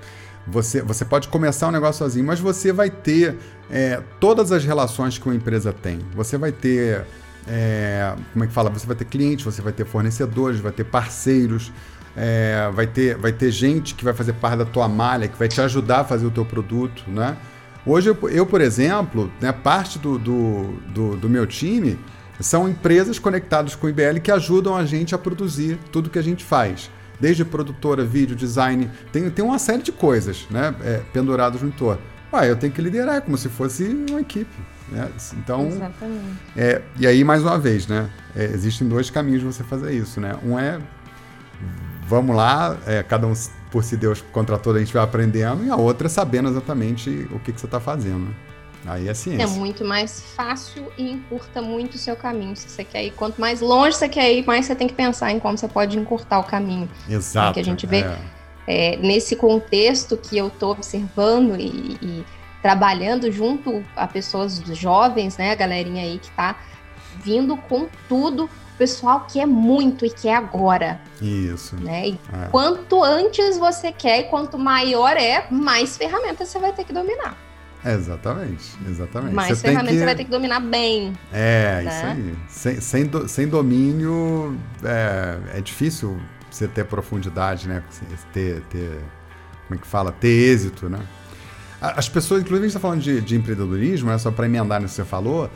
você, 0.47 0.81
você 0.81 1.05
pode 1.05 1.27
começar 1.27 1.67
um 1.67 1.71
negócio 1.71 1.99
sozinho, 1.99 2.25
mas 2.25 2.39
você 2.39 2.71
vai 2.71 2.89
ter 2.89 3.37
é, 3.69 4.01
todas 4.19 4.51
as 4.51 4.63
relações 4.63 5.17
que 5.17 5.25
uma 5.25 5.35
empresa 5.35 5.73
tem. 5.73 5.99
Você 6.13 6.37
vai 6.37 6.51
ter. 6.51 7.05
É, 7.47 8.13
como 8.33 8.43
é 8.43 8.47
que 8.47 8.53
fala? 8.53 8.69
Você 8.69 8.85
vai 8.85 8.95
ter 8.95 9.05
clientes, 9.05 9.43
você 9.45 9.61
vai 9.61 9.73
ter 9.73 9.85
fornecedores, 9.85 10.59
vai 10.59 10.71
ter 10.71 10.83
parceiros, 10.83 11.71
é, 12.15 12.69
vai, 12.73 12.87
ter, 12.87 13.17
vai 13.17 13.31
ter 13.31 13.51
gente 13.51 13.95
que 13.95 14.03
vai 14.03 14.13
fazer 14.13 14.33
parte 14.33 14.57
da 14.57 14.65
tua 14.65 14.87
malha, 14.87 15.27
que 15.27 15.37
vai 15.37 15.47
te 15.47 15.61
ajudar 15.61 16.01
a 16.01 16.03
fazer 16.03 16.25
o 16.25 16.31
teu 16.31 16.45
produto, 16.45 17.03
né? 17.07 17.37
Hoje, 17.85 18.09
eu, 18.09 18.29
eu 18.29 18.45
por 18.45 18.61
exemplo, 18.61 19.31
né, 19.41 19.51
parte 19.51 19.97
do, 19.97 20.17
do, 20.19 20.73
do, 20.93 21.17
do, 21.17 21.29
meu 21.29 21.47
time 21.47 21.97
são 22.39 22.69
empresas 22.69 23.17
conectadas 23.17 23.73
com 23.73 23.87
o 23.87 23.89
IBL 23.89 24.19
que 24.21 24.31
ajudam 24.31 24.75
a 24.75 24.85
gente 24.85 25.15
a 25.15 25.17
produzir 25.17 25.79
tudo 25.91 26.09
que 26.09 26.19
a 26.19 26.21
gente 26.21 26.43
faz. 26.43 26.91
Desde 27.19 27.45
produtora, 27.45 28.03
vídeo, 28.03 28.35
design, 28.35 28.89
tem, 29.11 29.29
tem 29.29 29.43
uma 29.43 29.59
série 29.59 29.81
de 29.81 29.91
coisas 29.91 30.47
né, 30.49 30.75
é, 30.83 31.01
penduradas 31.11 31.61
no 31.61 31.69
entorno. 31.69 32.01
Ué, 32.33 32.49
eu 32.49 32.55
tenho 32.55 32.71
que 32.71 32.81
liderar, 32.81 33.15
é 33.15 33.21
como 33.21 33.37
se 33.37 33.49
fosse 33.49 33.83
uma 34.09 34.21
equipe. 34.21 34.55
Né? 34.89 35.07
Então, 35.33 35.67
Exatamente. 35.67 36.37
É, 36.55 36.81
e 36.99 37.05
aí, 37.05 37.23
mais 37.23 37.41
uma 37.41 37.57
vez, 37.57 37.87
né, 37.87 38.09
é, 38.35 38.45
existem 38.45 38.87
dois 38.87 39.09
caminhos 39.09 39.41
de 39.41 39.45
você 39.45 39.63
fazer 39.63 39.91
isso. 39.93 40.19
Né? 40.19 40.35
Um 40.43 40.57
é 40.57 40.79
vamos 42.11 42.35
lá, 42.35 42.77
é, 42.85 43.01
cada 43.01 43.25
um 43.25 43.33
por 43.71 43.85
si 43.85 43.95
Deus 43.95 44.21
contra 44.33 44.57
todo 44.57 44.75
a 44.75 44.79
gente 44.79 44.93
vai 44.93 45.01
aprendendo, 45.01 45.63
e 45.63 45.69
a 45.69 45.77
outra 45.77 46.09
sabendo 46.09 46.49
exatamente 46.49 47.09
o 47.31 47.39
que, 47.39 47.53
que 47.53 47.59
você 47.59 47.65
está 47.65 47.79
fazendo. 47.79 48.35
Aí 48.85 49.07
é 49.07 49.13
ciência. 49.13 49.43
É 49.43 49.47
muito 49.47 49.85
mais 49.85 50.21
fácil 50.35 50.91
e 50.97 51.09
encurta 51.11 51.61
muito 51.61 51.93
o 51.93 51.97
seu 51.97 52.15
caminho. 52.15 52.55
Se 52.55 52.67
você 52.67 52.83
quer 52.83 53.05
ir, 53.05 53.11
quanto 53.11 53.39
mais 53.39 53.61
longe 53.61 53.95
você 53.95 54.09
quer 54.09 54.33
ir, 54.33 54.45
mais 54.45 54.65
você 54.65 54.75
tem 54.75 54.87
que 54.87 54.93
pensar 54.93 55.31
em 55.31 55.39
como 55.39 55.57
você 55.57 55.67
pode 55.67 55.97
encurtar 55.97 56.39
o 56.39 56.43
caminho. 56.43 56.89
Exato. 57.07 57.53
Que 57.53 57.59
a 57.59 57.63
gente 57.63 57.85
vê 57.85 58.01
é. 58.01 58.17
É, 58.67 58.97
nesse 58.97 59.35
contexto 59.35 60.17
que 60.17 60.37
eu 60.37 60.47
estou 60.47 60.71
observando 60.71 61.55
e, 61.59 61.97
e, 62.01 62.25
trabalhando 62.61 63.31
junto 63.31 63.83
a 63.95 64.07
pessoas 64.07 64.61
jovens, 64.73 65.37
né, 65.37 65.51
a 65.51 65.55
galerinha 65.55 66.03
aí 66.03 66.19
que 66.19 66.29
está 66.29 66.55
vindo 67.23 67.55
com 67.55 67.87
tudo 68.09 68.49
pessoal 68.81 69.27
quer 69.31 69.45
muito 69.45 70.03
e 70.07 70.09
quer 70.09 70.33
agora. 70.33 70.99
Isso. 71.21 71.75
Né? 71.75 72.09
E 72.09 72.19
é. 72.33 72.47
quanto 72.49 73.03
antes 73.03 73.55
você 73.59 73.91
quer 73.91 74.21
e 74.21 74.23
quanto 74.23 74.57
maior 74.57 75.15
é, 75.15 75.45
mais 75.51 75.95
ferramentas 75.95 76.47
você 76.47 76.57
vai 76.57 76.73
ter 76.73 76.83
que 76.83 76.91
dominar. 76.91 77.37
Exatamente, 77.85 78.75
exatamente. 78.89 79.35
Mais 79.35 79.59
você 79.59 79.67
ferramentas 79.67 79.93
que... 79.93 79.99
você 79.99 80.05
vai 80.05 80.15
ter 80.15 80.23
que 80.23 80.31
dominar 80.31 80.59
bem. 80.61 81.13
É, 81.31 81.83
né? 81.83 81.91
isso 81.91 82.05
aí. 82.05 82.35
Sem, 82.49 82.81
sem, 82.81 83.05
do, 83.05 83.27
sem 83.27 83.47
domínio 83.47 84.57
é, 84.83 85.59
é 85.59 85.61
difícil 85.61 86.19
você 86.49 86.67
ter 86.67 86.83
profundidade, 86.85 87.67
né? 87.67 87.83
Ter, 88.33 88.61
ter, 88.61 88.99
como 89.67 89.77
é 89.79 89.81
que 89.81 89.87
fala? 89.87 90.11
Ter 90.11 90.27
êxito, 90.27 90.89
né? 90.89 90.99
As 91.79 92.09
pessoas, 92.09 92.41
inclusive 92.41 92.65
a 92.65 92.67
gente 92.67 92.77
está 92.77 92.79
falando 92.79 93.01
de, 93.01 93.21
de 93.21 93.35
empreendedorismo, 93.35 94.09
né? 94.09 94.17
só 94.19 94.29
para 94.29 94.45
emendar 94.45 94.79
no 94.79 94.87
que 94.87 94.93
você 94.93 95.03
falou, 95.03 95.49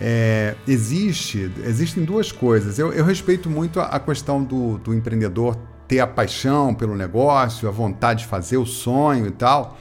é, 0.00 0.54
existe, 0.66 1.50
existem 1.64 2.04
duas 2.04 2.32
coisas. 2.32 2.78
Eu, 2.78 2.92
eu 2.92 3.04
respeito 3.04 3.50
muito 3.50 3.78
a, 3.78 3.84
a 3.84 4.00
questão 4.00 4.42
do, 4.42 4.78
do, 4.78 4.94
empreendedor 4.94 5.56
ter 5.86 6.00
a 6.00 6.06
paixão 6.06 6.74
pelo 6.74 6.96
negócio, 6.96 7.68
a 7.68 7.70
vontade 7.70 8.20
de 8.20 8.26
fazer, 8.26 8.56
o 8.56 8.64
sonho 8.64 9.26
e 9.26 9.30
tal. 9.30 9.78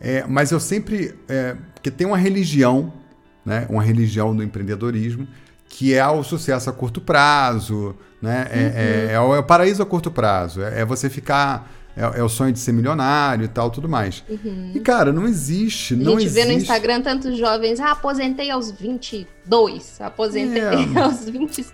É, 0.00 0.24
mas 0.26 0.50
eu 0.50 0.58
sempre. 0.58 1.14
É, 1.28 1.56
porque 1.74 1.90
tem 1.90 2.06
uma 2.06 2.16
religião, 2.16 2.92
né, 3.44 3.66
uma 3.68 3.82
religião 3.82 4.34
do 4.34 4.42
empreendedorismo, 4.42 5.28
que 5.68 5.94
é 5.94 6.06
o 6.06 6.22
sucesso 6.22 6.70
a 6.70 6.72
curto 6.72 7.00
prazo, 7.00 7.94
né? 8.20 8.46
É, 8.50 8.58
é, 8.58 9.16
uhum. 9.18 9.32
é, 9.32 9.36
é, 9.36 9.38
o 9.40 9.42
paraíso 9.42 9.82
a 9.82 9.86
curto 9.86 10.10
prazo. 10.10 10.62
É, 10.62 10.80
é, 10.80 10.84
você 10.84 11.10
ficar 11.10 11.70
é, 11.96 12.20
é, 12.20 12.22
o 12.22 12.28
sonho 12.28 12.52
de 12.52 12.58
ser 12.58 12.72
milionário 12.72 13.44
e 13.44 13.48
tal, 13.48 13.70
tudo 13.70 13.88
mais. 13.88 14.24
Uhum. 14.28 14.72
E, 14.74 14.80
cara, 14.80 15.12
não 15.12 15.26
existe, 15.26 15.94
não 15.94 16.18
existe. 16.18 16.38
A 16.38 16.42
gente 16.42 16.48
vê 16.48 16.52
no 16.52 16.60
Instagram 16.60 17.00
tantos 17.02 17.36
jovens, 17.36 17.80
ah, 17.80 17.92
aposentei 17.92 18.50
aos 18.50 18.70
22, 18.70 20.00
aposentei 20.00 20.62
é. 20.62 20.72
aos 21.00 21.28
25. 21.28 21.72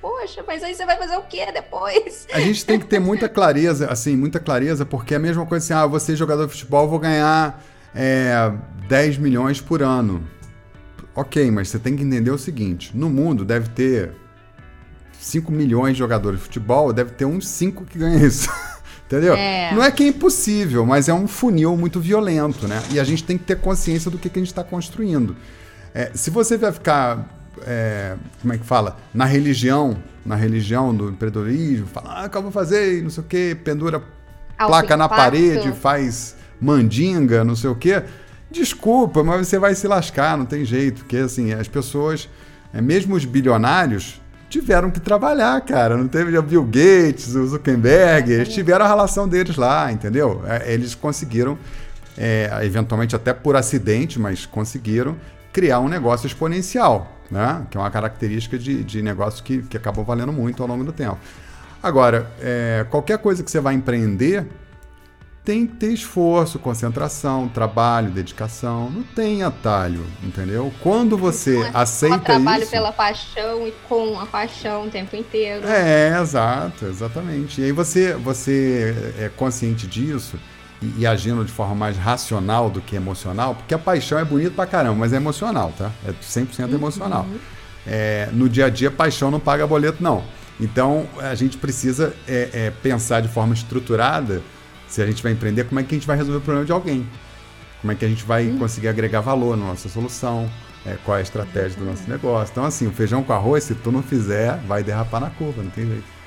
Poxa, 0.00 0.42
mas 0.46 0.62
aí 0.62 0.74
você 0.74 0.86
vai 0.86 0.96
fazer 0.96 1.16
o 1.16 1.22
que 1.22 1.44
depois? 1.52 2.26
A 2.32 2.40
gente 2.40 2.64
tem 2.64 2.80
que 2.80 2.86
ter 2.86 2.98
muita 2.98 3.28
clareza, 3.28 3.86
assim, 3.88 4.16
muita 4.16 4.40
clareza, 4.40 4.86
porque 4.86 5.12
é 5.12 5.18
a 5.18 5.20
mesma 5.20 5.44
coisa 5.44 5.62
assim, 5.62 5.74
ah, 5.74 5.86
você 5.86 6.16
jogador 6.16 6.46
de 6.46 6.52
futebol, 6.52 6.88
vou 6.88 6.98
ganhar 6.98 7.62
é, 7.94 8.50
10 8.88 9.18
milhões 9.18 9.60
por 9.60 9.82
ano. 9.82 10.26
Ok, 11.14 11.50
mas 11.50 11.68
você 11.68 11.78
tem 11.78 11.96
que 11.96 12.02
entender 12.02 12.30
o 12.30 12.38
seguinte, 12.38 12.96
no 12.96 13.10
mundo 13.10 13.44
deve 13.44 13.68
ter 13.70 14.12
5 15.20 15.50
milhões 15.52 15.94
de 15.94 15.98
jogadores 15.98 16.38
de 16.38 16.44
futebol, 16.44 16.92
deve 16.92 17.10
ter 17.10 17.24
uns 17.24 17.46
5 17.48 17.84
que 17.84 17.98
ganham 17.98 18.24
isso. 18.24 18.48
Entendeu? 19.08 19.34
É. 19.34 19.74
Não 19.74 19.82
é 19.82 19.90
que 19.90 20.04
é 20.04 20.08
impossível, 20.08 20.84
mas 20.84 21.08
é 21.08 21.14
um 21.14 21.26
funil 21.26 21.74
muito 21.78 21.98
violento, 21.98 22.68
né? 22.68 22.82
E 22.90 23.00
a 23.00 23.04
gente 23.04 23.24
tem 23.24 23.38
que 23.38 23.44
ter 23.44 23.56
consciência 23.56 24.10
do 24.10 24.18
que, 24.18 24.28
que 24.28 24.38
a 24.38 24.42
gente 24.42 24.52
está 24.52 24.62
construindo. 24.62 25.34
É, 25.94 26.10
se 26.12 26.28
você 26.28 26.58
vai 26.58 26.70
ficar, 26.70 27.26
é, 27.66 28.16
como 28.42 28.52
é 28.52 28.58
que 28.58 28.66
fala? 28.66 28.98
Na 29.14 29.24
religião, 29.24 29.96
na 30.26 30.36
religião 30.36 30.94
do 30.94 31.08
empreendedorismo, 31.08 31.86
fala, 31.86 32.24
ah, 32.24 32.28
que 32.28 32.36
eu 32.36 32.42
vou 32.42 32.50
fazer? 32.50 33.02
Não 33.02 33.08
sei 33.08 33.24
o 33.24 33.26
quê, 33.26 33.56
pendura 33.64 34.02
placa 34.58 34.94
na 34.94 35.08
parede, 35.08 35.72
faz 35.72 36.36
mandinga, 36.60 37.42
não 37.42 37.56
sei 37.56 37.70
o 37.70 37.74
quê. 37.74 38.02
Desculpa, 38.50 39.24
mas 39.24 39.48
você 39.48 39.58
vai 39.58 39.74
se 39.74 39.88
lascar, 39.88 40.36
não 40.36 40.44
tem 40.44 40.66
jeito. 40.66 40.98
Porque, 40.98 41.16
assim, 41.16 41.54
as 41.54 41.66
pessoas, 41.66 42.28
é, 42.74 42.82
mesmo 42.82 43.14
os 43.14 43.24
bilionários, 43.24 44.20
tiveram 44.48 44.90
que 44.90 45.00
trabalhar, 45.00 45.60
cara. 45.60 45.96
Não 45.96 46.08
teve 46.08 46.36
o 46.36 46.42
Bill 46.42 46.64
Gates, 46.64 47.34
o 47.34 47.46
Zuckerberg, 47.46 48.32
eles 48.32 48.48
tiveram 48.48 48.84
a 48.84 48.88
relação 48.88 49.28
deles 49.28 49.56
lá, 49.56 49.92
entendeu? 49.92 50.42
É, 50.46 50.72
eles 50.72 50.94
conseguiram, 50.94 51.58
é, 52.16 52.50
eventualmente 52.62 53.14
até 53.14 53.32
por 53.32 53.56
acidente, 53.56 54.18
mas 54.18 54.46
conseguiram 54.46 55.16
criar 55.52 55.80
um 55.80 55.88
negócio 55.88 56.26
exponencial, 56.26 57.16
né? 57.30 57.66
Que 57.70 57.76
é 57.76 57.80
uma 57.80 57.90
característica 57.90 58.58
de, 58.58 58.82
de 58.82 59.02
negócio 59.02 59.42
que, 59.44 59.62
que 59.62 59.76
acabou 59.76 60.04
valendo 60.04 60.32
muito 60.32 60.62
ao 60.62 60.68
longo 60.68 60.84
do 60.84 60.92
tempo. 60.92 61.18
Agora, 61.82 62.30
é, 62.40 62.84
qualquer 62.90 63.18
coisa 63.18 63.42
que 63.42 63.50
você 63.50 63.60
vai 63.60 63.74
empreender, 63.74 64.44
tem 65.48 65.66
que 65.66 65.76
ter 65.76 65.94
esforço, 65.94 66.58
concentração, 66.58 67.48
trabalho, 67.48 68.10
dedicação. 68.10 68.90
Não 68.90 69.02
tem 69.02 69.42
atalho, 69.42 70.04
entendeu? 70.22 70.70
Quando 70.82 71.16
você 71.16 71.62
é 71.62 71.70
aceita 71.72 72.16
isso... 72.16 72.24
trabalho 72.26 72.66
pela 72.66 72.92
paixão 72.92 73.66
e 73.66 73.72
com 73.88 74.20
a 74.20 74.26
paixão 74.26 74.84
o 74.84 74.90
tempo 74.90 75.16
inteiro. 75.16 75.66
É, 75.66 76.20
exato, 76.20 76.84
exatamente. 76.84 77.62
E 77.62 77.64
aí 77.64 77.72
você, 77.72 78.12
você 78.12 79.14
é 79.18 79.30
consciente 79.30 79.86
disso 79.86 80.38
e, 80.82 80.96
e, 80.98 81.06
agindo 81.06 81.42
de 81.42 81.50
forma 81.50 81.74
mais 81.74 81.96
racional 81.96 82.68
do 82.68 82.82
que 82.82 82.94
emocional, 82.94 83.54
porque 83.54 83.72
a 83.72 83.78
paixão 83.78 84.18
é 84.18 84.26
bonita 84.26 84.50
pra 84.50 84.66
caramba, 84.66 84.96
mas 84.96 85.14
é 85.14 85.16
emocional, 85.16 85.72
tá? 85.78 85.90
É 86.06 86.12
100% 86.12 86.68
uhum. 86.68 86.74
emocional. 86.74 87.26
É, 87.86 88.28
no 88.34 88.50
dia 88.50 88.66
a 88.66 88.68
dia, 88.68 88.90
paixão 88.90 89.30
não 89.30 89.40
paga 89.40 89.66
boleto, 89.66 90.02
não. 90.02 90.22
Então, 90.60 91.06
a 91.18 91.34
gente 91.34 91.56
precisa 91.56 92.14
é, 92.28 92.50
é 92.52 92.70
pensar 92.82 93.22
de 93.22 93.28
forma 93.28 93.54
estruturada 93.54 94.42
se 94.88 95.02
a 95.02 95.06
gente 95.06 95.22
vai 95.22 95.32
empreender, 95.32 95.64
como 95.64 95.78
é 95.78 95.82
que 95.82 95.94
a 95.94 95.98
gente 95.98 96.06
vai 96.06 96.16
resolver 96.16 96.38
o 96.38 96.40
problema 96.40 96.66
de 96.66 96.72
alguém? 96.72 97.06
Como 97.80 97.92
é 97.92 97.94
que 97.94 98.04
a 98.04 98.08
gente 98.08 98.24
vai 98.24 98.46
hum. 98.46 98.58
conseguir 98.58 98.88
agregar 98.88 99.20
valor 99.20 99.56
na 99.56 99.66
nossa 99.66 99.88
solução? 99.88 100.50
É, 100.86 100.96
qual 101.04 101.16
é 101.16 101.20
a 101.20 101.22
estratégia 101.22 101.78
do 101.78 101.84
nosso 101.84 102.08
negócio? 102.08 102.52
Então, 102.52 102.64
assim, 102.64 102.86
o 102.86 102.92
feijão 102.92 103.22
com 103.22 103.32
arroz, 103.32 103.64
se 103.64 103.74
tu 103.74 103.92
não 103.92 104.02
fizer, 104.02 104.56
vai 104.66 104.82
derrapar 104.82 105.20
na 105.20 105.30
curva, 105.30 105.62
não 105.62 105.70
tem 105.70 105.86
jeito. 105.86 106.18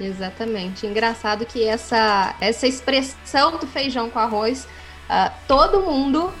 Exatamente. 0.00 0.86
Engraçado 0.86 1.44
que 1.44 1.64
essa, 1.64 2.34
essa 2.40 2.66
expressão 2.66 3.58
do 3.58 3.66
feijão 3.66 4.10
com 4.10 4.18
arroz, 4.18 4.68
uh, 5.08 5.32
todo 5.48 5.80
mundo, 5.80 6.32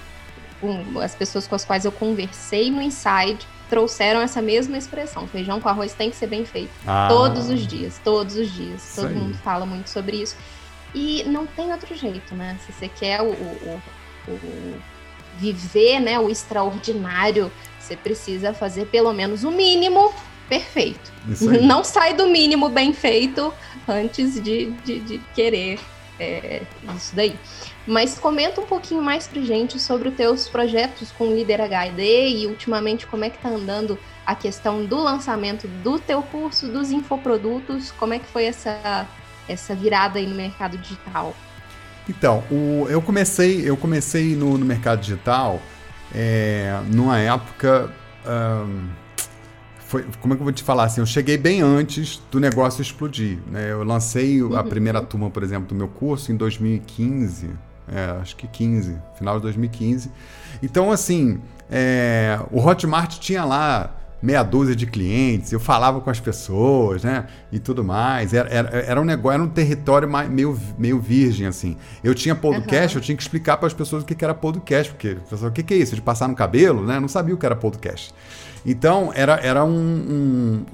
um, 0.62 1.00
as 1.00 1.14
pessoas 1.14 1.46
com 1.46 1.54
as 1.54 1.64
quais 1.64 1.84
eu 1.84 1.92
conversei 1.92 2.70
no 2.70 2.82
Inside, 2.82 3.38
trouxeram 3.68 4.20
essa 4.20 4.40
mesma 4.40 4.76
expressão. 4.76 5.26
Feijão 5.26 5.60
com 5.60 5.68
arroz 5.68 5.92
tem 5.94 6.10
que 6.10 6.16
ser 6.16 6.26
bem 6.26 6.44
feito. 6.44 6.70
Ah, 6.86 7.08
todos 7.08 7.48
os 7.48 7.66
dias, 7.66 8.00
todos 8.04 8.36
os 8.36 8.50
dias. 8.50 8.92
Todo 8.94 9.10
mundo 9.10 9.36
fala 9.38 9.66
muito 9.66 9.90
sobre 9.90 10.18
isso. 10.18 10.36
E 10.96 11.24
não 11.26 11.46
tem 11.46 11.70
outro 11.72 11.94
jeito, 11.94 12.34
né? 12.34 12.58
Se 12.64 12.72
você 12.72 12.88
quer 12.88 13.20
o, 13.20 13.26
o, 13.26 13.82
o 14.28 14.80
viver 15.38 16.00
né, 16.00 16.18
o 16.18 16.30
extraordinário, 16.30 17.52
você 17.78 17.94
precisa 17.94 18.54
fazer 18.54 18.86
pelo 18.86 19.12
menos 19.12 19.44
o 19.44 19.50
mínimo 19.50 20.10
perfeito. 20.48 21.12
Não 21.62 21.84
sai 21.84 22.14
do 22.14 22.26
mínimo 22.28 22.70
bem 22.70 22.94
feito 22.94 23.52
antes 23.86 24.42
de, 24.42 24.70
de, 24.86 25.00
de 25.00 25.18
querer 25.34 25.78
é, 26.18 26.62
isso 26.96 27.14
daí. 27.14 27.36
Mas 27.86 28.18
comenta 28.18 28.62
um 28.62 28.66
pouquinho 28.66 29.02
mais 29.02 29.26
pra 29.26 29.42
gente 29.42 29.78
sobre 29.78 30.08
os 30.08 30.14
teus 30.14 30.48
projetos 30.48 31.12
com 31.12 31.28
o 31.28 31.36
Líder 31.36 31.60
HD 31.60 32.30
e 32.30 32.46
ultimamente 32.46 33.06
como 33.06 33.22
é 33.26 33.28
que 33.28 33.36
tá 33.36 33.50
andando 33.50 33.98
a 34.24 34.34
questão 34.34 34.82
do 34.82 34.96
lançamento 34.96 35.68
do 35.68 35.98
teu 35.98 36.22
curso, 36.22 36.68
dos 36.68 36.90
infoprodutos, 36.90 37.92
como 37.92 38.14
é 38.14 38.18
que 38.18 38.26
foi 38.26 38.46
essa 38.46 39.06
essa 39.48 39.74
virada 39.74 40.18
aí 40.18 40.26
no 40.26 40.34
mercado 40.34 40.76
digital? 40.78 41.34
Então, 42.08 42.42
o, 42.50 42.86
eu 42.88 43.02
comecei, 43.02 43.68
eu 43.68 43.76
comecei 43.76 44.36
no, 44.36 44.56
no 44.56 44.64
mercado 44.64 45.00
digital 45.00 45.60
é, 46.14 46.80
numa 46.92 47.18
época. 47.18 47.90
Um, 48.26 48.88
foi, 49.78 50.04
como 50.20 50.34
é 50.34 50.36
que 50.36 50.42
eu 50.42 50.44
vou 50.44 50.52
te 50.52 50.62
falar 50.62 50.84
assim? 50.84 51.00
Eu 51.00 51.06
cheguei 51.06 51.36
bem 51.36 51.62
antes 51.62 52.20
do 52.30 52.40
negócio 52.40 52.82
explodir. 52.82 53.38
Né? 53.46 53.70
Eu 53.70 53.84
lancei 53.84 54.42
uhum. 54.42 54.56
a 54.56 54.64
primeira 54.64 55.00
turma, 55.00 55.30
por 55.30 55.42
exemplo, 55.42 55.68
do 55.68 55.74
meu 55.74 55.88
curso 55.88 56.32
em 56.32 56.36
2015. 56.36 57.50
É, 57.88 58.20
acho 58.20 58.34
que 58.34 58.48
15, 58.48 58.98
final 59.16 59.36
de 59.36 59.42
2015. 59.42 60.10
Então, 60.60 60.90
assim, 60.90 61.40
é, 61.70 62.38
o 62.50 62.60
Hotmart 62.60 63.18
tinha 63.18 63.44
lá 63.44 63.94
meia 64.20 64.42
dúzia 64.42 64.74
de 64.74 64.86
clientes, 64.86 65.52
eu 65.52 65.60
falava 65.60 66.00
com 66.00 66.10
as 66.10 66.18
pessoas, 66.18 67.04
né? 67.04 67.26
E 67.52 67.58
tudo 67.58 67.84
mais. 67.84 68.32
Era, 68.32 68.48
era, 68.48 68.68
era 68.78 69.00
um 69.00 69.04
negócio, 69.04 69.34
era 69.34 69.42
um 69.42 69.48
território 69.48 70.08
meio, 70.28 70.58
meio 70.78 70.98
virgem, 70.98 71.46
assim. 71.46 71.76
Eu 72.02 72.14
tinha 72.14 72.34
podcast, 72.34 72.96
uhum. 72.96 73.00
eu 73.00 73.04
tinha 73.04 73.16
que 73.16 73.22
explicar 73.22 73.56
para 73.56 73.66
as 73.66 73.74
pessoas 73.74 74.02
o 74.02 74.06
que, 74.06 74.14
que 74.14 74.24
era 74.24 74.34
podcast, 74.34 74.92
porque 74.92 75.16
pessoal, 75.28 75.50
o 75.50 75.52
que, 75.52 75.62
que 75.62 75.74
é 75.74 75.76
isso? 75.76 75.94
De 75.94 76.02
passar 76.02 76.28
no 76.28 76.34
cabelo, 76.34 76.84
né? 76.84 76.98
Não 76.98 77.08
sabia 77.08 77.34
o 77.34 77.38
que 77.38 77.46
era 77.46 77.56
podcast. 77.56 78.14
Então, 78.64 79.12
era, 79.14 79.34
era 79.34 79.64
um, 79.64 79.70
um 79.70 80.64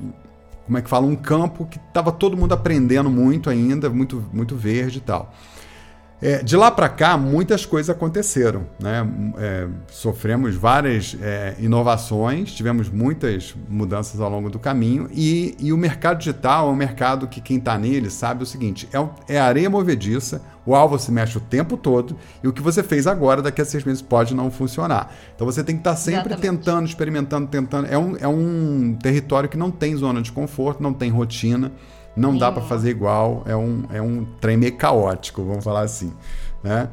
como 0.65 0.79
é 0.79 0.83
que 0.83 0.89
fala? 0.89 1.07
Um 1.07 1.17
campo 1.17 1.67
que 1.67 1.79
estava 1.79 2.13
todo 2.13 2.37
mundo 2.37 2.53
aprendendo 2.53 3.11
muito 3.11 3.51
ainda, 3.51 3.91
muito, 3.91 4.25
muito 4.33 4.57
verde 4.57 4.99
e 4.99 5.01
tal. 5.03 5.33
É, 6.23 6.41
de 6.41 6.57
lá 6.57 6.71
para 6.71 6.89
cá, 6.89 7.19
muitas 7.19 7.67
coisas 7.67 7.91
aconteceram. 7.91 8.65
Né? 8.79 9.05
É, 9.39 9.67
sofremos 9.89 10.55
várias 10.55 11.17
é, 11.21 11.57
inovações, 11.59 12.53
tivemos 12.53 12.89
muitas 12.89 13.57
mudanças 13.69 14.21
ao 14.21 14.31
longo 14.31 14.49
do 14.49 14.59
caminho, 14.59 15.09
e, 15.13 15.57
e 15.59 15.73
o 15.73 15.77
mercado 15.77 16.19
digital 16.19 16.69
é 16.69 16.71
um 16.71 16.77
mercado 16.77 17.27
que 17.27 17.41
quem 17.41 17.59
está 17.59 17.77
nele 17.77 18.09
sabe 18.09 18.45
o 18.45 18.47
seguinte: 18.47 18.89
é, 18.93 19.35
é 19.35 19.41
areia 19.41 19.69
movediça, 19.69 20.41
o 20.65 20.77
alvo 20.77 20.97
se 20.97 21.11
mexe 21.11 21.37
o 21.37 21.41
tempo 21.41 21.77
todo, 21.77 22.17
e 22.41 22.47
o 22.47 22.53
que 22.53 22.63
você 22.63 22.85
fez 22.85 23.09
agora, 23.09 23.43
daqui 23.43 23.61
a 23.61 23.65
seis 23.65 23.83
meses, 23.83 24.01
pode 24.01 24.33
não 24.33 24.49
funcionar. 24.49 25.13
Então 25.35 25.45
você 25.45 25.65
tem 25.65 25.75
que 25.75 25.81
estar 25.81 25.91
tá 25.91 25.97
sempre 25.97 26.35
Exatamente. 26.35 26.41
tentando, 26.41 26.87
experimentando, 26.87 27.49
tentando. 27.49 27.89
É 27.89 27.99
um, 27.99 28.17
é 28.17 28.29
um 28.29 28.97
território 29.03 29.49
que 29.49 29.57
não 29.57 29.73
tem 29.73 29.97
zona 29.97 30.23
de 30.23 30.31
conforto, 30.31 30.81
não 30.81 30.93
tem 30.93 31.11
rotina. 31.11 31.73
Não 32.17 32.37
dá 32.37 32.53
para 32.53 32.63
fazer 32.63 32.91
igual, 32.91 33.43
é 33.47 33.57
um, 33.57 33.85
é 33.91 34.03
um 34.03 34.25
trem 34.41 34.57
meio 34.57 34.77
caótico, 34.77 35.43
vamos 35.45 35.65
falar 35.65 35.83
assim. 35.83 36.13
Né? 36.63 36.89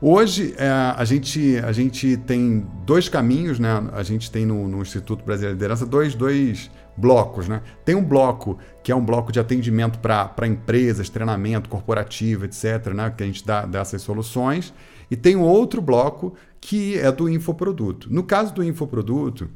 Hoje 0.00 0.54
é, 0.58 0.68
a, 0.68 1.04
gente, 1.04 1.58
a 1.58 1.72
gente 1.72 2.16
tem 2.18 2.66
dois 2.84 3.08
caminhos, 3.08 3.58
né? 3.58 3.82
A 3.92 4.02
gente 4.02 4.30
tem 4.30 4.44
no, 4.44 4.68
no, 4.68 4.82
Instituto 4.82 5.24
Brasileiro 5.24 5.56
de 5.56 5.62
Liderança 5.62 5.86
dois, 5.86 6.14
dois 6.14 6.70
blocos, 6.96 7.48
né? 7.48 7.62
Tem 7.84 7.94
um 7.94 8.04
bloco 8.04 8.58
que 8.82 8.92
é 8.92 8.96
um 8.96 9.04
bloco 9.04 9.32
de 9.32 9.40
atendimento 9.40 9.98
para 9.98 10.46
empresas, 10.46 11.08
treinamento 11.08 11.68
corporativo, 11.68 12.44
etc., 12.44 12.88
né? 12.94 13.12
Que 13.16 13.22
a 13.22 13.26
gente 13.26 13.46
dá 13.46 13.64
dessas 13.64 14.02
soluções. 14.02 14.72
E 15.10 15.16
tem 15.16 15.34
um 15.34 15.42
outro 15.42 15.80
bloco 15.80 16.34
que 16.60 16.98
é 16.98 17.10
do 17.10 17.28
infoproduto. 17.28 18.12
No 18.12 18.22
caso 18.22 18.52
do 18.52 18.62
infoproduto, 18.62 19.48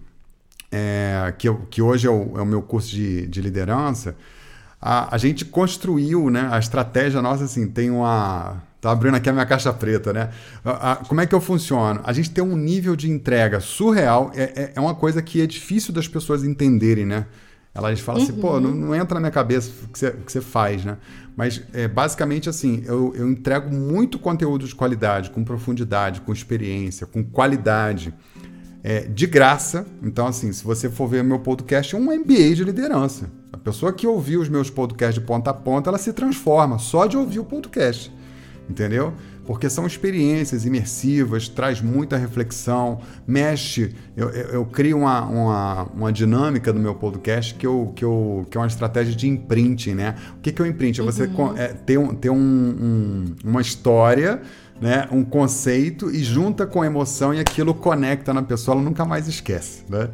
é, 0.72 1.34
que, 1.36 1.48
eu, 1.48 1.66
que 1.68 1.82
hoje 1.82 2.06
é 2.06 2.10
o, 2.10 2.38
é 2.38 2.42
o 2.42 2.46
meu 2.46 2.62
curso 2.62 2.88
de, 2.88 3.26
de 3.26 3.42
liderança, 3.42 4.16
a, 4.80 5.14
a 5.14 5.18
gente 5.18 5.44
construiu, 5.44 6.30
né? 6.30 6.48
A 6.50 6.58
estratégia 6.58 7.20
nossa, 7.20 7.44
assim, 7.44 7.68
tem 7.68 7.90
uma. 7.90 8.62
Tá 8.80 8.90
abrindo 8.90 9.14
aqui 9.14 9.28
a 9.28 9.32
minha 9.32 9.44
caixa 9.44 9.70
preta, 9.74 10.10
né? 10.10 10.30
A, 10.64 10.92
a, 10.92 10.96
como 10.96 11.20
é 11.20 11.26
que 11.26 11.34
eu 11.34 11.40
funciono? 11.40 12.00
A 12.02 12.14
gente 12.14 12.30
tem 12.30 12.42
um 12.42 12.56
nível 12.56 12.96
de 12.96 13.10
entrega 13.10 13.60
surreal. 13.60 14.32
É, 14.34 14.42
é, 14.42 14.72
é 14.76 14.80
uma 14.80 14.94
coisa 14.94 15.20
que 15.20 15.42
é 15.42 15.46
difícil 15.46 15.92
das 15.92 16.08
pessoas 16.08 16.42
entenderem, 16.42 17.04
né? 17.04 17.26
Elas 17.74 18.00
falam 18.00 18.22
uhum. 18.22 18.28
assim, 18.28 18.40
pô, 18.40 18.58
não, 18.58 18.70
não, 18.70 18.94
entra 18.94 19.14
na 19.14 19.20
minha 19.20 19.30
cabeça 19.30 19.70
o 19.84 19.88
que 19.88 19.98
você, 19.98 20.10
que 20.10 20.32
você 20.32 20.40
faz, 20.40 20.84
né? 20.84 20.96
Mas 21.36 21.62
é, 21.72 21.86
basicamente 21.86 22.48
assim, 22.48 22.82
eu, 22.84 23.14
eu 23.14 23.30
entrego 23.30 23.72
muito 23.72 24.18
conteúdo 24.18 24.66
de 24.66 24.74
qualidade, 24.74 25.30
com 25.30 25.44
profundidade, 25.44 26.22
com 26.22 26.32
experiência, 26.32 27.06
com 27.06 27.22
qualidade, 27.22 28.12
é, 28.82 29.00
de 29.00 29.26
graça. 29.26 29.86
Então, 30.02 30.26
assim, 30.26 30.52
se 30.52 30.64
você 30.64 30.90
for 30.90 31.06
ver 31.06 31.22
meu 31.22 31.38
podcast, 31.38 31.94
é 31.94 31.98
um 31.98 32.06
MBA 32.06 32.54
de 32.54 32.64
liderança. 32.64 33.30
A 33.52 33.58
pessoa 33.58 33.92
que 33.92 34.06
ouviu 34.06 34.40
os 34.40 34.48
meus 34.48 34.70
podcasts 34.70 35.20
de 35.20 35.26
ponta 35.26 35.50
a 35.50 35.54
ponta, 35.54 35.90
ela 35.90 35.98
se 35.98 36.12
transforma 36.12 36.78
só 36.78 37.06
de 37.06 37.16
ouvir 37.16 37.40
o 37.40 37.44
podcast. 37.44 38.12
Entendeu? 38.68 39.12
Porque 39.44 39.68
são 39.68 39.84
experiências 39.84 40.64
imersivas, 40.64 41.48
traz 41.48 41.80
muita 41.80 42.16
reflexão, 42.16 43.00
mexe. 43.26 43.92
Eu, 44.16 44.30
eu, 44.30 44.48
eu 44.50 44.64
crio 44.64 44.98
uma, 44.98 45.22
uma, 45.22 45.82
uma, 45.92 46.12
dinâmica 46.12 46.72
no 46.72 46.78
meu 46.78 46.94
podcast 46.94 47.54
que, 47.54 47.66
eu, 47.66 47.92
que, 47.96 48.04
eu, 48.04 48.46
que 48.48 48.56
é 48.56 48.60
uma 48.60 48.68
estratégia 48.68 49.12
de 49.12 49.26
imprinting, 49.26 49.94
né? 49.94 50.14
O 50.38 50.40
que, 50.40 50.52
que 50.52 50.62
é 50.62 50.64
o 50.64 50.68
imprinting? 50.68 51.00
É 51.00 51.04
você 51.04 51.24
uhum. 51.24 51.56
é, 51.56 51.68
ter, 51.68 51.98
um, 51.98 52.14
ter 52.14 52.30
um, 52.30 52.36
um, 52.36 53.24
uma 53.44 53.60
história 53.60 54.40
né, 54.80 55.06
um 55.12 55.22
conceito 55.22 56.10
e 56.10 56.24
junta 56.24 56.66
com 56.66 56.84
emoção 56.84 57.34
e 57.34 57.38
aquilo 57.38 57.74
conecta 57.74 58.32
na 58.32 58.42
pessoa, 58.42 58.76
ela 58.76 58.82
nunca 58.82 59.04
mais 59.04 59.28
esquece. 59.28 59.82
Né? 59.88 60.08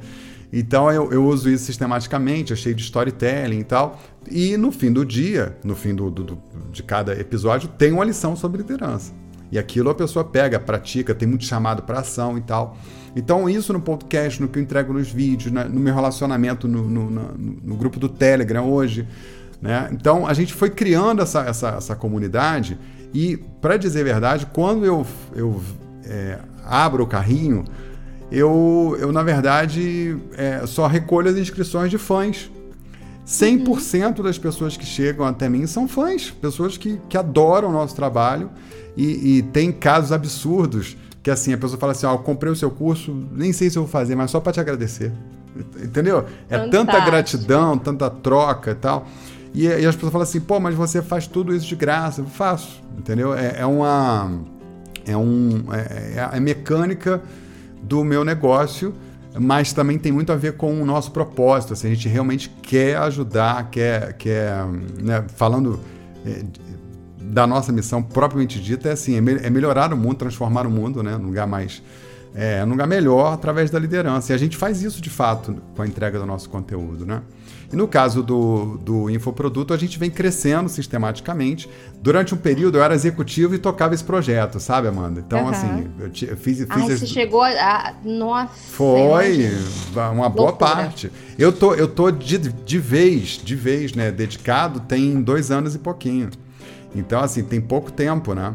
Então 0.52 0.90
eu, 0.90 1.12
eu 1.12 1.24
uso 1.24 1.50
isso 1.50 1.64
sistematicamente, 1.64 2.52
eu 2.52 2.56
cheio 2.56 2.74
de 2.74 2.82
storytelling 2.82 3.60
e 3.60 3.64
tal. 3.64 4.00
E 4.30 4.56
no 4.56 4.70
fim 4.72 4.92
do 4.92 5.04
dia, 5.04 5.56
no 5.64 5.74
fim 5.74 5.94
do, 5.94 6.10
do, 6.10 6.24
do, 6.24 6.42
de 6.70 6.82
cada 6.82 7.18
episódio, 7.18 7.68
tem 7.68 7.92
uma 7.92 8.04
lição 8.04 8.36
sobre 8.36 8.62
liderança. 8.62 9.12
E 9.50 9.58
aquilo 9.58 9.90
a 9.90 9.94
pessoa 9.94 10.24
pega, 10.24 10.58
pratica, 10.58 11.14
tem 11.14 11.28
muito 11.28 11.44
chamado 11.44 11.82
para 11.82 12.00
ação 12.00 12.36
e 12.36 12.40
tal. 12.40 12.76
Então, 13.14 13.48
isso 13.48 13.72
no 13.72 13.80
podcast, 13.80 14.42
no 14.42 14.48
que 14.48 14.58
eu 14.58 14.62
entrego 14.62 14.92
nos 14.92 15.08
vídeos, 15.08 15.52
no 15.52 15.80
meu 15.80 15.94
relacionamento 15.94 16.68
no, 16.68 16.82
no, 16.82 17.10
no, 17.10 17.32
no 17.32 17.76
grupo 17.76 17.98
do 17.98 18.08
Telegram 18.08 18.68
hoje. 18.68 19.06
Né? 19.62 19.88
Então, 19.92 20.26
a 20.26 20.34
gente 20.34 20.52
foi 20.52 20.68
criando 20.68 21.22
essa, 21.22 21.40
essa, 21.40 21.68
essa 21.70 21.96
comunidade 21.96 22.78
e, 23.14 23.38
para 23.60 23.76
dizer 23.76 24.00
a 24.00 24.04
verdade, 24.04 24.46
quando 24.52 24.84
eu, 24.84 25.06
eu 25.34 25.62
é, 26.04 26.38
abro 26.64 27.04
o 27.04 27.06
carrinho, 27.06 27.64
eu, 28.30 28.96
eu 29.00 29.12
na 29.12 29.22
verdade, 29.22 30.16
é, 30.36 30.66
só 30.66 30.86
recolho 30.86 31.30
as 31.30 31.36
inscrições 31.36 31.90
de 31.90 31.98
fãs. 31.98 32.50
100% 33.26 34.22
das 34.22 34.38
pessoas 34.38 34.76
que 34.76 34.86
chegam 34.86 35.26
até 35.26 35.48
mim 35.48 35.66
são 35.66 35.88
fãs, 35.88 36.30
pessoas 36.30 36.76
que, 36.76 37.00
que 37.08 37.18
adoram 37.18 37.70
o 37.70 37.72
nosso 37.72 37.96
trabalho 37.96 38.50
e, 38.96 39.38
e 39.38 39.42
tem 39.42 39.72
casos 39.72 40.12
absurdos 40.12 40.96
que 41.26 41.30
assim, 41.30 41.52
a 41.52 41.58
pessoa 41.58 41.76
fala 41.76 41.90
assim, 41.90 42.06
ó, 42.06 42.14
oh, 42.14 42.18
comprei 42.20 42.52
o 42.52 42.54
seu 42.54 42.70
curso, 42.70 43.12
nem 43.32 43.52
sei 43.52 43.68
se 43.68 43.76
eu 43.76 43.82
vou 43.82 43.90
fazer, 43.90 44.14
mas 44.14 44.30
só 44.30 44.38
para 44.38 44.52
te 44.52 44.60
agradecer. 44.60 45.12
Entendeu? 45.82 46.24
É 46.48 46.56
Fantástico. 46.56 46.70
tanta 46.70 47.00
gratidão, 47.04 47.78
tanta 47.78 48.08
troca 48.08 48.70
e 48.70 48.74
tal. 48.76 49.08
E, 49.52 49.66
e, 49.66 49.86
as 49.86 49.96
pessoas 49.96 50.12
falam 50.12 50.22
assim, 50.22 50.38
pô, 50.38 50.60
mas 50.60 50.76
você 50.76 51.02
faz 51.02 51.26
tudo 51.26 51.52
isso 51.52 51.66
de 51.66 51.74
graça. 51.74 52.20
Eu 52.20 52.26
faço, 52.26 52.80
entendeu? 52.96 53.34
É, 53.34 53.56
é 53.58 53.66
uma. 53.66 54.38
É, 55.04 55.16
um, 55.16 55.64
é, 55.72 56.12
é 56.14 56.30
a 56.32 56.38
mecânica 56.38 57.20
do 57.86 58.04
meu 58.04 58.24
negócio, 58.24 58.94
mas 59.38 59.72
também 59.72 59.98
tem 59.98 60.10
muito 60.10 60.32
a 60.32 60.36
ver 60.36 60.56
com 60.56 60.80
o 60.80 60.84
nosso 60.84 61.10
propósito. 61.10 61.72
Assim, 61.72 61.88
a 61.88 61.94
gente 61.94 62.08
realmente 62.08 62.48
quer 62.62 62.96
ajudar, 62.98 63.70
quer. 63.70 64.12
quer 64.14 64.64
né, 65.00 65.24
falando 65.34 65.80
é, 66.24 66.42
da 67.18 67.46
nossa 67.46 67.72
missão 67.72 68.02
propriamente 68.02 68.60
dita, 68.60 68.88
é 68.88 68.92
assim: 68.92 69.16
é, 69.16 69.46
é 69.46 69.50
melhorar 69.50 69.92
o 69.92 69.96
mundo, 69.96 70.14
transformar 70.14 70.66
o 70.66 70.70
mundo 70.70 71.02
né, 71.02 71.16
num 71.16 71.26
lugar 71.26 71.46
mais 71.46 71.82
é, 72.34 72.62
um 72.64 72.70
lugar 72.70 72.86
melhor 72.86 73.32
através 73.32 73.70
da 73.70 73.78
liderança. 73.78 74.32
E 74.32 74.34
a 74.34 74.38
gente 74.38 74.56
faz 74.56 74.82
isso 74.82 75.00
de 75.00 75.08
fato 75.08 75.56
com 75.74 75.82
a 75.82 75.86
entrega 75.86 76.18
do 76.18 76.26
nosso 76.26 76.50
conteúdo, 76.50 77.06
né? 77.06 77.22
E 77.72 77.76
no 77.76 77.88
caso 77.88 78.22
do, 78.22 78.78
do 78.78 79.10
infoproduto, 79.10 79.74
a 79.74 79.76
gente 79.76 79.98
vem 79.98 80.10
crescendo 80.10 80.68
sistematicamente. 80.68 81.68
Durante 82.00 82.34
um 82.34 82.36
período 82.36 82.78
eu 82.78 82.82
era 82.82 82.94
executivo 82.94 83.54
e 83.54 83.58
tocava 83.58 83.94
esse 83.94 84.04
projeto, 84.04 84.60
sabe, 84.60 84.86
Amanda? 84.88 85.20
Então, 85.26 85.42
uhum. 85.42 85.48
assim, 85.48 85.88
eu, 85.98 86.06
eu 86.06 86.36
fiz, 86.36 86.58
fiz. 86.58 86.66
Ai, 86.70 86.86
esse... 86.86 86.98
você 86.98 87.06
chegou 87.06 87.42
a. 87.42 87.94
Nossa. 88.04 88.52
Foi 88.54 89.50
uma 89.94 90.28
boa 90.28 90.50
Loucura. 90.50 90.52
parte. 90.52 91.10
Eu 91.38 91.52
tô, 91.52 91.74
eu 91.74 91.88
tô 91.88 92.10
de, 92.10 92.38
de 92.38 92.78
vez, 92.78 93.40
de 93.42 93.56
vez, 93.56 93.94
né? 93.94 94.12
Dedicado, 94.12 94.80
tem 94.80 95.20
dois 95.20 95.50
anos 95.50 95.74
e 95.74 95.78
pouquinho. 95.78 96.30
Então, 96.94 97.20
assim, 97.20 97.42
tem 97.42 97.60
pouco 97.60 97.90
tempo, 97.90 98.32
né? 98.32 98.54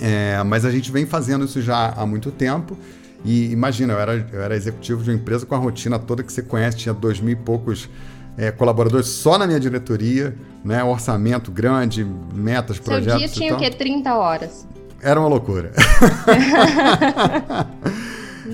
É, 0.00 0.42
mas 0.44 0.64
a 0.64 0.70
gente 0.70 0.90
vem 0.90 1.06
fazendo 1.06 1.44
isso 1.44 1.60
já 1.60 1.90
há 1.90 2.06
muito 2.06 2.30
tempo. 2.30 2.76
E 3.24 3.50
imagina, 3.52 3.94
eu 3.94 3.98
era, 3.98 4.26
eu 4.32 4.42
era 4.42 4.54
executivo 4.54 5.02
de 5.02 5.10
uma 5.10 5.16
empresa 5.16 5.46
com 5.46 5.54
a 5.54 5.58
rotina 5.58 5.98
toda 5.98 6.22
que 6.22 6.32
você 6.32 6.42
conhece, 6.42 6.76
tinha 6.76 6.92
dois 6.92 7.20
mil 7.20 7.32
e 7.32 7.36
poucos 7.36 7.88
é, 8.36 8.50
colaboradores 8.50 9.06
só 9.06 9.38
na 9.38 9.46
minha 9.46 9.60
diretoria, 9.60 10.34
né? 10.64 10.82
Orçamento 10.82 11.50
grande, 11.50 12.06
metas, 12.34 12.76
Seu 12.76 12.84
projetos. 12.84 13.20
Seu 13.20 13.28
dia 13.28 13.28
tinha 13.28 13.54
o 13.54 13.58
quê? 13.58 13.70
30 13.70 14.14
horas. 14.14 14.66
Era 15.02 15.20
uma 15.20 15.28
loucura. 15.28 15.72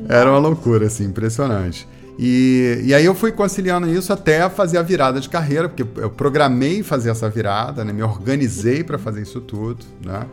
era 0.09 0.31
uma 0.31 0.39
loucura, 0.39 0.87
assim, 0.87 1.05
impressionante. 1.05 1.89
E, 2.19 2.83
e 2.85 2.93
aí 2.93 3.05
eu 3.05 3.15
fui 3.15 3.33
conciliando 3.33 3.89
isso 3.89 4.13
até 4.13 4.47
fazer 4.51 4.77
a 4.77 4.83
virada 4.83 5.21
de 5.21 5.29
carreira, 5.29 5.69
porque 5.69 5.87
eu 5.99 6.11
programei 6.11 6.83
fazer 6.83 7.11
essa 7.11 7.31
virada, 7.31 7.83
né? 7.83 7.93
me 7.93 8.03
organizei 8.03 8.85
para 8.85 8.99
fazer 8.99 9.23
isso 9.23 9.41
tudo, 9.41 9.85
né? 10.05 10.27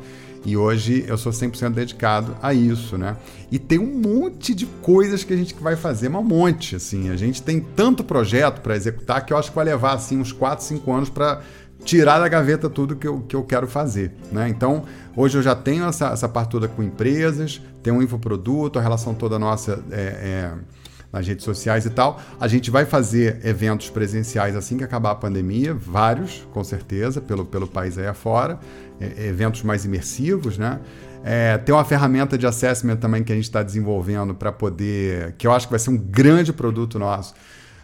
E 0.45 0.55
hoje 0.55 1.03
eu 1.07 1.17
sou 1.17 1.31
100% 1.31 1.71
dedicado 1.73 2.35
a 2.41 2.53
isso, 2.53 2.97
né? 2.97 3.17
E 3.51 3.59
tem 3.59 3.79
um 3.79 3.99
monte 3.99 4.53
de 4.53 4.65
coisas 4.65 5.23
que 5.23 5.33
a 5.33 5.37
gente 5.37 5.55
vai 5.55 5.75
fazer, 5.75 6.09
mas 6.09 6.21
um 6.21 6.25
monte, 6.25 6.75
assim. 6.75 7.09
A 7.09 7.15
gente 7.15 7.41
tem 7.41 7.59
tanto 7.59 8.03
projeto 8.03 8.61
para 8.61 8.75
executar 8.75 9.25
que 9.25 9.33
eu 9.33 9.37
acho 9.37 9.49
que 9.49 9.55
vai 9.55 9.65
levar, 9.65 9.93
assim, 9.93 10.17
uns 10.17 10.31
4, 10.31 10.63
5 10.63 10.91
anos 10.91 11.09
para 11.09 11.41
tirar 11.83 12.19
da 12.19 12.27
gaveta 12.27 12.69
tudo 12.69 12.95
que 12.95 13.07
eu, 13.07 13.21
que 13.21 13.35
eu 13.35 13.43
quero 13.43 13.67
fazer, 13.67 14.11
né? 14.31 14.49
Então, 14.49 14.83
hoje 15.15 15.37
eu 15.37 15.41
já 15.41 15.55
tenho 15.55 15.85
essa, 15.85 16.09
essa 16.09 16.27
parte 16.27 16.51
toda 16.51 16.67
com 16.67 16.81
empresas, 16.83 17.61
tem 17.83 17.93
um 17.93 18.01
infoproduto, 18.01 18.79
a 18.79 18.81
relação 18.81 19.13
toda 19.13 19.37
nossa 19.37 19.83
é, 19.91 20.01
é 20.01 20.53
nas 21.11 21.25
redes 21.25 21.45
sociais 21.45 21.85
e 21.85 21.89
tal. 21.89 22.19
A 22.39 22.47
gente 22.47 22.69
vai 22.69 22.85
fazer 22.85 23.39
eventos 23.45 23.89
presenciais 23.89 24.55
assim 24.55 24.77
que 24.77 24.83
acabar 24.83 25.11
a 25.11 25.15
pandemia, 25.15 25.73
vários, 25.73 26.47
com 26.51 26.63
certeza, 26.63 27.21
pelo, 27.21 27.45
pelo 27.45 27.67
país 27.67 27.97
aí 27.97 28.07
afora, 28.07 28.59
eventos 28.99 29.63
mais 29.63 29.85
imersivos, 29.85 30.57
né? 30.57 30.79
É, 31.23 31.57
tem 31.57 31.73
uma 31.73 31.83
ferramenta 31.83 32.37
de 32.37 32.47
assessment 32.47 32.97
também 32.97 33.23
que 33.23 33.31
a 33.31 33.35
gente 33.35 33.45
está 33.45 33.61
desenvolvendo 33.61 34.33
para 34.33 34.51
poder, 34.51 35.33
que 35.37 35.45
eu 35.45 35.51
acho 35.51 35.67
que 35.67 35.71
vai 35.71 35.79
ser 35.79 35.89
um 35.89 35.97
grande 35.97 36.53
produto 36.53 36.97
nosso, 36.97 37.33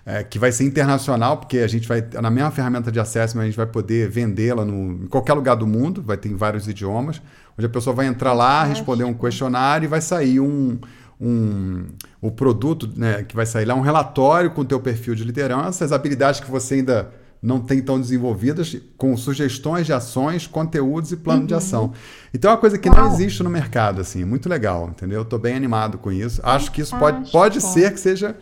é, 0.06 0.24
que 0.24 0.38
vai 0.38 0.52
ser 0.52 0.64
internacional, 0.64 1.38
porque 1.38 1.60
a 1.60 1.68
gente 1.68 1.88
vai, 1.88 2.06
na 2.22 2.30
mesma 2.30 2.52
ferramenta 2.52 2.92
de 2.92 3.00
assessment, 3.00 3.42
a 3.42 3.46
gente 3.46 3.58
vai 3.58 3.66
poder 3.66 4.10
vendê-la 4.10 4.64
em 4.64 5.08
qualquer 5.08 5.34
lugar 5.34 5.56
do 5.56 5.68
mundo, 5.68 6.02
vai 6.02 6.18
ter 6.18 6.30
em 6.30 6.36
vários 6.36 6.68
idiomas, 6.68 7.22
onde 7.58 7.66
a 7.66 7.70
pessoa 7.70 7.96
vai 7.96 8.06
entrar 8.06 8.34
lá, 8.34 8.64
responder 8.64 9.04
um 9.04 9.14
questionário 9.14 9.86
e 9.86 9.90
vai 9.90 10.02
sair 10.02 10.40
um, 10.40 10.80
um, 11.20 11.86
o 12.22 12.32
produto 12.32 12.90
né, 12.96 13.24
que 13.24 13.36
vai 13.36 13.46
sair 13.46 13.66
lá, 13.66 13.76
um 13.76 13.82
relatório 13.82 14.52
com 14.52 14.62
o 14.62 14.66
teu 14.66 14.80
perfil 14.80 15.16
de 15.16 15.24
liderança, 15.24 15.86
as 15.86 15.92
habilidades 15.92 16.40
que 16.40 16.50
você 16.50 16.76
ainda 16.76 17.12
não 17.44 17.60
tem 17.60 17.82
tão 17.82 18.00
desenvolvidas, 18.00 18.78
com 18.98 19.16
sugestões 19.18 19.86
de 19.86 19.92
ações, 19.92 20.48
conteúdos 20.48 21.12
e 21.12 21.18
plano 21.18 21.42
uhum. 21.42 21.48
de 21.48 21.54
ação. 21.54 21.92
Então 22.34 22.50
é 22.50 22.54
uma 22.54 22.60
coisa 22.60 22.78
que 22.78 22.88
Uau. 22.88 22.98
não 22.98 23.14
existe 23.14 23.44
no 23.44 23.50
mercado, 23.50 24.00
assim, 24.00 24.24
muito 24.24 24.48
legal, 24.48 24.88
entendeu? 24.88 25.24
Estou 25.24 25.38
bem 25.38 25.54
animado 25.54 25.98
com 25.98 26.10
isso. 26.10 26.40
Acho 26.42 26.72
que 26.72 26.82
isso 26.82 26.98
pode, 26.98 27.30
pode 27.32 27.60
ser 27.60 27.92
que 27.92 28.00
seja 28.00 28.38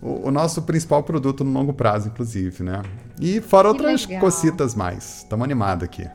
o, 0.00 0.28
o, 0.28 0.30
nosso 0.30 0.62
principal 0.62 1.02
produto 1.02 1.44
no 1.44 1.52
longo 1.52 1.74
prazo, 1.74 2.08
inclusive, 2.08 2.64
né? 2.64 2.80
E 3.20 3.42
fora 3.42 3.68
que 3.68 3.74
outras 3.74 4.06
legal. 4.06 4.20
cocitas 4.20 4.74
mais. 4.74 5.18
Estamos 5.18 5.44
animados 5.44 5.84
aqui. 5.84 6.08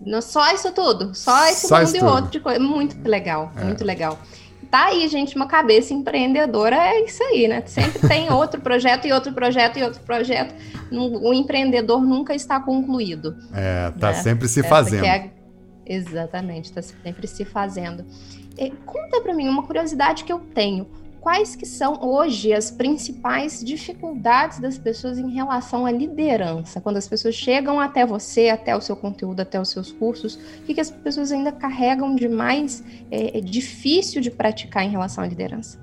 Não, 0.00 0.22
só 0.22 0.50
isso 0.54 0.72
tudo, 0.72 1.14
só 1.14 1.46
esse 1.46 1.68
só 1.68 1.82
mundo 1.82 1.94
e 1.94 2.02
outro 2.02 2.30
de 2.30 2.40
coisa. 2.40 2.58
Muito 2.58 3.06
legal, 3.06 3.52
é. 3.54 3.64
muito 3.64 3.84
legal 3.84 4.18
tá 4.70 4.86
aí, 4.86 5.08
gente, 5.08 5.36
uma 5.36 5.46
cabeça 5.46 5.94
empreendedora 5.94 6.76
é 6.76 7.04
isso 7.04 7.22
aí, 7.22 7.48
né? 7.48 7.62
Sempre 7.66 8.06
tem 8.06 8.30
outro 8.32 8.60
projeto 8.60 9.06
e 9.06 9.12
outro 9.12 9.32
projeto 9.32 9.78
e 9.78 9.82
outro 9.82 10.00
projeto. 10.02 10.54
O 10.90 11.34
empreendedor 11.34 12.02
nunca 12.02 12.34
está 12.34 12.60
concluído. 12.60 13.36
É, 13.52 13.90
tá 13.98 14.08
né? 14.08 14.14
sempre 14.14 14.48
se 14.48 14.62
fazendo. 14.62 15.04
É... 15.04 15.30
Exatamente, 15.84 16.72
tá 16.72 16.82
sempre 16.82 17.26
se 17.26 17.44
fazendo. 17.44 18.04
E, 18.58 18.70
conta 18.84 19.20
para 19.20 19.34
mim 19.34 19.48
uma 19.48 19.62
curiosidade 19.62 20.24
que 20.24 20.32
eu 20.32 20.40
tenho 20.40 20.86
quais 21.26 21.56
que 21.56 21.66
são 21.66 21.98
hoje 22.04 22.52
as 22.52 22.70
principais 22.70 23.60
dificuldades 23.60 24.60
das 24.60 24.78
pessoas 24.78 25.18
em 25.18 25.28
relação 25.28 25.84
à 25.84 25.90
liderança? 25.90 26.80
Quando 26.80 26.98
as 26.98 27.08
pessoas 27.08 27.34
chegam 27.34 27.80
até 27.80 28.06
você, 28.06 28.48
até 28.48 28.76
o 28.76 28.80
seu 28.80 28.94
conteúdo, 28.94 29.40
até 29.40 29.60
os 29.60 29.68
seus 29.68 29.90
cursos, 29.90 30.36
o 30.36 30.62
que, 30.62 30.74
que 30.74 30.80
as 30.80 30.88
pessoas 30.88 31.32
ainda 31.32 31.50
carregam 31.50 32.14
de 32.14 32.28
mais 32.28 32.84
é, 33.10 33.38
é 33.38 33.40
difícil 33.40 34.20
de 34.20 34.30
praticar 34.30 34.84
em 34.84 34.90
relação 34.90 35.24
à 35.24 35.26
liderança? 35.26 35.76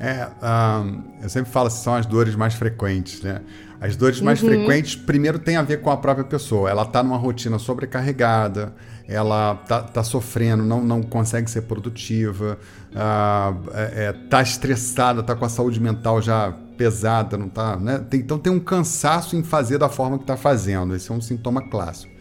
É, 0.00 0.26
um, 0.42 1.02
eu 1.22 1.28
sempre 1.28 1.52
falo 1.52 1.68
que 1.68 1.74
são 1.74 1.94
as 1.94 2.06
dores 2.06 2.34
mais 2.34 2.54
frequentes, 2.54 3.20
né? 3.20 3.42
As 3.78 3.94
dores 3.94 4.22
mais 4.22 4.42
uhum. 4.42 4.48
frequentes, 4.48 4.96
primeiro, 4.96 5.38
tem 5.38 5.56
a 5.56 5.62
ver 5.62 5.82
com 5.82 5.90
a 5.90 5.98
própria 5.98 6.24
pessoa. 6.24 6.70
Ela 6.70 6.84
está 6.84 7.02
numa 7.02 7.18
rotina 7.18 7.58
sobrecarregada, 7.58 8.72
ela 9.08 9.56
tá, 9.66 9.82
tá 9.82 10.02
sofrendo, 10.02 10.62
não, 10.62 10.82
não 10.82 11.02
consegue 11.02 11.50
ser 11.50 11.62
produtiva, 11.62 12.58
ah, 12.94 13.54
é, 13.74 14.04
é, 14.04 14.12
tá 14.12 14.42
estressada, 14.42 15.22
tá 15.22 15.34
com 15.34 15.44
a 15.44 15.48
saúde 15.48 15.80
mental 15.80 16.20
já 16.20 16.52
pesada, 16.76 17.36
não 17.36 17.48
tá, 17.48 17.76
né? 17.76 18.04
Tem, 18.10 18.20
então 18.20 18.38
tem 18.38 18.52
um 18.52 18.60
cansaço 18.60 19.36
em 19.36 19.42
fazer 19.42 19.78
da 19.78 19.88
forma 19.88 20.16
que 20.18 20.24
está 20.24 20.36
fazendo. 20.36 20.94
Esse 20.94 21.10
é 21.10 21.14
um 21.14 21.20
sintoma 21.20 21.62
clássico. 21.62 22.12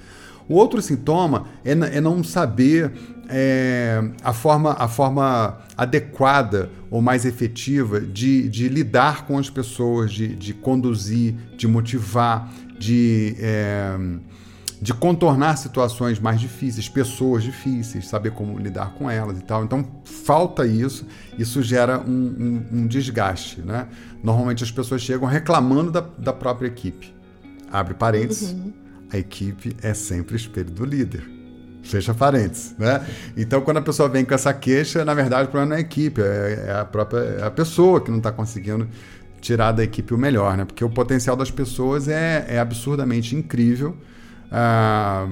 O 0.47 0.55
outro 0.55 0.81
sintoma 0.81 1.45
é, 1.63 1.71
é 1.71 2.01
não 2.01 2.23
saber 2.23 2.91
é, 3.29 4.03
a, 4.21 4.33
forma, 4.33 4.73
a 4.73 4.87
forma 4.87 5.59
adequada 5.77 6.69
ou 6.89 7.01
mais 7.01 7.25
efetiva 7.25 8.01
de, 8.01 8.49
de 8.49 8.67
lidar 8.67 9.25
com 9.25 9.37
as 9.37 9.49
pessoas, 9.49 10.11
de, 10.11 10.35
de 10.35 10.53
conduzir, 10.53 11.35
de 11.55 11.67
motivar, 11.67 12.51
de, 12.77 13.35
é, 13.39 13.97
de 14.81 14.95
contornar 14.95 15.57
situações 15.57 16.19
mais 16.19 16.39
difíceis, 16.39 16.89
pessoas 16.89 17.43
difíceis, 17.43 18.07
saber 18.07 18.31
como 18.31 18.57
lidar 18.57 18.93
com 18.95 19.09
elas 19.09 19.37
e 19.37 19.43
tal. 19.43 19.63
Então, 19.63 19.85
falta 20.03 20.65
isso, 20.65 21.05
isso 21.37 21.61
gera 21.61 21.99
um, 21.99 22.11
um, 22.11 22.79
um 22.79 22.87
desgaste. 22.87 23.61
Né? 23.61 23.87
Normalmente 24.23 24.63
as 24.63 24.71
pessoas 24.71 25.03
chegam 25.03 25.27
reclamando 25.27 25.91
da, 25.91 25.99
da 25.99 26.33
própria 26.33 26.67
equipe. 26.67 27.13
Abre 27.71 27.93
parênteses, 27.93 28.53
uhum. 28.53 28.73
a 29.13 29.19
equipe 29.19 29.77
é 29.83 29.93
sempre 29.93 30.35
espelho 30.35 30.71
do 30.71 30.83
líder. 30.83 31.29
Fecha 31.83 32.13
parênteses, 32.13 32.75
né? 32.77 33.03
Então, 33.35 33.61
quando 33.61 33.77
a 33.77 33.81
pessoa 33.81 34.07
vem 34.07 34.23
com 34.23 34.35
essa 34.35 34.53
queixa, 34.53 35.03
na 35.03 35.15
verdade, 35.15 35.47
o 35.47 35.47
problema 35.47 35.69
não 35.69 35.75
é 35.75 35.79
a 35.79 35.81
equipe, 35.81 36.21
é, 36.21 36.65
é 36.67 36.73
a 36.73 36.85
própria 36.85 37.19
é 37.19 37.43
a 37.43 37.49
pessoa 37.49 37.99
que 37.99 38.11
não 38.11 38.19
está 38.19 38.31
conseguindo 38.31 38.87
tirar 39.39 39.71
da 39.71 39.83
equipe 39.83 40.13
o 40.13 40.17
melhor, 40.17 40.55
né? 40.55 40.63
Porque 40.63 40.85
o 40.85 40.89
potencial 40.89 41.35
das 41.35 41.49
pessoas 41.49 42.07
é, 42.07 42.45
é 42.47 42.59
absurdamente 42.59 43.35
incrível. 43.35 43.97
Ah, 44.53 45.29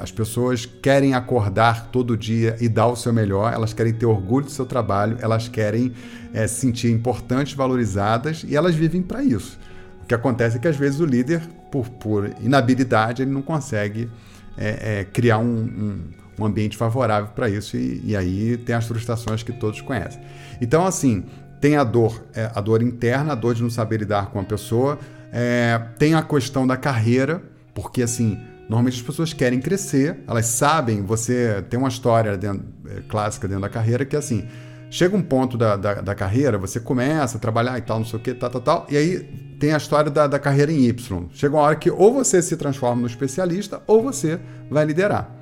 as 0.00 0.12
pessoas 0.12 0.66
querem 0.66 1.14
acordar 1.14 1.86
todo 1.86 2.14
dia 2.14 2.56
e 2.60 2.68
dar 2.68 2.88
o 2.88 2.96
seu 2.96 3.10
melhor, 3.10 3.50
elas 3.50 3.72
querem 3.72 3.94
ter 3.94 4.04
orgulho 4.04 4.44
do 4.44 4.50
seu 4.50 4.66
trabalho, 4.66 5.16
elas 5.20 5.48
querem 5.48 5.94
é, 6.34 6.46
se 6.46 6.60
sentir 6.60 6.90
importantes, 6.90 7.54
valorizadas 7.54 8.44
e 8.46 8.54
elas 8.54 8.74
vivem 8.74 9.00
para 9.00 9.22
isso. 9.22 9.58
O 10.02 10.06
que 10.06 10.14
acontece 10.14 10.58
é 10.58 10.60
que 10.60 10.68
às 10.68 10.76
vezes 10.76 11.00
o 11.00 11.06
líder, 11.06 11.40
por, 11.72 11.88
por 11.88 12.30
inabilidade, 12.42 13.22
ele 13.22 13.30
não 13.30 13.40
consegue 13.40 14.10
é, 14.58 15.00
é, 15.00 15.04
criar 15.04 15.38
um, 15.38 15.44
um, 15.44 16.00
um, 16.38 16.44
ambiente 16.44 16.76
favorável 16.76 17.30
para 17.34 17.48
isso 17.48 17.78
e, 17.78 18.02
e, 18.04 18.14
aí 18.14 18.58
tem 18.58 18.74
as 18.74 18.84
frustrações 18.84 19.42
que 19.42 19.52
todos 19.52 19.80
conhecem. 19.80 20.20
Então, 20.60 20.84
assim, 20.84 21.24
tem 21.62 21.76
a 21.76 21.84
dor, 21.84 22.22
a 22.54 22.60
dor 22.60 22.82
interna, 22.82 23.32
a 23.32 23.34
dor 23.34 23.54
de 23.54 23.62
não 23.62 23.70
saber 23.70 24.00
lidar 24.00 24.26
com 24.26 24.38
a 24.38 24.44
pessoa, 24.44 24.98
é, 25.32 25.80
tem 25.98 26.12
a 26.12 26.22
questão 26.22 26.66
da 26.66 26.76
carreira, 26.76 27.42
porque 27.72 28.02
assim, 28.02 28.38
normalmente 28.70 28.98
as 28.98 29.02
pessoas 29.02 29.32
querem 29.32 29.60
crescer, 29.60 30.20
elas 30.28 30.46
sabem, 30.46 31.02
você 31.02 31.60
tem 31.68 31.76
uma 31.76 31.88
história 31.88 32.36
dentro, 32.36 32.64
é, 32.86 33.00
clássica 33.08 33.48
dentro 33.48 33.62
da 33.62 33.68
carreira 33.68 34.04
que 34.04 34.14
é 34.14 34.18
assim, 34.20 34.46
chega 34.88 35.16
um 35.16 35.22
ponto 35.22 35.58
da, 35.58 35.74
da, 35.74 35.94
da, 35.94 36.14
carreira, 36.14 36.56
você 36.56 36.78
começa 36.78 37.36
a 37.36 37.40
trabalhar 37.40 37.76
e 37.78 37.82
tal, 37.82 37.98
não 37.98 38.06
sei 38.06 38.20
o 38.20 38.22
que, 38.22 38.32
tal, 38.32 38.48
tal, 38.48 38.60
tal, 38.60 38.86
e 38.88 38.96
aí 38.96 39.18
tem 39.58 39.72
a 39.72 39.76
história 39.76 40.08
da, 40.08 40.28
da 40.28 40.38
carreira 40.38 40.70
em 40.70 40.84
Y. 40.84 41.26
Chega 41.32 41.56
uma 41.56 41.62
hora 41.64 41.74
que 41.74 41.90
ou 41.90 42.14
você 42.14 42.40
se 42.40 42.56
transforma 42.56 43.00
no 43.00 43.08
especialista 43.08 43.82
ou 43.88 44.04
você 44.04 44.38
vai 44.70 44.84
liderar. 44.84 45.36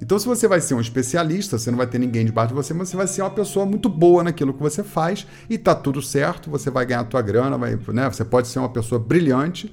Então, 0.00 0.18
se 0.18 0.26
você 0.26 0.48
vai 0.48 0.60
ser 0.60 0.72
um 0.72 0.80
especialista, 0.80 1.58
você 1.58 1.70
não 1.70 1.76
vai 1.76 1.86
ter 1.86 1.98
ninguém 1.98 2.24
debaixo 2.24 2.48
de 2.48 2.54
você, 2.54 2.72
mas 2.72 2.88
você 2.88 2.96
vai 2.96 3.06
ser 3.06 3.20
uma 3.20 3.30
pessoa 3.30 3.66
muito 3.66 3.88
boa 3.90 4.24
naquilo 4.24 4.54
que 4.54 4.62
você 4.62 4.82
faz 4.82 5.26
e 5.48 5.58
tá 5.58 5.74
tudo 5.74 6.00
certo, 6.00 6.50
você 6.50 6.70
vai 6.70 6.86
ganhar 6.86 7.00
a 7.00 7.04
tua 7.04 7.20
grana, 7.20 7.58
vai, 7.58 7.78
né? 7.88 8.10
você 8.10 8.24
pode 8.24 8.48
ser 8.48 8.60
uma 8.60 8.70
pessoa 8.70 8.98
brilhante. 8.98 9.70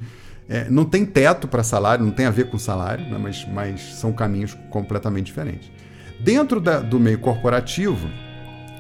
É, 0.50 0.68
não 0.68 0.84
tem 0.84 1.06
teto 1.06 1.48
para 1.48 1.62
salário, 1.62 2.04
não 2.04 2.12
tem 2.12 2.26
a 2.26 2.32
ver 2.32 2.50
com 2.50 2.58
salário, 2.58 3.06
né? 3.06 3.20
mas, 3.22 3.48
mas 3.54 3.82
são 3.96 4.12
caminhos 4.12 4.58
completamente 4.72 5.28
diferentes. 5.28 5.72
Dentro 6.20 6.60
da, 6.60 6.80
do 6.80 7.00
meio 7.00 7.20
corporativo, 7.20 8.10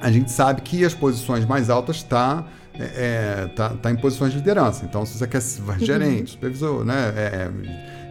a 0.01 0.11
gente 0.11 0.31
sabe 0.31 0.61
que 0.61 0.83
as 0.83 0.95
posições 0.95 1.45
mais 1.45 1.69
altas 1.69 1.97
estão 1.97 2.43
tá, 2.43 2.47
é, 2.73 2.83
é, 2.83 3.47
tá, 3.55 3.69
tá 3.69 3.91
em 3.91 3.95
posições 3.95 4.31
de 4.31 4.39
liderança. 4.39 4.83
Então, 4.83 5.05
se 5.05 5.17
você 5.17 5.27
quer 5.27 5.41
ser 5.41 5.61
uhum. 5.61 5.79
gerente, 5.79 6.31
supervisor, 6.31 6.83
né? 6.83 7.13
É, 7.15 7.51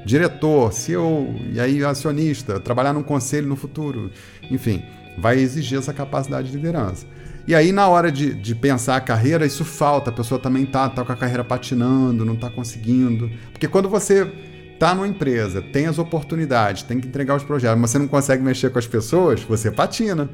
diretor, 0.07 0.73
CEO, 0.73 1.35
e 1.53 1.61
aí 1.61 1.85
acionista, 1.85 2.61
trabalhar 2.61 2.93
num 2.93 3.03
conselho 3.03 3.49
no 3.49 3.57
futuro, 3.57 4.11
enfim, 4.51 4.83
vai 5.19 5.39
exigir 5.39 5.79
essa 5.79 5.93
capacidade 5.93 6.51
de 6.51 6.57
liderança. 6.57 7.07
E 7.49 7.55
aí, 7.55 7.73
na 7.73 7.89
hora 7.89 8.13
de, 8.13 8.35
de 8.35 8.55
pensar 8.55 8.97
a 8.97 9.01
carreira, 9.01 9.47
isso 9.47 9.65
falta, 9.65 10.11
a 10.11 10.13
pessoa 10.13 10.39
também 10.39 10.67
tá, 10.67 10.87
tá 10.87 11.03
com 11.03 11.11
a 11.11 11.17
carreira 11.17 11.43
patinando, 11.43 12.23
não 12.23 12.35
está 12.35 12.51
conseguindo. 12.51 13.31
Porque 13.51 13.67
quando 13.67 13.89
você 13.89 14.31
tá 14.79 14.95
numa 14.95 15.09
empresa, 15.09 15.63
tem 15.63 15.87
as 15.87 15.99
oportunidades, 15.99 16.83
tem 16.83 17.01
que 17.01 17.09
entregar 17.09 17.35
os 17.35 17.43
projetos, 17.43 17.81
mas 17.81 17.91
você 17.91 17.99
não 17.99 18.07
consegue 18.07 18.43
mexer 18.43 18.69
com 18.69 18.79
as 18.79 18.87
pessoas, 18.87 19.41
você 19.41 19.71
patina, 19.71 20.29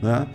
né? 0.00 0.28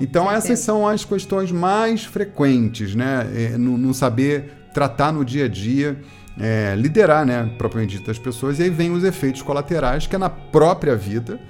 então 0.00 0.28
essas 0.28 0.58
são 0.58 0.88
as 0.88 1.04
questões 1.04 1.52
mais 1.52 2.04
frequentes, 2.04 2.96
né? 2.96 3.24
É, 3.32 3.56
no, 3.56 3.78
no 3.78 3.94
saber 3.94 4.66
tratar 4.74 5.12
no 5.12 5.24
dia 5.24 5.44
a 5.44 5.48
dia 5.48 5.96
é, 6.38 6.74
liderar, 6.76 7.24
né, 7.24 7.48
propriamente 7.56 7.96
dito, 7.96 8.10
as 8.10 8.18
pessoas, 8.18 8.58
e 8.58 8.64
aí 8.64 8.70
vem 8.70 8.90
os 8.90 9.04
efeitos 9.04 9.40
colaterais, 9.40 10.06
que 10.06 10.16
é 10.16 10.18
na 10.18 10.28
própria 10.28 10.96
vida, 10.96 11.40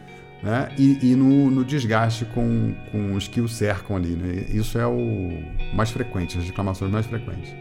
né, 0.42 0.68
e, 0.78 1.12
e 1.12 1.16
no, 1.16 1.50
no, 1.50 1.64
desgaste 1.64 2.24
com, 2.26 2.74
com 2.90 3.14
os 3.14 3.26
que 3.26 3.40
o 3.40 3.48
cercam 3.48 3.96
ali, 3.96 4.10
né, 4.10 4.46
isso 4.48 4.78
é 4.78 4.86
o 4.86 5.42
mais 5.74 5.90
frequente, 5.90 6.38
as 6.38 6.44
reclamações 6.44 6.90
mais 6.90 7.06
frequentes. 7.06 7.54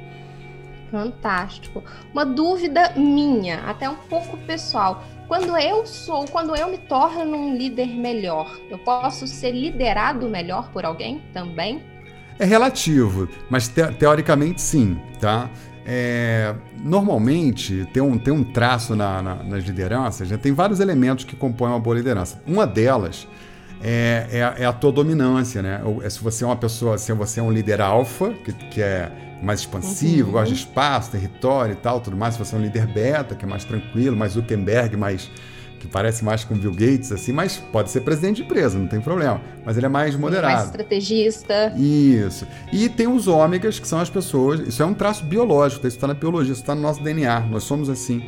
Fantástico. 0.92 1.84
Uma 2.14 2.26
dúvida 2.26 2.94
minha, 2.96 3.60
até 3.62 3.90
um 3.90 3.96
pouco 3.96 4.38
pessoal. 4.38 5.04
Quando 5.28 5.58
eu 5.58 5.86
sou, 5.86 6.26
quando 6.26 6.56
eu 6.56 6.70
me 6.70 6.78
torno 6.78 7.36
um 7.36 7.58
líder 7.58 7.88
melhor, 7.88 8.56
eu 8.70 8.78
posso 8.78 9.26
ser 9.26 9.52
liderado 9.52 10.30
melhor 10.30 10.70
por 10.72 10.86
alguém 10.86 11.22
também? 11.34 11.84
É 12.38 12.46
relativo, 12.46 13.28
mas 13.50 13.68
te 13.68 13.86
teoricamente 13.94 14.62
sim, 14.62 15.00
tá? 15.20 15.50
É, 15.88 16.56
normalmente 16.84 17.88
tem 17.94 18.02
um, 18.02 18.18
tem 18.18 18.34
um 18.34 18.44
traço 18.44 18.96
na, 18.96 19.22
na, 19.22 19.36
nas 19.44 19.64
lideranças, 19.64 20.32
né? 20.32 20.38
tem 20.38 20.52
vários 20.52 20.80
elementos 20.80 21.26
que 21.26 21.36
compõem 21.36 21.70
uma 21.70 21.80
boa 21.80 21.96
liderança. 21.96 22.42
Uma 22.48 22.66
delas 22.66 23.28
é, 23.84 24.28
é, 24.32 24.64
é 24.64 24.66
a 24.66 24.74
tua 24.74 24.92
dominância, 24.92 25.62
né? 25.62 25.82
Ou, 25.84 26.02
é 26.02 26.10
se 26.10 26.20
você 26.20 26.44
é 26.44 26.48
uma 26.48 26.56
pessoa, 26.56 26.98
se 26.98 27.14
você 27.14 27.40
é 27.40 27.44
um 27.44 27.52
líder 27.52 27.82
alfa, 27.82 28.32
que, 28.32 28.52
que 28.52 28.82
é 28.82 29.12
mais 29.44 29.60
expansivo, 29.60 30.28
uhum. 30.28 30.34
gosta 30.34 30.54
de 30.54 30.60
espaço, 30.60 31.12
território 31.12 31.74
e 31.74 31.76
tal, 31.76 32.00
tudo 32.00 32.18
mais. 32.18 32.34
Se 32.34 32.40
você 32.40 32.56
é 32.56 32.58
um 32.58 32.62
líder 32.62 32.88
beta, 32.88 33.36
que 33.36 33.46
é 33.46 33.48
mais 33.48 33.64
tranquilo, 33.64 34.16
mais 34.16 34.34
Zuckerberg, 34.34 34.98
mais 34.98 35.30
que 35.86 35.92
parece 35.92 36.24
mais 36.24 36.44
com 36.44 36.56
Bill 36.56 36.72
Gates, 36.72 37.12
assim, 37.12 37.32
mas 37.32 37.58
pode 37.58 37.90
ser 37.90 38.02
presidente 38.02 38.38
de 38.38 38.44
empresa, 38.44 38.78
não 38.78 38.88
tem 38.88 39.00
problema. 39.00 39.40
Mas 39.64 39.78
ele 39.78 39.86
é 39.86 39.90
mais 39.90 40.16
moderado. 40.16 40.54
Mais 40.54 40.66
estrategista. 40.66 41.74
Isso. 41.78 42.46
E 42.72 42.90
tem 42.90 43.08
os 43.08 43.28
ômegas, 43.28 43.80
que 43.80 43.88
são 43.88 44.00
as 44.00 44.10
pessoas. 44.10 44.60
Isso 44.62 44.82
é 44.82 44.86
um 44.86 44.94
traço 44.94 45.24
biológico, 45.24 45.88
isso 45.88 45.98
está 45.98 46.08
na 46.08 46.14
biologia, 46.14 46.52
isso 46.52 46.62
está 46.62 46.76
no 46.76 46.82
nosso 46.82 47.02
DNA. 47.04 47.42
Nós 47.42 47.64
somos 47.64 47.90
assim. 47.90 48.24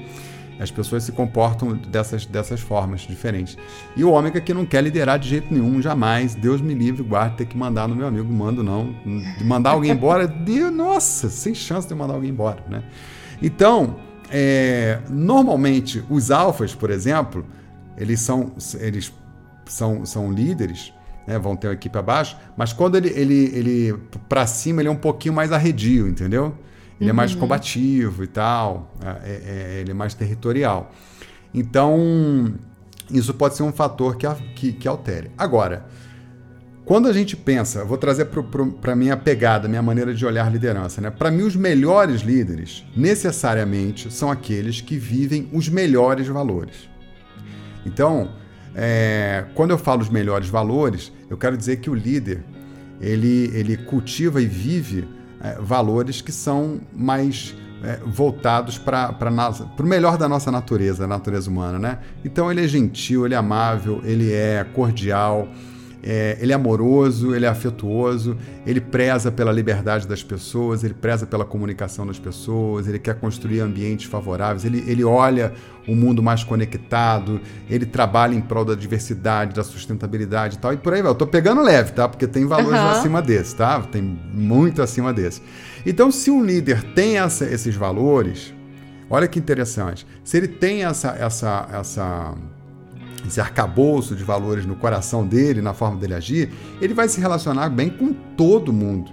As 0.59 0.71
pessoas 0.71 1.03
se 1.03 1.11
comportam 1.11 1.75
dessas, 1.75 2.25
dessas 2.25 2.59
formas 2.59 3.01
diferentes. 3.01 3.55
E 3.95 4.03
o 4.03 4.11
ômega 4.11 4.41
que 4.41 4.53
não 4.53 4.65
quer 4.65 4.83
liderar 4.83 5.19
de 5.19 5.29
jeito 5.29 5.53
nenhum, 5.53 5.79
jamais. 5.81 6.33
Deus 6.33 6.61
me 6.61 6.73
livre, 6.73 7.03
guarde 7.03 7.37
ter 7.37 7.45
que 7.45 7.55
mandar 7.55 7.87
no 7.87 7.95
meu 7.95 8.07
amigo, 8.07 8.31
mando 8.31 8.63
não. 8.63 8.95
De 9.37 9.43
mandar 9.43 9.71
alguém 9.71 9.91
embora, 9.91 10.27
Deus, 10.27 10.73
nossa, 10.73 11.29
sem 11.29 11.53
chance 11.53 11.87
de 11.87 11.93
mandar 11.93 12.15
alguém 12.15 12.31
embora, 12.31 12.63
né? 12.67 12.83
Então, 13.39 13.97
é, 14.29 14.99
normalmente, 15.09 16.03
os 16.09 16.31
alfas, 16.31 16.75
por 16.75 16.89
exemplo, 16.89 17.45
eles 17.97 18.19
são, 18.19 18.53
eles 18.79 19.13
são, 19.65 20.05
são 20.05 20.31
líderes, 20.31 20.93
né, 21.25 21.37
vão 21.37 21.55
ter 21.55 21.67
uma 21.67 21.73
equipe 21.73 21.97
abaixo, 21.97 22.37
mas 22.55 22.71
quando 22.73 22.95
ele, 22.95 23.09
ele, 23.09 23.51
ele 23.53 23.99
para 24.29 24.45
cima, 24.47 24.81
ele 24.81 24.89
é 24.89 24.91
um 24.91 24.97
pouquinho 24.97 25.33
mais 25.33 25.51
arredio, 25.51 26.07
entendeu? 26.07 26.55
Ele 26.99 27.09
uhum. 27.09 27.09
é 27.09 27.13
mais 27.13 27.33
uhum. 27.33 27.39
combativo 27.39 28.23
e 28.23 28.27
tal, 28.27 28.93
é, 29.01 29.09
é, 29.09 29.75
é, 29.77 29.81
ele 29.81 29.91
é 29.91 29.93
mais 29.93 30.13
territorial. 30.13 30.91
Então, 31.53 32.53
isso 33.09 33.33
pode 33.33 33.55
ser 33.55 33.63
um 33.63 33.71
fator 33.71 34.17
que, 34.17 34.27
que, 34.55 34.73
que 34.73 34.87
altere. 34.87 35.31
Agora, 35.37 35.85
quando 36.87 37.09
a 37.09 37.13
gente 37.13 37.35
pensa, 37.35 37.83
vou 37.83 37.97
trazer 37.97 38.29
para 38.81 38.93
a 38.93 38.95
minha 38.95 39.17
pegada, 39.17 39.67
minha 39.67 39.81
maneira 39.81 40.13
de 40.13 40.25
olhar 40.25 40.49
liderança, 40.49 41.01
né? 41.01 41.11
Para 41.11 41.29
mim, 41.29 41.43
os 41.43 41.53
melhores 41.53 42.21
líderes, 42.21 42.85
necessariamente, 42.95 44.09
são 44.09 44.31
aqueles 44.31 44.79
que 44.79 44.97
vivem 44.97 45.49
os 45.51 45.67
melhores 45.67 46.29
valores. 46.29 46.89
Então, 47.85 48.29
é, 48.73 49.43
quando 49.53 49.71
eu 49.71 49.77
falo 49.77 50.01
os 50.01 50.07
melhores 50.07 50.47
valores, 50.47 51.11
eu 51.29 51.35
quero 51.35 51.57
dizer 51.57 51.75
que 51.77 51.89
o 51.89 51.93
líder 51.93 52.41
ele, 53.01 53.51
ele 53.53 53.75
cultiva 53.75 54.41
e 54.41 54.45
vive 54.45 55.05
é, 55.43 55.57
valores 55.59 56.21
que 56.21 56.31
são 56.31 56.79
mais 56.95 57.53
é, 57.83 57.99
voltados 58.05 58.77
para 58.77 59.13
o 59.77 59.83
melhor 59.83 60.17
da 60.17 60.29
nossa 60.29 60.49
natureza, 60.49 60.99
da 60.99 61.07
natureza 61.07 61.49
humana, 61.49 61.77
né? 61.77 61.99
Então 62.23 62.49
ele 62.49 62.63
é 62.63 62.67
gentil, 62.67 63.25
ele 63.25 63.33
é 63.33 63.37
amável, 63.37 63.99
ele 64.05 64.31
é 64.31 64.65
cordial, 64.73 65.49
é, 66.03 66.37
ele 66.39 66.51
é 66.51 66.55
amoroso, 66.55 67.35
ele 67.35 67.45
é 67.45 67.49
afetuoso, 67.49 68.37
ele 68.65 68.79
preza 68.79 69.31
pela 69.31 69.51
liberdade 69.51 70.07
das 70.07 70.23
pessoas, 70.23 70.83
ele 70.83 70.93
preza 70.93 71.25
pela 71.25 71.43
comunicação 71.43 72.05
das 72.05 72.19
pessoas, 72.19 72.87
ele 72.87 72.99
quer 72.99 73.15
construir 73.15 73.59
ambientes 73.61 74.05
favoráveis, 74.05 74.63
ele, 74.63 74.83
ele 74.87 75.03
olha 75.03 75.53
o 75.87 75.95
mundo 75.95 76.21
mais 76.21 76.43
conectado, 76.43 77.41
ele 77.69 77.85
trabalha 77.85 78.35
em 78.35 78.41
prol 78.41 78.65
da 78.65 78.75
diversidade, 78.75 79.55
da 79.55 79.63
sustentabilidade 79.63 80.55
e 80.55 80.59
tal, 80.59 80.73
e 80.73 80.77
por 80.77 80.93
aí 80.93 81.01
vai. 81.01 81.11
Eu 81.11 81.15
tô 81.15 81.25
pegando 81.25 81.61
leve, 81.61 81.93
tá? 81.93 82.07
Porque 82.07 82.27
tem 82.27 82.45
valores 82.45 82.79
uhum. 82.79 82.89
acima 82.89 83.21
desse, 83.21 83.55
tá? 83.55 83.79
Tem 83.81 84.01
muito 84.01 84.81
acima 84.81 85.13
desse. 85.13 85.41
Então, 85.85 86.11
se 86.11 86.29
um 86.29 86.43
líder 86.43 86.83
tem 86.93 87.17
essa, 87.17 87.45
esses 87.45 87.75
valores, 87.75 88.53
olha 89.09 89.27
que 89.27 89.39
interessante. 89.39 90.05
Se 90.23 90.37
ele 90.37 90.47
tem 90.47 90.83
essa, 90.83 91.15
essa, 91.17 91.67
essa 91.71 92.35
esse 93.27 93.41
arcabouço 93.41 94.15
de 94.15 94.23
valores 94.23 94.65
no 94.65 94.75
coração 94.75 95.25
dele, 95.25 95.61
na 95.61 95.73
forma 95.73 95.97
dele 95.97 96.13
agir, 96.13 96.51
ele 96.81 96.93
vai 96.93 97.07
se 97.07 97.19
relacionar 97.19 97.69
bem 97.69 97.89
com 97.89 98.13
todo 98.13 98.73
mundo, 98.73 99.11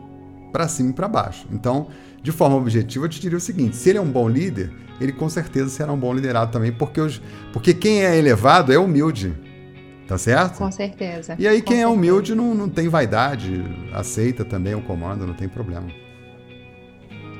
para 0.52 0.68
cima 0.68 0.90
e 0.90 0.92
para 0.92 1.08
baixo. 1.08 1.46
Então, 1.50 1.88
de 2.22 2.32
forma 2.32 2.56
objetiva, 2.56 3.04
eu 3.04 3.08
te 3.08 3.20
diria 3.20 3.38
o 3.38 3.40
seguinte: 3.40 3.76
se 3.76 3.90
ele 3.90 3.98
é 3.98 4.00
um 4.00 4.10
bom 4.10 4.28
líder, 4.28 4.72
ele 5.00 5.12
com 5.12 5.28
certeza 5.28 5.68
será 5.68 5.92
um 5.92 5.98
bom 5.98 6.12
liderado 6.12 6.50
também, 6.50 6.72
porque, 6.72 7.00
os, 7.00 7.20
porque 7.52 7.74
quem 7.74 8.04
é 8.04 8.16
elevado 8.16 8.72
é 8.72 8.78
humilde. 8.78 9.34
Tá 10.06 10.18
certo? 10.18 10.58
Com 10.58 10.70
certeza. 10.70 11.34
E 11.38 11.48
aí, 11.48 11.62
quem 11.62 11.80
é 11.80 11.88
humilde 11.88 12.34
não, 12.34 12.54
não 12.54 12.68
tem 12.68 12.88
vaidade, 12.88 13.64
aceita 13.90 14.44
também 14.44 14.74
o 14.74 14.82
comando, 14.82 15.26
não 15.26 15.32
tem 15.32 15.48
problema. 15.48 15.86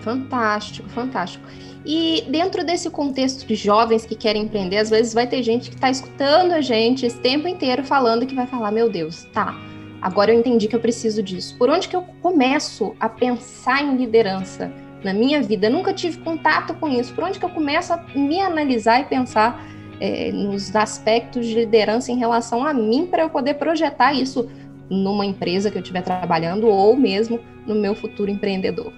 Fantástico, 0.01 0.89
fantástico. 0.89 1.47
E 1.85 2.25
dentro 2.29 2.65
desse 2.65 2.89
contexto 2.89 3.47
de 3.47 3.55
jovens 3.55 4.07
que 4.07 4.15
querem 4.15 4.45
empreender, 4.45 4.79
às 4.79 4.89
vezes 4.89 5.13
vai 5.13 5.27
ter 5.27 5.43
gente 5.43 5.69
que 5.69 5.77
está 5.77 5.91
escutando 5.91 6.53
a 6.53 6.63
gente 6.63 7.05
esse 7.05 7.19
tempo 7.19 7.47
inteiro 7.47 7.85
falando 7.85 8.25
que 8.27 8.35
vai 8.35 8.47
falar: 8.47 8.71
Meu 8.71 8.89
Deus, 8.89 9.25
tá, 9.35 9.55
agora 10.01 10.33
eu 10.33 10.39
entendi 10.39 10.67
que 10.67 10.75
eu 10.75 10.81
preciso 10.81 11.23
disso. 11.23 11.57
Por 11.59 11.69
onde 11.69 11.89
que 11.89 11.95
eu 11.95 12.03
começo 12.23 12.95
a 12.99 13.09
pensar 13.09 13.83
em 13.83 13.97
liderança 13.97 14.73
na 15.05 15.13
minha 15.13 15.43
vida? 15.43 15.67
Eu 15.67 15.73
nunca 15.73 15.93
tive 15.93 16.19
contato 16.19 16.73
com 16.75 16.89
isso. 16.89 17.13
Por 17.13 17.25
onde 17.25 17.39
que 17.39 17.45
eu 17.45 17.51
começo 17.51 17.93
a 17.93 18.03
me 18.15 18.41
analisar 18.41 19.01
e 19.01 19.05
pensar 19.05 19.63
é, 20.01 20.33
nos 20.33 20.75
aspectos 20.75 21.47
de 21.47 21.55
liderança 21.55 22.11
em 22.11 22.19
relação 22.19 22.65
a 22.67 22.73
mim 22.73 23.07
para 23.11 23.25
eu 23.25 23.29
poder 23.29 23.55
projetar 23.55 24.15
isso 24.15 24.49
numa 24.89 25.25
empresa 25.27 25.71
que 25.71 25.77
eu 25.77 25.83
estiver 25.83 26.03
trabalhando 26.03 26.67
ou 26.67 26.97
mesmo 26.97 27.41
no 27.67 27.75
meu 27.75 27.95
futuro 27.95 28.31
empreendedor? 28.31 28.91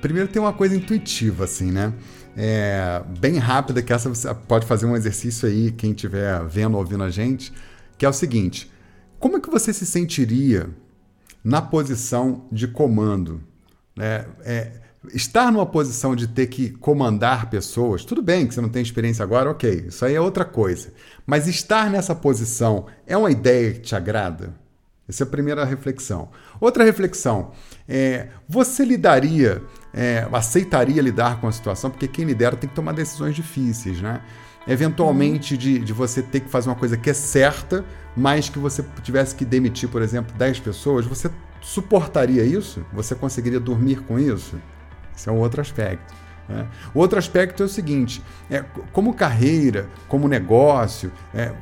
Primeiro 0.00 0.28
tem 0.28 0.40
uma 0.40 0.52
coisa 0.52 0.74
intuitiva, 0.74 1.44
assim, 1.44 1.70
né? 1.70 1.92
É, 2.36 3.02
bem 3.18 3.38
rápida, 3.38 3.82
que 3.82 3.92
essa 3.92 4.08
você 4.08 4.32
pode 4.34 4.66
fazer 4.66 4.86
um 4.86 4.96
exercício 4.96 5.48
aí, 5.48 5.72
quem 5.72 5.90
estiver 5.90 6.44
vendo 6.44 6.74
ou 6.74 6.80
ouvindo 6.80 7.02
a 7.02 7.10
gente, 7.10 7.52
que 7.98 8.06
é 8.06 8.08
o 8.08 8.12
seguinte: 8.12 8.70
como 9.18 9.36
é 9.36 9.40
que 9.40 9.50
você 9.50 9.72
se 9.72 9.84
sentiria 9.84 10.70
na 11.42 11.60
posição 11.60 12.44
de 12.50 12.68
comando? 12.68 13.42
É, 13.98 14.24
é, 14.44 14.72
estar 15.12 15.50
numa 15.50 15.66
posição 15.66 16.14
de 16.14 16.28
ter 16.28 16.46
que 16.46 16.70
comandar 16.70 17.50
pessoas, 17.50 18.04
tudo 18.04 18.22
bem 18.22 18.46
que 18.46 18.54
você 18.54 18.60
não 18.60 18.68
tem 18.68 18.82
experiência 18.82 19.22
agora, 19.22 19.50
ok, 19.50 19.86
isso 19.88 20.04
aí 20.04 20.14
é 20.14 20.20
outra 20.20 20.44
coisa. 20.44 20.92
Mas 21.26 21.46
estar 21.46 21.90
nessa 21.90 22.14
posição 22.14 22.86
é 23.06 23.16
uma 23.16 23.30
ideia 23.30 23.72
que 23.72 23.80
te 23.80 23.94
agrada? 23.94 24.54
Essa 25.08 25.24
é 25.24 25.26
a 25.26 25.30
primeira 25.30 25.64
reflexão. 25.64 26.28
Outra 26.60 26.84
reflexão 26.84 27.50
é: 27.88 28.28
você 28.48 28.84
lidaria, 28.84 29.60
é, 29.92 30.26
aceitaria 30.32 31.00
lidar 31.02 31.40
com 31.40 31.48
a 31.48 31.52
situação? 31.52 31.90
Porque 31.90 32.08
quem 32.08 32.24
lidera 32.24 32.56
tem 32.56 32.68
que 32.68 32.74
tomar 32.74 32.92
decisões 32.92 33.34
difíceis, 33.34 34.00
né? 34.00 34.20
Eventualmente, 34.66 35.56
de, 35.56 35.78
de 35.78 35.92
você 35.92 36.22
ter 36.22 36.40
que 36.40 36.48
fazer 36.48 36.68
uma 36.68 36.76
coisa 36.76 36.96
que 36.96 37.08
é 37.08 37.14
certa, 37.14 37.84
mas 38.16 38.48
que 38.48 38.58
você 38.58 38.84
tivesse 39.02 39.34
que 39.34 39.44
demitir, 39.44 39.88
por 39.88 40.02
exemplo, 40.02 40.36
10 40.36 40.60
pessoas, 40.60 41.06
você 41.06 41.30
suportaria 41.60 42.44
isso? 42.44 42.84
Você 42.92 43.14
conseguiria 43.14 43.60
dormir 43.60 44.02
com 44.02 44.18
isso? 44.18 44.56
Esse 45.16 45.28
é 45.28 45.32
um 45.32 45.38
outro 45.38 45.60
aspecto. 45.60 46.14
Né? 46.48 46.66
Outro 46.94 47.18
aspecto 47.18 47.62
é 47.62 47.66
o 47.66 47.68
seguinte: 47.68 48.22
é, 48.50 48.64
como 48.92 49.14
carreira, 49.14 49.88
como 50.08 50.28
negócio, 50.28 51.10
é, 51.34 51.52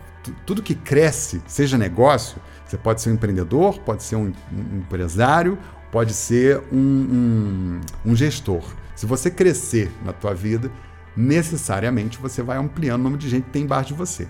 tudo 0.45 0.63
que 0.63 0.75
cresce, 0.75 1.43
seja 1.47 1.79
negócio, 1.79 2.39
você 2.67 2.77
pode 2.77 3.01
ser 3.01 3.11
um 3.11 3.15
empreendedor, 3.15 3.79
pode 3.81 4.03
ser 4.03 4.17
um, 4.17 4.33
um 4.53 4.79
empresário, 4.79 5.59
pode 5.91 6.13
ser 6.13 6.63
um, 6.73 6.77
um, 6.77 7.81
um, 8.07 8.17
gestor. 8.17 8.63
Se 8.95 9.07
você 9.07 9.31
crescer 9.31 9.91
na 10.05 10.13
tua 10.13 10.35
vida, 10.35 10.71
necessariamente 11.17 12.19
você 12.19 12.43
vai 12.43 12.59
ampliando 12.59 13.01
o 13.01 13.05
número 13.05 13.21
de 13.21 13.29
gente 13.29 13.45
que 13.45 13.51
tem 13.51 13.63
embaixo 13.63 13.89
de 13.89 13.95
você. 13.95 14.29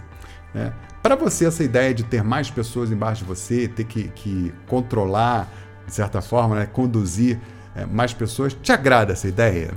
Né? 0.54 0.72
Para 1.02 1.16
você, 1.16 1.46
essa 1.46 1.64
ideia 1.64 1.92
de 1.94 2.04
ter 2.04 2.22
mais 2.22 2.50
pessoas 2.50 2.90
embaixo 2.90 3.22
de 3.22 3.28
você, 3.28 3.68
ter 3.68 3.84
que, 3.84 4.08
que 4.08 4.52
controlar, 4.66 5.50
de 5.86 5.94
certa 5.94 6.20
forma, 6.20 6.56
né? 6.56 6.66
conduzir 6.66 7.38
é, 7.74 7.86
mais 7.86 8.12
pessoas, 8.12 8.54
te 8.54 8.72
agrada 8.72 9.12
essa 9.12 9.28
ideia? 9.28 9.72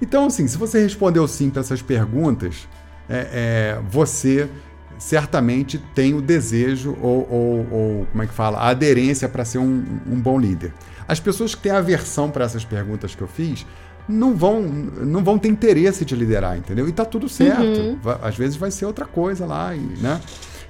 Então, 0.00 0.26
assim, 0.26 0.48
se 0.48 0.58
você 0.58 0.82
respondeu 0.82 1.28
sim 1.28 1.48
para 1.50 1.60
essas 1.60 1.80
perguntas, 1.80 2.68
é, 3.08 3.28
é, 3.32 3.80
você 3.88 4.48
certamente 4.98 5.78
tem 5.94 6.14
o 6.14 6.22
desejo 6.22 6.96
ou, 7.00 7.28
ou, 7.30 7.72
ou 7.72 8.06
como 8.06 8.22
é 8.22 8.26
que 8.26 8.32
fala, 8.32 8.58
a 8.58 8.68
aderência 8.68 9.28
para 9.28 9.44
ser 9.44 9.58
um, 9.58 9.84
um, 10.06 10.20
bom 10.20 10.38
líder. 10.38 10.72
As 11.06 11.20
pessoas 11.20 11.54
que 11.54 11.62
têm 11.62 11.72
aversão 11.72 12.30
para 12.30 12.44
essas 12.44 12.64
perguntas 12.64 13.14
que 13.14 13.22
eu 13.22 13.28
fiz 13.28 13.66
não 14.08 14.34
vão, 14.34 14.62
não 14.62 15.22
vão 15.22 15.38
ter 15.38 15.48
interesse 15.48 16.04
de 16.04 16.14
liderar, 16.16 16.56
entendeu? 16.56 16.88
E 16.88 16.92
tá 16.92 17.04
tudo 17.04 17.28
certo. 17.28 17.62
Uhum. 17.62 17.98
Às 18.22 18.36
vezes 18.36 18.56
vai 18.56 18.70
ser 18.70 18.86
outra 18.86 19.04
coisa 19.04 19.46
lá, 19.46 19.74
e, 19.74 19.80
né? 19.80 20.20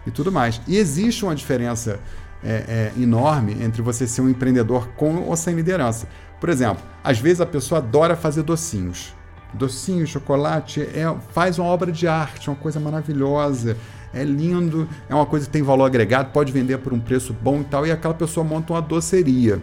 E 0.06 0.10
tudo 0.10 0.30
mais. 0.30 0.60
E 0.66 0.76
existe 0.76 1.24
uma 1.24 1.34
diferença 1.34 1.98
é, 2.44 2.92
é, 2.96 3.00
enorme 3.00 3.56
entre 3.62 3.80
você 3.80 4.06
ser 4.06 4.20
um 4.20 4.28
empreendedor 4.28 4.88
com 4.96 5.22
ou 5.22 5.36
sem 5.36 5.54
liderança. 5.54 6.06
Por 6.40 6.48
exemplo, 6.48 6.82
às 7.02 7.18
vezes 7.18 7.40
a 7.40 7.46
pessoa 7.46 7.78
adora 7.78 8.16
fazer 8.16 8.42
docinhos. 8.42 9.14
Docinho, 9.54 10.06
chocolate, 10.06 10.80
é, 10.80 11.14
faz 11.30 11.58
uma 11.58 11.68
obra 11.68 11.92
de 11.92 12.08
arte, 12.08 12.50
uma 12.50 12.56
coisa 12.56 12.80
maravilhosa 12.80 13.76
é 14.14 14.24
lindo, 14.24 14.88
é 15.08 15.14
uma 15.14 15.26
coisa 15.26 15.46
que 15.46 15.52
tem 15.52 15.62
valor 15.62 15.84
agregado, 15.84 16.30
pode 16.32 16.52
vender 16.52 16.78
por 16.78 16.92
um 16.92 17.00
preço 17.00 17.32
bom 17.32 17.60
e 17.60 17.64
tal, 17.64 17.86
e 17.86 17.90
aquela 17.90 18.14
pessoa 18.14 18.44
monta 18.44 18.72
uma 18.72 18.82
doceria. 18.82 19.60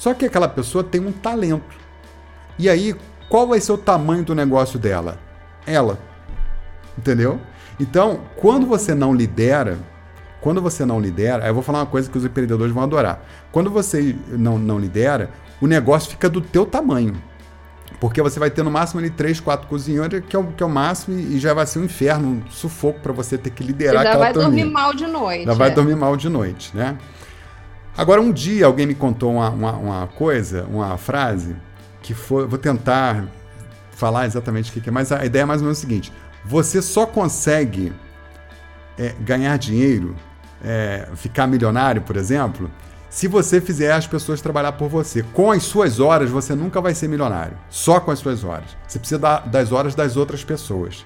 Só 0.00 0.14
que 0.14 0.24
aquela 0.24 0.48
pessoa 0.48 0.82
tem 0.82 0.98
um 0.98 1.12
talento. 1.12 1.76
E 2.58 2.70
aí, 2.70 2.96
qual 3.28 3.46
vai 3.46 3.60
ser 3.60 3.72
o 3.72 3.76
tamanho 3.76 4.24
do 4.24 4.34
negócio 4.34 4.78
dela? 4.78 5.18
Ela. 5.66 5.98
Entendeu? 6.96 7.38
Então, 7.78 8.20
quando 8.34 8.66
você 8.66 8.94
não 8.94 9.14
lidera, 9.14 9.76
quando 10.40 10.62
você 10.62 10.86
não 10.86 10.98
lidera, 10.98 11.46
eu 11.46 11.52
vou 11.52 11.62
falar 11.62 11.80
uma 11.80 11.86
coisa 11.86 12.10
que 12.10 12.16
os 12.16 12.24
empreendedores 12.24 12.72
vão 12.72 12.82
adorar. 12.82 13.22
Quando 13.52 13.70
você 13.70 14.16
não, 14.28 14.58
não 14.58 14.78
lidera, 14.78 15.28
o 15.60 15.66
negócio 15.66 16.12
fica 16.12 16.30
do 16.30 16.40
teu 16.40 16.64
tamanho. 16.64 17.22
Porque 18.00 18.22
você 18.22 18.40
vai 18.40 18.50
ter 18.50 18.62
no 18.62 18.70
máximo 18.70 19.00
ali 19.00 19.10
três, 19.10 19.38
quatro 19.38 19.68
cozinheiros, 19.68 20.22
que 20.26 20.34
é 20.34 20.38
o, 20.38 20.46
que 20.46 20.62
é 20.62 20.66
o 20.66 20.70
máximo, 20.70 21.18
e 21.18 21.38
já 21.38 21.52
vai 21.52 21.66
ser 21.66 21.78
um 21.78 21.84
inferno, 21.84 22.26
um 22.26 22.50
sufoco 22.50 23.00
para 23.00 23.12
você 23.12 23.36
ter 23.36 23.50
que 23.50 23.62
liderar 23.62 24.00
aquela 24.06 24.32
turminha. 24.32 24.32
Já 24.32 24.48
vai 24.48 24.50
dormir 24.50 24.64
mal 24.64 24.94
de 24.94 25.06
noite. 25.06 25.44
Já 25.44 25.52
é. 25.52 25.54
vai 25.54 25.70
dormir 25.70 25.96
mal 25.96 26.16
de 26.16 26.28
noite, 26.30 26.74
né? 26.74 26.96
Agora, 28.00 28.18
um 28.18 28.32
dia 28.32 28.64
alguém 28.64 28.86
me 28.86 28.94
contou 28.94 29.30
uma, 29.30 29.50
uma, 29.50 29.72
uma 29.72 30.06
coisa, 30.06 30.64
uma 30.70 30.96
frase, 30.96 31.54
que 32.00 32.14
foi. 32.14 32.46
Vou 32.46 32.58
tentar 32.58 33.26
falar 33.90 34.24
exatamente 34.24 34.70
o 34.70 34.80
que 34.80 34.88
é, 34.88 34.90
mas 34.90 35.12
a 35.12 35.22
ideia 35.22 35.42
é 35.42 35.44
mais 35.44 35.60
ou 35.60 35.66
menos 35.66 35.76
o 35.76 35.80
seguinte: 35.82 36.10
você 36.42 36.80
só 36.80 37.04
consegue 37.04 37.92
é, 38.96 39.14
ganhar 39.20 39.54
dinheiro, 39.58 40.16
é, 40.64 41.10
ficar 41.14 41.46
milionário, 41.46 42.00
por 42.00 42.16
exemplo, 42.16 42.70
se 43.10 43.28
você 43.28 43.60
fizer 43.60 43.92
as 43.92 44.06
pessoas 44.06 44.40
trabalhar 44.40 44.72
por 44.72 44.88
você. 44.88 45.22
Com 45.22 45.50
as 45.50 45.64
suas 45.64 46.00
horas, 46.00 46.30
você 46.30 46.54
nunca 46.54 46.80
vai 46.80 46.94
ser 46.94 47.06
milionário. 47.06 47.58
Só 47.68 48.00
com 48.00 48.10
as 48.10 48.18
suas 48.18 48.42
horas. 48.44 48.74
Você 48.88 48.98
precisa 48.98 49.20
das 49.44 49.72
horas 49.72 49.94
das 49.94 50.16
outras 50.16 50.42
pessoas. 50.42 51.04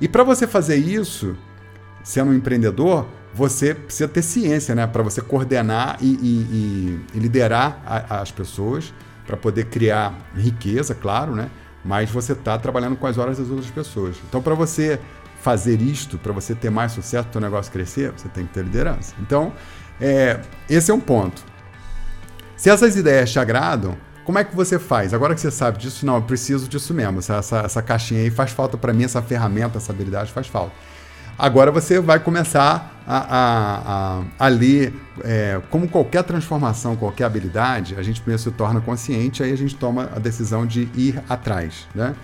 E 0.00 0.06
para 0.06 0.22
você 0.22 0.46
fazer 0.46 0.76
isso, 0.76 1.36
sendo 2.04 2.30
um 2.30 2.34
empreendedor, 2.34 3.08
você 3.34 3.74
precisa 3.74 4.08
ter 4.08 4.22
ciência, 4.22 4.74
né? 4.74 4.86
Para 4.86 5.02
você 5.02 5.20
coordenar 5.20 5.96
e, 6.00 6.06
e, 6.06 7.00
e 7.14 7.18
liderar 7.18 7.80
a, 7.86 8.20
as 8.20 8.30
pessoas, 8.30 8.92
para 9.26 9.36
poder 9.36 9.66
criar 9.66 10.14
riqueza, 10.34 10.94
claro, 10.94 11.34
né? 11.34 11.50
Mas 11.84 12.10
você 12.10 12.32
está 12.32 12.58
trabalhando 12.58 12.96
com 12.96 13.06
as 13.06 13.18
horas 13.18 13.38
das 13.38 13.48
outras 13.48 13.70
pessoas. 13.70 14.16
Então, 14.28 14.42
para 14.42 14.54
você 14.54 15.00
fazer 15.40 15.80
isto, 15.80 16.18
para 16.18 16.32
você 16.32 16.54
ter 16.54 16.70
mais 16.70 16.92
sucesso, 16.92 17.28
o 17.34 17.40
negócio 17.40 17.72
crescer, 17.72 18.12
você 18.12 18.28
tem 18.28 18.46
que 18.46 18.52
ter 18.52 18.62
liderança. 18.62 19.14
Então, 19.20 19.52
é, 20.00 20.40
esse 20.68 20.90
é 20.90 20.94
um 20.94 21.00
ponto. 21.00 21.42
Se 22.56 22.70
essas 22.70 22.94
ideias 22.94 23.32
te 23.32 23.40
agradam, 23.40 23.96
como 24.24 24.38
é 24.38 24.44
que 24.44 24.54
você 24.54 24.78
faz? 24.78 25.12
Agora 25.12 25.34
que 25.34 25.40
você 25.40 25.50
sabe 25.50 25.78
disso, 25.78 26.06
não, 26.06 26.16
eu 26.16 26.22
preciso 26.22 26.68
disso 26.68 26.94
mesmo. 26.94 27.18
Essa, 27.18 27.36
essa, 27.36 27.58
essa 27.58 27.82
caixinha 27.82 28.20
aí 28.20 28.30
faz 28.30 28.52
falta 28.52 28.76
para 28.76 28.92
mim, 28.92 29.02
essa 29.02 29.20
ferramenta, 29.20 29.78
essa 29.78 29.92
habilidade 29.92 30.30
faz 30.30 30.46
falta. 30.46 30.72
Agora 31.42 31.72
você 31.72 31.98
vai 31.98 32.20
começar 32.20 33.02
a, 33.04 33.18
a, 33.18 34.20
a, 34.20 34.22
a 34.38 34.46
ler, 34.46 34.94
é, 35.24 35.60
como 35.70 35.88
qualquer 35.88 36.22
transformação, 36.22 36.94
qualquer 36.94 37.24
habilidade, 37.24 37.96
a 37.98 38.02
gente 38.04 38.20
primeiro 38.20 38.40
se 38.40 38.52
torna 38.52 38.80
consciente, 38.80 39.42
aí 39.42 39.50
a 39.50 39.56
gente 39.56 39.74
toma 39.74 40.08
a 40.14 40.20
decisão 40.20 40.64
de 40.64 40.88
ir 40.94 41.20
atrás, 41.28 41.88
né? 41.92 42.14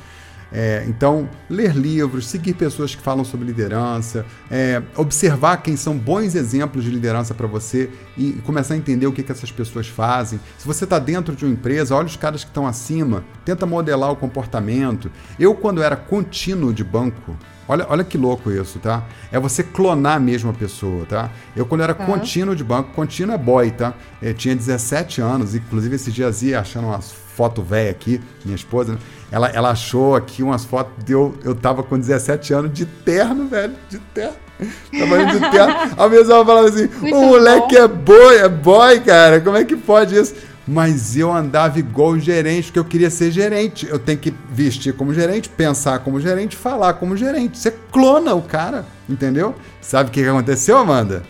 É, 0.52 0.84
então, 0.86 1.28
ler 1.50 1.74
livros, 1.74 2.28
seguir 2.28 2.54
pessoas 2.54 2.94
que 2.94 3.02
falam 3.02 3.24
sobre 3.24 3.44
liderança, 3.44 4.24
é, 4.48 4.80
observar 4.94 5.56
quem 5.58 5.76
são 5.76 5.98
bons 5.98 6.36
exemplos 6.36 6.84
de 6.84 6.90
liderança 6.90 7.34
para 7.34 7.48
você 7.48 7.90
e 8.18 8.32
começar 8.44 8.74
a 8.74 8.76
entender 8.76 9.06
o 9.06 9.12
que, 9.12 9.22
que 9.22 9.32
essas 9.32 9.50
pessoas 9.50 9.88
fazem. 9.88 10.40
Se 10.58 10.66
você 10.66 10.84
está 10.84 10.98
dentro 10.98 11.34
de 11.34 11.44
uma 11.44 11.52
empresa, 11.52 11.94
olha 11.94 12.06
os 12.06 12.16
caras 12.16 12.42
que 12.42 12.50
estão 12.50 12.66
acima, 12.66 13.24
tenta 13.44 13.64
modelar 13.64 14.10
o 14.10 14.16
comportamento. 14.16 15.10
Eu, 15.38 15.54
quando 15.54 15.82
era 15.82 15.96
contínuo 15.96 16.72
de 16.72 16.84
banco, 16.84 17.36
Olha, 17.70 17.84
olha 17.90 18.02
que 18.02 18.16
louco 18.16 18.50
isso, 18.50 18.78
tá? 18.78 19.04
É 19.30 19.38
você 19.38 19.62
clonar 19.62 20.18
mesmo 20.18 20.48
a 20.48 20.54
pessoa, 20.54 21.04
tá? 21.04 21.30
Eu, 21.54 21.66
quando 21.66 21.82
era 21.82 21.92
contínuo 21.92 22.56
de 22.56 22.64
banco, 22.64 22.94
contínuo 22.94 23.34
é 23.34 23.38
boy, 23.38 23.70
tá? 23.70 23.92
Eu 24.22 24.32
tinha 24.32 24.56
17 24.56 25.20
anos, 25.20 25.54
inclusive 25.54 25.96
esse 25.96 26.10
dia 26.10 26.30
ia 26.40 26.60
achando 26.60 26.86
umas 26.86 27.12
fotos 27.12 27.62
velhas 27.62 27.90
aqui, 27.90 28.22
minha 28.42 28.56
esposa, 28.56 28.94
né? 28.94 28.98
ela, 29.30 29.48
ela 29.48 29.70
achou 29.70 30.16
aqui 30.16 30.42
umas 30.42 30.64
fotos 30.64 31.04
de 31.04 31.12
eu, 31.12 31.34
eu 31.44 31.54
tava 31.54 31.82
com 31.82 31.98
17 31.98 32.54
anos 32.54 32.72
de 32.72 32.86
terno, 32.86 33.46
velho, 33.46 33.74
de 33.90 33.98
terno. 33.98 34.47
Trabalhando 34.90 35.40
de 35.40 35.50
terno. 35.50 35.74
A 35.96 36.08
mesma 36.08 36.44
falava 36.44 36.68
assim: 36.68 36.88
o 37.02 37.14
moleque 37.14 37.76
bom. 37.76 37.82
é 37.84 37.88
boy, 37.88 38.36
é 38.36 38.48
boy, 38.48 39.00
cara, 39.00 39.40
como 39.40 39.56
é 39.56 39.64
que 39.64 39.76
pode 39.76 40.16
isso? 40.16 40.34
mas 40.68 41.16
eu 41.16 41.32
andava 41.32 41.78
igual 41.78 42.18
gerente, 42.18 42.64
porque 42.66 42.78
eu 42.78 42.84
queria 42.84 43.08
ser 43.08 43.30
gerente. 43.30 43.88
Eu 43.88 43.98
tenho 43.98 44.18
que 44.18 44.34
vestir 44.50 44.92
como 44.92 45.14
gerente, 45.14 45.48
pensar 45.48 46.00
como 46.00 46.20
gerente, 46.20 46.54
falar 46.56 46.92
como 46.94 47.16
gerente. 47.16 47.56
Você 47.58 47.70
clona 47.90 48.34
o 48.34 48.42
cara, 48.42 48.84
entendeu? 49.08 49.54
Sabe 49.80 50.10
o 50.10 50.12
que 50.12 50.22
aconteceu, 50.22 50.76
Amanda? 50.76 51.22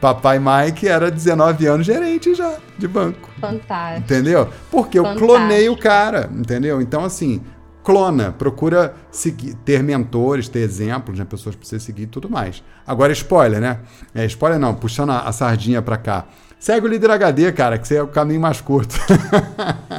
Papai 0.00 0.40
Mike 0.40 0.88
era 0.88 1.08
19 1.08 1.66
anos 1.66 1.86
gerente 1.86 2.34
já 2.34 2.56
de 2.76 2.88
banco. 2.88 3.30
Fantástico. 3.40 4.12
Entendeu? 4.12 4.48
Porque 4.70 4.98
eu 4.98 5.04
Fantástico. 5.04 5.32
clonei 5.32 5.68
o 5.68 5.76
cara, 5.76 6.28
entendeu? 6.34 6.80
Então, 6.80 7.04
assim, 7.04 7.40
clona, 7.82 8.32
procura 8.32 8.94
seguir, 9.10 9.54
ter 9.54 9.82
mentores, 9.82 10.48
ter 10.48 10.60
exemplos, 10.60 11.18
né? 11.18 11.24
Pessoas 11.24 11.56
para 11.56 11.66
você 11.66 11.80
seguir 11.80 12.02
e 12.02 12.06
tudo 12.06 12.28
mais. 12.28 12.62
Agora, 12.86 13.12
spoiler, 13.12 13.60
né? 13.60 13.80
É, 14.14 14.24
spoiler 14.26 14.58
não, 14.58 14.74
puxando 14.74 15.10
a, 15.10 15.20
a 15.20 15.32
sardinha 15.32 15.80
para 15.82 15.96
cá. 15.96 16.26
Segue 16.58 16.86
o 16.86 16.90
líder 16.90 17.10
HD, 17.10 17.52
cara, 17.52 17.78
que 17.78 17.94
é 17.94 18.02
o 18.02 18.08
caminho 18.08 18.40
mais 18.40 18.60
curto. 18.60 18.94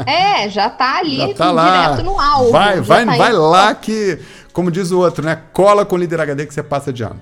É, 0.06 0.50
já 0.50 0.70
tá 0.70 0.98
ali, 0.98 1.18
já 1.18 1.34
tá 1.34 1.52
lá. 1.52 1.92
direto 1.92 2.04
no 2.04 2.20
alvo. 2.20 2.52
Vai, 2.52 2.82
vai, 2.82 3.06
tá 3.06 3.16
vai 3.18 3.32
lá 3.32 3.76
que, 3.76 4.20
como 4.52 4.72
diz 4.72 4.90
o 4.90 5.00
outro, 5.00 5.24
né? 5.24 5.40
Cola 5.54 5.86
com 5.86 5.96
o 5.96 5.98
líder 5.98 6.22
HD 6.22 6.48
que 6.48 6.54
você 6.54 6.64
passa 6.64 6.92
de 6.92 7.04
ano. 7.04 7.22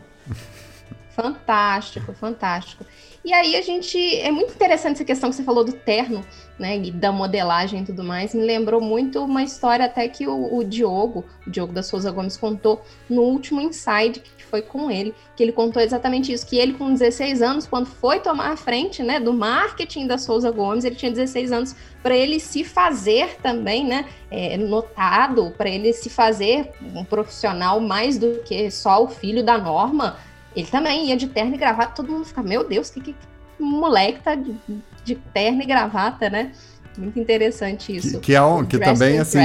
Fantástico, 1.14 2.14
fantástico. 2.14 2.86
E 3.24 3.34
aí 3.34 3.56
a 3.56 3.62
gente. 3.62 3.98
É 4.20 4.32
muito 4.32 4.54
interessante 4.54 4.96
essa 4.96 5.06
questão 5.06 5.30
que 5.30 5.36
você 5.36 5.44
falou 5.44 5.64
do 5.64 5.74
terno, 5.74 6.26
né? 6.58 6.78
E 6.78 6.92
da 6.92 7.12
modelagem 7.12 7.82
e 7.82 7.86
tudo 7.86 8.04
mais. 8.04 8.34
Me 8.34 8.44
lembrou 8.44 8.80
muito 8.82 9.24
uma 9.24 9.44
história 9.44 9.86
até 9.86 10.08
que 10.08 10.28
o, 10.28 10.58
o 10.58 10.64
Diogo, 10.64 11.26
o 11.46 11.50
Diogo 11.50 11.74
da 11.74 11.84
Souza 11.84 12.12
Gomes, 12.12 12.38
contou 12.38 12.82
no 13.10 13.22
último 13.24 13.60
Inside, 13.60 14.22
que 14.22 14.46
foi 14.50 14.62
com 14.62 14.90
ele, 14.90 15.14
que 15.36 15.44
ele 15.44 15.52
contou 15.52 15.82
exatamente 15.82 16.34
isso, 16.34 16.46
que 16.46 16.58
ele 16.58 16.74
com 16.74 16.92
16 16.92 17.42
anos, 17.42 17.68
quando 17.68 17.86
foi 17.86 18.20
tomar 18.20 18.52
a 18.52 18.58
frente, 18.58 19.04
né, 19.04 19.20
do 19.20 19.32
marketing 19.32 20.08
da 20.08 20.18
Souza 20.18 20.50
Gomes, 20.50 20.84
ele 20.84 20.96
tinha 20.96 21.12
16 21.12 21.52
anos 21.52 21.76
para 22.02 22.16
ele 22.16 22.40
se 22.40 22.64
fazer 22.64 23.38
também, 23.42 23.86
né, 23.86 24.06
é, 24.32 24.58
notado, 24.58 25.54
para 25.58 25.70
ele 25.70 25.94
se 25.94 26.10
fazer 26.10 26.72
um 26.96 27.04
profissional 27.04 27.80
mais 27.80 28.18
do 28.18 28.40
que 28.44 28.72
só 28.72 29.04
o 29.04 29.08
filho 29.08 29.44
da 29.44 29.58
norma, 29.58 30.18
ele 30.56 30.68
também 30.68 31.08
ia 31.08 31.18
de 31.18 31.28
terno 31.28 31.56
e 31.56 31.58
gravata, 31.58 31.94
todo 31.96 32.12
mundo 32.12 32.26
fica, 32.26 32.42
meu 32.42 32.68
Deus, 32.68 32.90
que, 32.90 33.00
que, 33.02 33.14
que 33.14 33.64
moleque 33.64 34.22
tá 34.22 34.36
de, 34.36 34.56
de 35.04 35.16
terno 35.16 35.62
e 35.62 35.66
gravata, 35.66 36.30
né? 36.30 36.52
Muito 36.98 37.20
interessante 37.20 37.96
isso. 37.96 38.20
Que, 38.20 38.28
que 38.28 38.36
é 38.36 38.42
um, 38.42 38.66
que 38.66 38.78
também, 38.78 39.20
assim, 39.20 39.40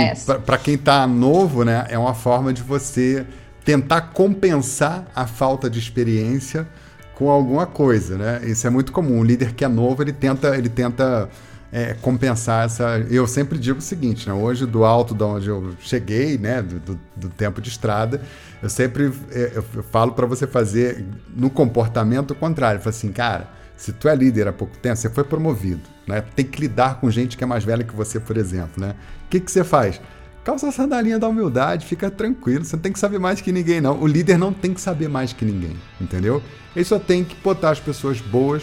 para 0.45 0.59
quem 0.59 0.77
tá 0.77 1.07
novo, 1.07 1.65
né, 1.65 1.87
é 1.89 1.99
uma 1.99 2.15
forma 2.15 2.53
de 2.53 2.63
você 2.63 3.27
tentar 3.65 4.01
compensar 4.13 5.07
a 5.15 5.27
falta 5.27 5.71
de 5.71 5.79
experiência 5.79 6.69
com 7.15 7.31
alguma 7.31 7.67
coisa, 7.67 8.19
né? 8.19 8.41
Isso 8.45 8.67
é 8.67 8.71
muito 8.71 8.93
comum. 8.93 9.21
O 9.21 9.25
líder 9.25 9.55
que 9.55 9.65
é 9.65 9.69
novo, 9.69 10.03
ele 10.03 10.13
tenta, 10.13 10.57
ele 10.57 10.69
tenta 10.69 11.29
é, 11.75 11.93
compensar 11.95 12.67
essa. 12.67 13.05
Eu 13.11 13.27
sempre 13.27 13.59
digo 13.59 13.81
o 13.81 13.83
seguinte, 13.83 14.29
né? 14.29 14.33
Hoje, 14.33 14.65
do 14.65 14.85
alto 14.85 15.13
de 15.13 15.25
onde 15.25 15.49
eu 15.49 15.75
cheguei, 15.81 16.39
né? 16.39 16.63
Do, 16.63 16.79
do, 16.79 17.01
do 17.17 17.29
tempo 17.29 17.61
de 17.61 17.69
estrada, 17.69 18.23
eu 18.63 18.71
sempre 18.71 19.13
é, 19.33 19.55
eu 19.57 19.63
falo 19.91 20.13
para 20.13 20.25
você 20.25 20.47
fazer 20.47 21.05
no 21.35 21.51
comportamento 21.51 22.33
contrário. 22.33 22.79
Eu 22.79 22.81
falo 22.81 22.95
assim, 22.95 23.11
cara, 23.11 23.49
se 23.77 23.93
tu 23.93 24.09
é 24.09 24.15
líder 24.15 24.47
há 24.47 24.53
pouco 24.53 24.77
tempo, 24.79 24.95
você 24.95 25.11
foi 25.11 25.25
promovido, 25.25 25.83
né? 26.07 26.23
Tem 26.37 26.45
que 26.45 26.61
lidar 26.61 27.01
com 27.01 27.11
gente 27.11 27.37
que 27.37 27.43
é 27.43 27.47
mais 27.47 27.65
velha 27.65 27.83
que 27.83 27.95
você, 27.95 28.21
por 28.21 28.37
exemplo, 28.37 28.81
né? 28.81 28.95
O 29.27 29.29
que, 29.29 29.41
que 29.41 29.51
você 29.51 29.65
faz? 29.65 30.01
Calça 30.45 30.69
a 30.69 30.73
sandalinha 30.73 31.19
da 31.19 31.27
humildade, 31.27 31.87
fica 31.87 32.09
tranquilo, 32.09 32.65
você 32.65 32.77
não 32.77 32.83
tem 32.83 32.93
que 32.93 33.01
saber 33.01 33.19
mais 33.19 33.41
que 33.41 33.51
ninguém, 33.51 33.81
não. 33.81 34.01
O 34.01 34.07
líder 34.07 34.39
não 34.39 34.53
tem 34.53 34.73
que 34.73 34.81
saber 34.81 35.09
mais 35.09 35.33
que 35.33 35.45
ninguém, 35.45 35.77
entendeu? 36.01 36.41
Ele 36.77 36.85
só 36.85 37.01
tem 37.01 37.25
que 37.25 37.35
botar 37.43 37.71
as 37.71 37.81
pessoas 37.81 38.21
boas 38.21 38.63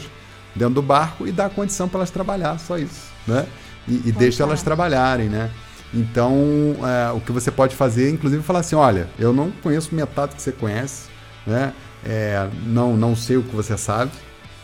dentro 0.55 0.75
do 0.75 0.81
barco 0.81 1.27
e 1.27 1.31
dar 1.31 1.49
condição 1.49 1.87
para 1.87 1.99
elas 1.99 2.09
trabalhar, 2.09 2.59
só 2.59 2.77
isso, 2.77 3.09
né? 3.27 3.45
E, 3.87 4.09
e 4.09 4.11
deixa 4.11 4.43
elas 4.43 4.61
trabalharem, 4.61 5.27
né? 5.27 5.49
Então, 5.93 6.75
é, 6.83 7.11
o 7.11 7.19
que 7.19 7.31
você 7.31 7.51
pode 7.51 7.75
fazer, 7.75 8.09
inclusive, 8.09 8.41
é 8.41 8.45
falar 8.45 8.59
assim: 8.59 8.75
olha, 8.75 9.09
eu 9.19 9.33
não 9.33 9.51
conheço 9.51 9.93
metade 9.93 10.35
que 10.35 10.41
você 10.41 10.51
conhece, 10.51 11.09
né? 11.45 11.73
É, 12.05 12.47
não, 12.65 12.95
não 12.95 13.15
sei 13.15 13.37
o 13.37 13.43
que 13.43 13.55
você 13.55 13.77
sabe, 13.77 14.11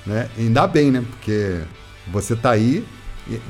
né? 0.05 0.29
Ainda 0.37 0.65
bem, 0.67 0.91
né? 0.91 1.03
Porque 1.09 1.61
você 2.11 2.33
está 2.33 2.51
aí 2.51 2.85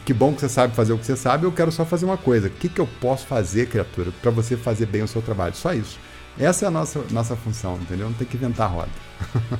que 0.06 0.14
bom 0.14 0.34
que 0.34 0.42
você 0.42 0.50
sabe 0.50 0.76
fazer 0.76 0.94
o 0.94 0.98
que 0.98 1.06
você 1.06 1.16
sabe, 1.16 1.46
eu 1.46 1.52
quero 1.52 1.72
só 1.72 1.86
fazer 1.86 2.06
uma 2.06 2.18
coisa. 2.18 2.48
O 2.48 2.52
que, 2.52 2.68
que 2.68 2.82
eu 2.82 2.88
posso 3.00 3.28
fazer, 3.28 3.68
criatura, 3.68 4.12
para 4.22 4.32
você 4.32 4.58
fazer 4.58 4.88
bem 4.88 5.04
o 5.04 5.08
seu 5.08 5.22
trabalho? 5.22 5.56
Só 5.56 5.74
isso. 5.74 6.00
Essa 6.40 6.66
é 6.66 6.68
a 6.68 6.72
nossa, 6.72 7.04
nossa 7.12 7.36
função, 7.36 7.78
entendeu? 7.82 8.08
Não 8.08 8.14
tem 8.14 8.28
que 8.28 8.38
inventar 8.38 8.72
roda. 8.72 8.90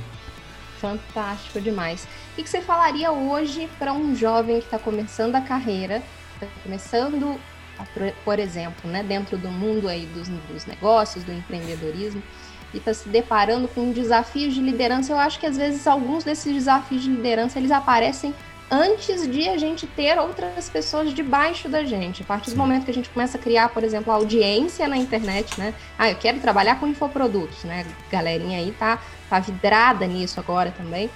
Fantástico 0.80 1.60
demais. 1.60 2.06
O 2.38 2.42
que 2.42 2.48
você 2.48 2.60
falaria 2.60 3.10
hoje 3.10 3.68
para 3.80 3.92
um 3.92 4.14
jovem 4.14 4.60
que 4.60 4.66
está 4.66 4.78
começando 4.78 5.34
a 5.34 5.40
carreira, 5.40 6.00
está 6.34 6.46
começando, 6.62 7.36
a, 7.76 7.84
por 8.24 8.38
exemplo, 8.38 8.88
né, 8.88 9.02
dentro 9.02 9.36
do 9.36 9.48
mundo 9.48 9.88
aí 9.88 10.06
dos, 10.06 10.28
dos 10.28 10.64
negócios, 10.64 11.24
do 11.24 11.32
empreendedorismo, 11.32 12.22
e 12.72 12.76
está 12.76 12.94
se 12.94 13.08
deparando 13.08 13.66
com 13.66 13.90
desafios 13.90 14.54
de 14.54 14.60
liderança? 14.60 15.12
Eu 15.12 15.18
acho 15.18 15.40
que 15.40 15.46
às 15.46 15.56
vezes 15.56 15.84
alguns 15.84 16.22
desses 16.22 16.54
desafios 16.54 17.02
de 17.02 17.10
liderança 17.10 17.58
eles 17.58 17.72
aparecem 17.72 18.32
antes 18.70 19.28
de 19.28 19.48
a 19.48 19.56
gente 19.56 19.84
ter 19.88 20.16
outras 20.16 20.68
pessoas 20.68 21.12
debaixo 21.12 21.68
da 21.68 21.82
gente. 21.82 22.22
A 22.22 22.26
partir 22.26 22.50
do 22.50 22.56
momento 22.56 22.84
que 22.84 22.90
a 22.92 22.94
gente 22.94 23.08
começa 23.08 23.36
a 23.36 23.40
criar, 23.40 23.70
por 23.70 23.82
exemplo, 23.82 24.12
audiência 24.12 24.86
na 24.86 24.96
internet, 24.96 25.58
né? 25.58 25.74
Ah, 25.98 26.08
eu 26.08 26.16
quero 26.16 26.38
trabalhar 26.38 26.78
com 26.78 26.86
infoprodutos, 26.86 27.64
né? 27.64 27.84
A 28.06 28.12
galerinha 28.12 28.58
aí 28.58 28.70
tá, 28.78 29.00
tá 29.28 29.40
vidrada 29.40 30.06
nisso 30.06 30.38
agora 30.38 30.70
também. 30.70 31.10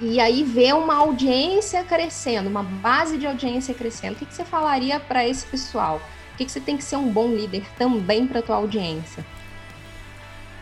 E 0.00 0.20
aí 0.20 0.42
ver 0.42 0.74
uma 0.74 0.94
audiência 0.94 1.82
crescendo, 1.82 2.48
uma 2.48 2.62
base 2.62 3.16
de 3.16 3.26
audiência 3.26 3.74
crescendo. 3.74 4.12
O 4.12 4.16
que, 4.16 4.26
que 4.26 4.34
você 4.34 4.44
falaria 4.44 5.00
para 5.00 5.26
esse 5.26 5.46
pessoal? 5.46 6.00
O 6.34 6.36
que, 6.36 6.44
que 6.44 6.52
você 6.52 6.60
tem 6.60 6.76
que 6.76 6.84
ser 6.84 6.96
um 6.96 7.10
bom 7.10 7.28
líder 7.28 7.64
também 7.78 8.26
para 8.26 8.42
tua 8.42 8.56
audiência? 8.56 9.24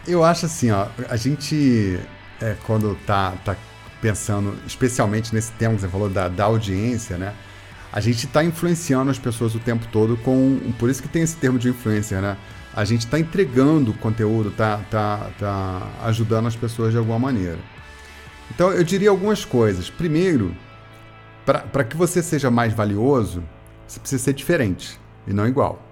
Eu 0.06 0.22
acho 0.22 0.46
assim, 0.46 0.70
ó, 0.70 0.86
a 1.08 1.16
gente 1.16 1.98
é, 2.40 2.56
quando 2.64 2.94
tá, 3.06 3.32
tá 3.44 3.56
pensando 4.00 4.56
especialmente 4.66 5.34
nesse 5.34 5.50
tema 5.52 5.74
que 5.74 5.80
você 5.80 5.88
falou 5.88 6.08
da, 6.08 6.28
da 6.28 6.44
audiência, 6.44 7.16
né? 7.16 7.32
A 7.92 8.00
gente 8.00 8.26
está 8.26 8.44
influenciando 8.44 9.10
as 9.10 9.18
pessoas 9.18 9.54
o 9.54 9.58
tempo 9.58 9.86
todo 9.90 10.16
com. 10.18 10.58
Por 10.78 10.90
isso 10.90 11.00
que 11.00 11.08
tem 11.08 11.22
esse 11.22 11.36
termo 11.36 11.58
de 11.58 11.68
influencer, 11.68 12.20
né? 12.20 12.36
A 12.74 12.84
gente 12.84 13.04
está 13.06 13.18
entregando 13.18 13.92
conteúdo, 13.94 14.50
tá, 14.50 14.80
tá, 14.90 15.30
tá 15.38 15.88
ajudando 16.02 16.48
as 16.48 16.56
pessoas 16.56 16.92
de 16.92 16.98
alguma 16.98 17.18
maneira. 17.18 17.58
Então 18.50 18.72
eu 18.72 18.84
diria 18.84 19.10
algumas 19.10 19.44
coisas. 19.44 19.90
Primeiro, 19.90 20.54
para 21.44 21.84
que 21.84 21.96
você 21.96 22.22
seja 22.22 22.50
mais 22.50 22.72
valioso, 22.72 23.42
você 23.86 24.00
precisa 24.00 24.22
ser 24.22 24.32
diferente 24.32 24.98
e 25.26 25.32
não 25.32 25.46
igual. 25.46 25.82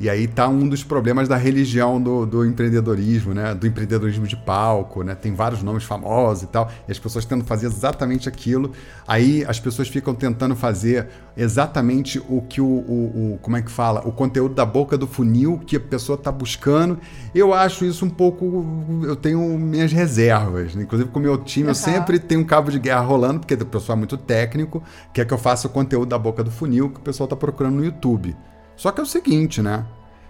E 0.00 0.08
aí 0.08 0.28
tá 0.28 0.46
um 0.46 0.68
dos 0.68 0.84
problemas 0.84 1.28
da 1.28 1.36
religião 1.36 2.00
do, 2.00 2.24
do, 2.24 2.46
empreendedorismo, 2.46 3.34
né? 3.34 3.52
Do 3.52 3.66
empreendedorismo 3.66 4.26
de 4.26 4.36
palco, 4.36 5.02
né? 5.02 5.14
Tem 5.14 5.34
vários 5.34 5.62
nomes 5.62 5.82
famosos 5.82 6.44
e 6.44 6.46
tal. 6.46 6.70
E 6.86 6.92
as 6.92 6.98
pessoas 6.98 7.24
tentam 7.24 7.44
fazer 7.44 7.66
exatamente 7.66 8.28
aquilo. 8.28 8.72
Aí 9.06 9.44
as 9.48 9.58
pessoas 9.58 9.88
ficam 9.88 10.14
tentando 10.14 10.54
fazer 10.54 11.08
exatamente 11.36 12.22
o 12.28 12.42
que 12.42 12.60
o, 12.60 12.64
o, 12.64 13.34
o 13.34 13.38
como 13.42 13.56
é 13.56 13.62
que 13.62 13.70
fala? 13.70 14.06
O 14.06 14.12
conteúdo 14.12 14.54
da 14.54 14.64
boca 14.64 14.96
do 14.96 15.06
funil 15.06 15.60
que 15.66 15.76
a 15.76 15.80
pessoa 15.80 16.14
está 16.14 16.30
buscando. 16.30 16.98
Eu 17.34 17.52
acho 17.52 17.84
isso 17.84 18.04
um 18.04 18.10
pouco. 18.10 18.64
Eu 19.02 19.16
tenho 19.16 19.40
minhas 19.58 19.92
reservas. 19.92 20.76
Né? 20.76 20.84
Inclusive 20.84 21.10
com 21.10 21.18
o 21.18 21.22
meu 21.22 21.38
time, 21.38 21.64
uhum. 21.64 21.70
eu 21.70 21.74
sempre 21.74 22.20
tenho 22.20 22.40
um 22.40 22.44
cabo 22.44 22.70
de 22.70 22.78
guerra 22.78 23.00
rolando, 23.00 23.40
porque 23.40 23.54
o 23.54 23.66
pessoal 23.66 23.96
é 23.96 23.98
muito 23.98 24.16
técnico, 24.16 24.80
quer 25.12 25.26
que 25.26 25.34
eu 25.34 25.38
faça 25.38 25.66
o 25.66 25.70
conteúdo 25.70 26.08
da 26.08 26.18
boca 26.18 26.44
do 26.44 26.50
funil 26.52 26.88
que 26.88 27.00
o 27.00 27.02
pessoal 27.02 27.24
está 27.24 27.34
procurando 27.34 27.74
no 27.76 27.84
YouTube. 27.84 28.36
Só 28.78 28.92
que 28.92 29.00
é 29.00 29.02
o 29.02 29.06
seguinte, 29.06 29.60
né? 29.60 29.84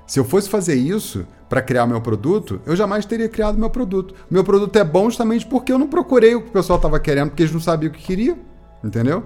Se 0.07 0.19
eu 0.19 0.25
fosse 0.25 0.49
fazer 0.49 0.75
isso 0.75 1.27
para 1.51 1.61
criar 1.61 1.87
meu 1.87 2.01
produto, 2.01 2.61
eu 2.65 2.75
jamais 2.75 3.05
teria 3.05 3.29
criado 3.29 3.59
meu 3.59 3.69
produto. 3.69 4.15
Meu 4.31 4.43
produto 4.43 4.75
é 4.75 4.83
bom 4.83 5.11
justamente 5.11 5.45
porque 5.45 5.71
eu 5.71 5.79
não 5.79 5.87
procurei 5.87 6.35
o 6.35 6.41
que 6.41 6.49
o 6.49 6.53
pessoal 6.53 6.79
estava 6.79 6.99
querendo, 6.99 7.29
porque 7.29 7.43
eles 7.43 7.53
não 7.53 7.61
sabiam 7.61 7.91
o 7.91 7.95
que 7.95 8.03
queria, 8.03 8.39
entendeu? 8.83 9.25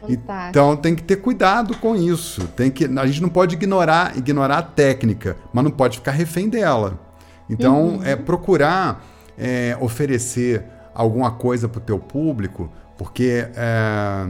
Fantástico. 0.00 0.48
Então 0.50 0.76
tem 0.76 0.96
que 0.96 1.04
ter 1.04 1.16
cuidado 1.16 1.76
com 1.76 1.94
isso. 1.94 2.44
Tem 2.48 2.68
que, 2.68 2.84
a 2.84 3.06
gente 3.06 3.22
não 3.22 3.28
pode 3.28 3.54
ignorar, 3.54 4.18
ignorar 4.18 4.58
a 4.58 4.62
técnica, 4.62 5.36
mas 5.52 5.62
não 5.62 5.70
pode 5.70 5.98
ficar 5.98 6.10
refém 6.10 6.48
dela. 6.48 6.98
Então 7.48 7.90
uhum. 7.90 8.04
é 8.04 8.16
procurar 8.16 9.06
é, 9.38 9.76
oferecer 9.80 10.64
alguma 10.92 11.30
coisa 11.30 11.68
para 11.68 11.78
o 11.78 11.82
teu 11.82 12.00
público, 12.00 12.68
porque 12.98 13.46
é, 13.54 14.26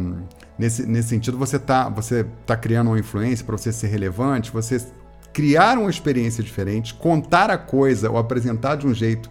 nesse, 0.58 0.86
nesse 0.86 1.08
sentido 1.08 1.36
você 1.36 1.56
está 1.56 1.88
você 1.88 2.24
tá 2.44 2.56
criando 2.56 2.88
uma 2.88 2.98
influência 2.98 3.44
para 3.44 3.56
você 3.56 3.72
ser 3.72 3.88
relevante, 3.88 4.50
você 4.50 4.84
criar 5.32 5.78
uma 5.78 5.90
experiência 5.90 6.42
diferente, 6.42 6.94
contar 6.94 7.50
a 7.50 7.58
coisa 7.58 8.10
ou 8.10 8.16
apresentar 8.16 8.76
de 8.76 8.86
um 8.86 8.94
jeito 8.94 9.28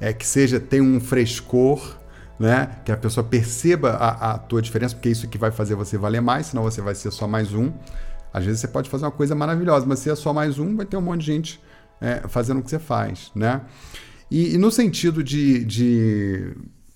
é, 0.00 0.12
que 0.12 0.26
seja 0.26 0.58
tem 0.58 0.80
um 0.80 1.00
frescor, 1.00 1.96
né? 2.38 2.70
Que 2.84 2.90
a 2.90 2.96
pessoa 2.96 3.22
perceba 3.24 3.90
a, 3.90 4.32
a 4.32 4.38
tua 4.38 4.60
diferença, 4.60 4.94
porque 4.94 5.08
é 5.08 5.12
isso 5.12 5.28
que 5.28 5.38
vai 5.38 5.50
fazer 5.50 5.74
você 5.74 5.96
valer 5.96 6.20
mais, 6.20 6.46
senão 6.46 6.62
você 6.62 6.80
vai 6.80 6.94
ser 6.94 7.10
só 7.10 7.28
mais 7.28 7.54
um. 7.54 7.72
Às 8.32 8.44
vezes 8.44 8.60
você 8.60 8.68
pode 8.68 8.90
fazer 8.90 9.04
uma 9.04 9.12
coisa 9.12 9.34
maravilhosa, 9.34 9.86
mas 9.86 10.00
se 10.00 10.10
é 10.10 10.14
só 10.16 10.32
mais 10.32 10.58
um, 10.58 10.74
vai 10.76 10.84
ter 10.84 10.96
um 10.96 11.00
monte 11.00 11.20
de 11.20 11.26
gente 11.26 11.60
é, 12.00 12.22
fazendo 12.28 12.58
o 12.58 12.62
que 12.62 12.70
você 12.70 12.80
faz, 12.80 13.30
né? 13.34 13.60
E, 14.28 14.54
e 14.54 14.58
no 14.58 14.72
sentido 14.72 15.22
de, 15.22 15.64
de, 15.64 16.52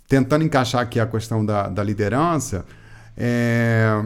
tentando 0.09 0.45
encaixar 0.45 0.83
aqui 0.83 0.99
a 0.99 1.07
questão 1.07 1.47
da, 1.47 1.68
da 1.68 1.85
liderança, 1.85 2.64
é, 3.21 4.05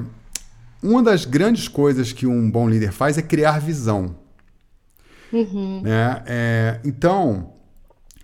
uma 0.82 1.02
das 1.02 1.26
grandes 1.26 1.68
coisas 1.68 2.12
que 2.12 2.26
um 2.26 2.50
bom 2.50 2.68
líder 2.68 2.92
faz 2.92 3.18
é 3.18 3.22
criar 3.22 3.60
visão. 3.60 4.16
Uhum. 5.30 5.82
Né? 5.82 6.22
É, 6.26 6.80
então, 6.82 7.52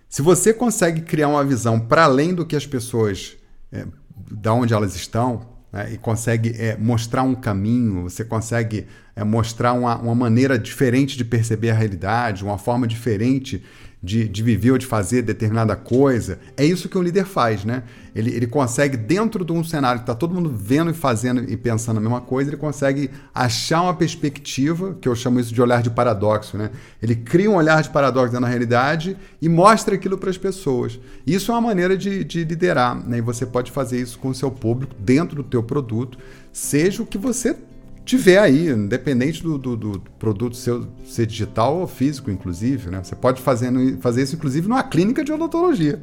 se 0.09 0.23
você 0.23 0.55
consegue 0.55 1.03
criar 1.03 1.29
uma 1.29 1.45
visão 1.45 1.79
para 1.79 2.05
além 2.05 2.35
do 2.35 2.47
que 2.47 2.57
as 2.57 2.67
pessoas, 2.67 3.37
é, 3.71 3.87
da 4.31 4.55
onde 4.55 4.73
elas 4.73 4.97
estão, 4.97 5.47
né? 5.71 5.93
e 5.93 5.99
consegue 5.99 6.55
é, 6.59 6.77
mostrar 6.79 7.23
um 7.23 7.35
caminho, 7.35 8.05
você 8.05 8.25
consegue 8.25 8.87
é, 9.15 9.23
mostrar 9.23 9.75
uma, 9.75 9.99
uma 9.99 10.15
maneira 10.15 10.59
diferente 10.59 11.19
de 11.19 11.25
perceber 11.25 11.71
a 11.71 11.75
realidade, 11.75 12.43
uma 12.43 12.57
forma 12.57 12.87
diferente 12.87 13.63
de, 14.03 14.29
de 14.29 14.43
viver 14.43 14.71
ou 14.71 14.79
de 14.79 14.87
fazer 14.87 15.23
determinada 15.23 15.75
coisa. 15.75 16.39
É 16.57 16.65
isso 16.65 16.89
que 16.89 16.97
um 16.97 17.03
líder 17.03 17.25
faz, 17.25 17.65
né? 17.65 17.83
Ele, 18.15 18.31
ele 18.31 18.47
consegue, 18.47 18.97
dentro 18.97 19.45
de 19.45 19.53
um 19.53 19.63
cenário 19.63 20.01
que 20.01 20.05
está 20.05 20.15
todo 20.15 20.35
mundo 20.35 20.51
vendo 20.51 20.91
e 20.91 20.95
fazendo 20.95 21.51
e 21.51 21.57
pensando 21.57 21.99
a 21.99 22.01
mesma 22.01 22.21
coisa, 22.21 22.51
ele 22.51 22.57
consegue 22.57 23.11
achar 23.35 23.83
uma 23.83 23.95
perspectiva, 23.95 24.97
que 25.01 25.09
eu 25.09 25.15
chamo 25.15 25.41
isso 25.41 25.53
de 25.53 25.61
olhar 25.61 25.83
de 25.83 25.91
paradoxo, 25.91 26.57
né? 26.57 26.71
Ele 27.03 27.15
cria 27.15 27.51
um 27.51 27.57
olhar 27.57 27.83
de 27.83 27.91
paradoxo 27.91 28.39
na 28.39 28.49
realidade 28.49 29.17
e 29.43 29.49
mostra 29.49 29.95
aquilo 29.95 30.17
para 30.17 30.31
as 30.31 30.39
pessoas. 30.39 30.99
Isso 31.27 31.51
é 31.51 31.55
uma 31.55 31.61
maneira 31.61 31.97
de, 31.97 32.25
de 32.25 32.45
liderar, 32.45 32.97
né? 33.07 33.19
E 33.19 33.21
você 33.21 33.45
pode 33.45 33.71
fazer 33.71 34.01
isso 34.01 34.19
com 34.19 34.29
o 34.29 34.35
seu 34.35 34.51
público, 34.51 34.95
dentro 34.99 35.43
do 35.43 35.49
teu 35.49 35.63
produto, 35.63 36.19
seja 36.53 37.03
o 37.03 37.07
que 37.07 37.19
você 37.19 37.57
tiver 38.09 38.39
aí, 38.39 38.71
independente 38.71 39.43
do, 39.43 39.59
do, 39.59 39.77
do, 39.77 40.01
produto 40.19 40.57
seu 40.57 40.89
ser 41.05 41.27
digital 41.27 41.77
ou 41.77 41.87
físico, 41.87 42.31
inclusive, 42.31 42.91
né? 42.91 43.03
Você 43.05 43.15
pode 43.15 43.43
fazer, 43.43 43.71
fazer 43.99 44.23
isso, 44.23 44.35
inclusive, 44.35 44.67
numa 44.67 44.83
clínica 44.83 45.23
de 45.23 45.31
odontologia. 45.31 46.03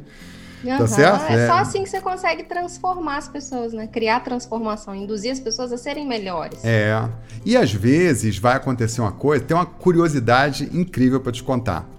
Uhum. 0.62 0.78
Tá 0.78 0.86
certo? 0.86 1.30
É, 1.30 1.44
é, 1.44 1.46
só 1.48 1.54
assim 1.54 1.82
que 1.82 1.88
você 1.88 2.00
consegue 2.00 2.44
transformar 2.44 3.16
as 3.16 3.28
pessoas, 3.28 3.72
né? 3.72 3.88
Criar 3.88 4.20
transformação, 4.20 4.94
induzir 4.94 5.32
as 5.32 5.40
pessoas 5.40 5.72
a 5.72 5.76
serem 5.76 6.06
melhores. 6.06 6.64
É. 6.64 7.08
E 7.44 7.56
às 7.56 7.72
vezes 7.72 8.38
vai 8.38 8.54
acontecer 8.54 9.00
uma 9.00 9.12
coisa, 9.12 9.44
tem 9.44 9.56
uma 9.56 9.66
curiosidade 9.66 10.70
incrível 10.72 11.20
para 11.20 11.32
te 11.32 11.42
contar. 11.42 11.90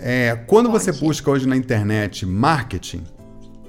É, 0.00 0.34
quando 0.48 0.70
Pode. 0.70 0.84
você 0.84 0.92
busca 0.92 1.30
hoje 1.30 1.46
na 1.46 1.56
internet 1.56 2.26
marketing, 2.26 3.04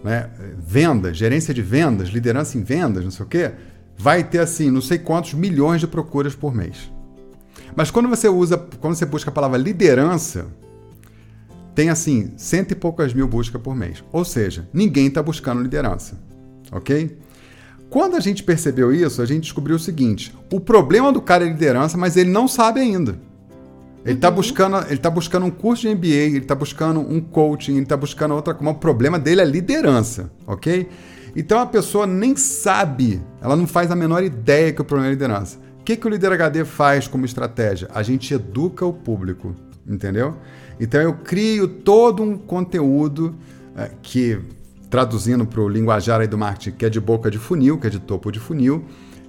né, 0.03 0.29
venda, 0.57 1.13
gerência 1.13 1.53
de 1.53 1.61
vendas, 1.61 2.09
liderança 2.09 2.57
em 2.57 2.63
vendas, 2.63 3.03
não 3.03 3.11
sei 3.11 3.25
o 3.25 3.29
quê, 3.29 3.51
vai 3.97 4.23
ter 4.23 4.39
assim, 4.39 4.69
não 4.69 4.81
sei 4.81 4.97
quantos 4.97 5.33
milhões 5.33 5.81
de 5.81 5.87
procuras 5.87 6.35
por 6.35 6.53
mês. 6.53 6.91
Mas 7.75 7.91
quando 7.91 8.07
você 8.07 8.27
usa, 8.27 8.57
quando 8.79 8.95
você 8.95 9.05
busca 9.05 9.29
a 9.29 9.33
palavra 9.33 9.57
liderança, 9.57 10.47
tem 11.73 11.89
assim, 11.89 12.31
cento 12.37 12.71
e 12.71 12.75
poucas 12.75 13.13
mil 13.13 13.27
buscas 13.27 13.61
por 13.61 13.75
mês. 13.75 14.03
Ou 14.11 14.23
seja, 14.23 14.67
ninguém 14.73 15.07
está 15.07 15.21
buscando 15.21 15.61
liderança. 15.61 16.17
Ok? 16.71 17.17
Quando 17.89 18.15
a 18.15 18.19
gente 18.19 18.43
percebeu 18.43 18.93
isso, 18.93 19.21
a 19.21 19.25
gente 19.25 19.43
descobriu 19.43 19.75
o 19.75 19.79
seguinte: 19.79 20.33
o 20.51 20.59
problema 20.59 21.11
do 21.11 21.21
cara 21.21 21.45
é 21.45 21.47
liderança, 21.47 21.97
mas 21.97 22.17
ele 22.17 22.29
não 22.29 22.47
sabe 22.47 22.79
ainda. 22.79 23.19
Ele 24.05 24.15
está 24.15 24.29
uhum. 24.29 24.35
buscando, 24.35 24.85
ele 24.87 24.97
tá 24.97 25.09
buscando 25.09 25.45
um 25.45 25.51
curso 25.51 25.81
de 25.81 25.95
MBA, 25.95 26.07
ele 26.07 26.37
está 26.37 26.53
buscando 26.53 26.99
um 26.99 27.19
coaching, 27.19 27.73
ele 27.73 27.83
está 27.83 27.97
buscando 27.97 28.35
outra 28.35 28.53
coisa. 28.53 28.71
O 28.71 28.75
problema 28.75 29.17
dele 29.17 29.41
é 29.41 29.45
liderança, 29.45 30.31
ok? 30.45 30.87
Então 31.35 31.59
a 31.59 31.65
pessoa 31.65 32.07
nem 32.07 32.35
sabe, 32.35 33.21
ela 33.41 33.55
não 33.55 33.67
faz 33.67 33.91
a 33.91 33.95
menor 33.95 34.23
ideia 34.23 34.71
que 34.71 34.81
o 34.81 34.85
problema 34.85 35.09
é 35.09 35.13
liderança. 35.13 35.59
O 35.79 35.83
que, 35.83 35.97
que 35.97 36.07
o 36.07 36.09
líder 36.09 36.31
HD 36.31 36.63
faz 36.63 37.07
como 37.07 37.25
estratégia? 37.25 37.89
A 37.93 38.01
gente 38.01 38.33
educa 38.33 38.85
o 38.85 38.93
público, 38.93 39.53
entendeu? 39.85 40.35
Então 40.79 41.01
eu 41.01 41.13
crio 41.13 41.67
todo 41.67 42.23
um 42.23 42.37
conteúdo 42.37 43.35
é, 43.75 43.91
que, 44.01 44.39
traduzindo 44.89 45.45
para 45.45 45.61
o 45.61 45.67
linguajar 45.67 46.25
do 46.27 46.37
marketing, 46.37 46.77
que 46.77 46.85
é 46.85 46.89
de 46.89 46.99
boca 46.99 47.29
de 47.29 47.37
funil, 47.37 47.77
que 47.77 47.87
é 47.87 47.89
de 47.89 47.99
topo 47.99 48.31
de 48.31 48.39
funil, 48.39 48.85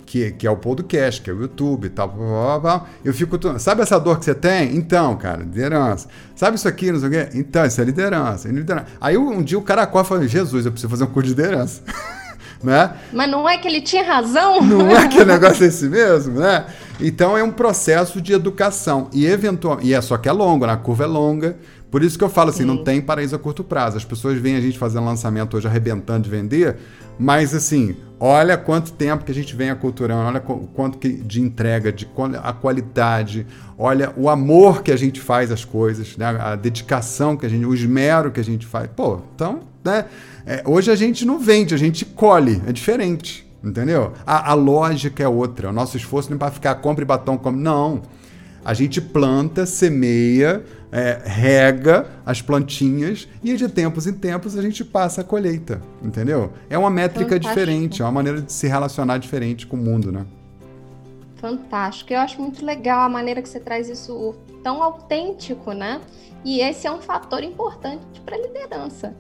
que, 0.07 0.31
que 0.31 0.47
é 0.47 0.51
o 0.51 0.57
podcast, 0.57 1.21
que 1.21 1.29
é 1.29 1.33
o 1.33 1.41
YouTube 1.41 1.91
tal, 1.91 2.09
blá, 2.09 2.27
blá, 2.27 2.59
blá, 2.61 2.87
eu 3.05 3.13
fico. 3.13 3.37
Sabe 3.59 3.83
essa 3.83 3.99
dor 3.99 4.19
que 4.19 4.25
você 4.25 4.35
tem? 4.35 4.77
Então, 4.77 5.17
cara, 5.17 5.39
liderança. 5.39 6.09
Sabe 6.35 6.57
isso 6.57 6.69
aqui, 6.69 6.93
não 6.93 7.01
sei 7.01 7.09
o 7.09 7.13
quê? 7.13 7.29
Então, 7.35 7.67
isso 7.67 7.81
é 7.81 7.85
liderança. 7.85 8.49
É 8.49 8.53
liderança. 8.53 8.87
Aí 9.01 9.19
um 9.19 9.43
dia 9.43 9.59
o 9.59 9.63
cara 9.63 9.83
acorda 9.83 10.07
e 10.07 10.09
fala: 10.09 10.29
Jesus, 10.29 10.65
eu 10.65 10.73
preciso 10.73 10.89
fazer 10.89 11.05
um 11.05 11.09
curso 11.09 11.29
de 11.29 11.35
liderança. 11.35 11.83
né? 12.63 12.95
Mas 13.13 13.31
não 13.31 13.49
é 13.49 13.59
que 13.59 13.67
ele 13.67 13.81
tinha 13.81 14.05
razão? 14.05 14.63
Não 14.63 14.91
é 14.97 15.09
que 15.09 15.19
o 15.21 15.27
negócio 15.27 15.65
é 15.65 15.67
esse 15.67 15.89
mesmo, 15.89 16.39
né? 16.39 16.67
Então 17.01 17.37
é 17.37 17.43
um 17.43 17.51
processo 17.51 18.21
de 18.21 18.33
educação. 18.33 19.11
E 19.13 19.27
eventual, 19.27 19.79
e 19.83 19.93
é 19.93 20.01
só 20.01 20.17
que 20.17 20.29
é 20.29 20.33
longo, 20.33 20.67
né? 20.67 20.73
a 20.73 20.77
curva 20.77 21.05
é 21.05 21.07
longa. 21.07 21.57
Por 21.91 22.03
isso 22.03 22.19
que 22.19 22.25
eu 22.25 22.29
falo 22.29 22.51
assim, 22.51 22.61
Sim. 22.61 22.67
não 22.67 22.85
tem 22.85 23.01
paraíso 23.01 23.37
a 23.37 23.39
curto 23.39 23.63
prazo. 23.63 23.97
As 23.97 24.05
pessoas 24.05 24.39
veem 24.39 24.57
a 24.57 24.61
gente 24.61 24.79
fazendo 24.79 25.05
lançamento 25.05 25.57
hoje 25.57 25.67
arrebentando 25.67 26.25
de 26.25 26.31
vender, 26.31 26.77
mas 27.19 27.55
assim, 27.55 27.97
olha 28.21 28.57
quanto 28.57 28.93
tempo 28.93 29.25
que 29.25 29.33
a 29.33 29.35
gente 29.35 29.55
vem 29.55 29.71
aculturando, 29.71 30.29
olha 30.29 30.41
quanto 30.41 30.99
que 30.99 31.09
de 31.09 31.41
entrega, 31.41 31.93
de 31.93 32.09
a 32.43 32.53
qualidade, 32.53 33.47
olha 33.79 34.13
o 34.17 34.29
amor 34.29 34.83
que 34.83 34.93
a 34.93 34.97
gente 34.97 35.21
faz 35.21 35.51
às 35.51 35.65
coisas, 35.65 36.17
né? 36.17 36.27
a 36.27 36.57
dedicação 36.57 37.37
que 37.37 37.47
a 37.47 37.49
gente, 37.49 37.65
o 37.65 37.75
esmero 37.75 38.31
que 38.31 38.41
a 38.41 38.45
gente 38.45 38.67
faz. 38.67 38.89
Pô, 38.95 39.21
então, 39.35 39.61
né? 39.85 40.07
É, 40.47 40.63
hoje 40.65 40.91
a 40.91 40.95
gente 40.95 41.25
não 41.25 41.39
vende, 41.39 41.75
a 41.75 41.79
gente 41.79 42.05
colhe, 42.05 42.63
é 42.67 42.73
diferente. 42.73 43.47
Entendeu? 43.65 44.13
A, 44.25 44.53
a 44.53 44.55
lógica 44.55 45.25
é 45.25 45.29
outra. 45.29 45.71
O 45.71 45.73
nosso 45.73 45.97
esforço 45.97 46.31
não 46.31 46.37
é 46.37 46.39
para 46.39 46.53
ficar 46.53 46.77
compra 46.77 47.03
e 47.03 47.07
batom 47.07 47.37
como. 47.37 47.59
Não. 47.59 48.03
A 48.65 48.75
gente 48.75 49.01
planta, 49.01 49.67
semeia, 49.67 50.63
é, 50.97 51.21
rega 51.27 52.07
as 52.25 52.41
plantinhas 52.41 53.29
e 53.45 53.55
de 53.55 53.69
tempos 53.69 54.07
em 54.07 54.15
tempos 54.15 54.57
a 54.57 54.63
gente 54.63 54.83
passa 54.83 55.21
a 55.21 55.25
colheita, 55.25 55.83
entendeu? 56.03 56.51
É 56.71 56.79
uma 56.79 56.89
métrica 56.89 57.35
Fantástico. 57.35 57.55
diferente, 57.55 58.01
é 58.01 58.05
uma 58.07 58.13
maneira 58.13 58.41
de 58.41 58.51
se 58.51 58.67
relacionar 58.67 59.19
diferente 59.19 59.67
com 59.67 59.77
o 59.77 59.79
mundo, 59.79 60.11
né? 60.11 60.25
Fantástico. 61.37 62.15
Eu 62.15 62.21
acho 62.21 62.41
muito 62.41 62.65
legal 62.65 63.01
a 63.01 63.11
maneira 63.11 63.43
que 63.43 63.49
você 63.49 63.61
traz 63.61 63.91
isso 63.91 64.35
tão 64.63 64.83
autêntico, 64.83 65.73
né? 65.73 66.01
E 66.43 66.61
esse 66.61 66.87
é 66.87 66.91
um 66.91 67.03
fator 67.03 67.43
importante 67.43 68.19
para 68.25 68.35
a 68.35 68.39
liderança. 68.41 69.15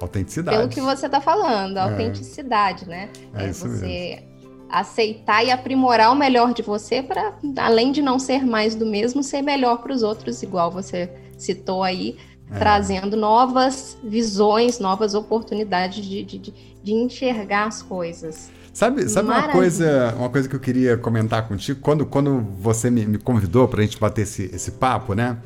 Autenticidade. 0.00 0.56
Pelo 0.56 0.68
que 0.70 0.80
você 0.80 1.06
está 1.06 1.20
falando, 1.20 1.76
é. 1.76 1.80
autenticidade, 1.82 2.88
né? 2.88 3.10
É, 3.34 3.44
é 3.44 3.50
isso 3.50 3.68
você 3.68 3.86
mesmo 3.86 4.37
aceitar 4.68 5.44
e 5.44 5.50
aprimorar 5.50 6.12
o 6.12 6.16
melhor 6.16 6.52
de 6.52 6.62
você 6.62 7.02
para, 7.02 7.34
além 7.56 7.92
de 7.92 8.02
não 8.02 8.18
ser 8.18 8.44
mais 8.44 8.74
do 8.74 8.86
mesmo, 8.86 9.22
ser 9.22 9.42
melhor 9.42 9.78
para 9.78 9.92
os 9.92 10.02
outros, 10.02 10.42
igual 10.42 10.70
você 10.70 11.10
citou 11.36 11.82
aí, 11.82 12.16
é. 12.50 12.58
trazendo 12.58 13.16
novas 13.16 13.96
visões, 14.02 14.78
novas 14.78 15.14
oportunidades 15.14 16.04
de, 16.04 16.22
de, 16.22 16.38
de 16.82 16.92
enxergar 16.92 17.66
as 17.66 17.82
coisas. 17.82 18.50
Sabe, 18.72 19.08
sabe 19.08 19.28
uma 19.28 19.48
coisa, 19.48 20.14
uma 20.16 20.28
coisa 20.28 20.48
que 20.48 20.54
eu 20.54 20.60
queria 20.60 20.96
comentar 20.96 21.48
contigo? 21.48 21.80
Quando, 21.80 22.06
quando 22.06 22.40
você 22.60 22.88
me, 22.90 23.04
me 23.06 23.18
convidou 23.18 23.66
para 23.66 23.80
a 23.80 23.84
gente 23.84 23.98
bater 23.98 24.22
esse, 24.22 24.44
esse 24.54 24.72
papo, 24.72 25.14
né? 25.14 25.38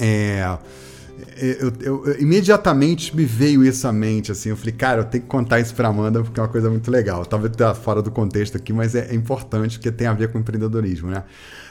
É, 0.00 0.56
eu, 1.40 1.72
eu, 1.80 2.06
eu, 2.06 2.20
imediatamente 2.20 3.14
me 3.14 3.24
veio 3.24 3.64
isso 3.64 3.86
à 3.86 3.92
mente, 3.92 4.32
assim, 4.32 4.50
eu 4.50 4.56
falei, 4.56 4.72
cara, 4.72 5.00
eu 5.00 5.04
tenho 5.04 5.22
que 5.22 5.28
contar 5.28 5.60
isso 5.60 5.74
pra 5.74 5.88
Amanda 5.88 6.22
porque 6.22 6.38
é 6.38 6.42
uma 6.42 6.48
coisa 6.48 6.68
muito 6.68 6.90
legal. 6.90 7.24
Talvez 7.24 7.54
tá 7.56 7.74
fora 7.74 8.02
do 8.02 8.10
contexto 8.10 8.56
aqui, 8.56 8.72
mas 8.72 8.94
é, 8.94 9.08
é 9.10 9.14
importante 9.14 9.78
porque 9.78 9.90
tem 9.90 10.06
a 10.06 10.12
ver 10.12 10.30
com 10.30 10.38
empreendedorismo, 10.38 11.10
né? 11.10 11.24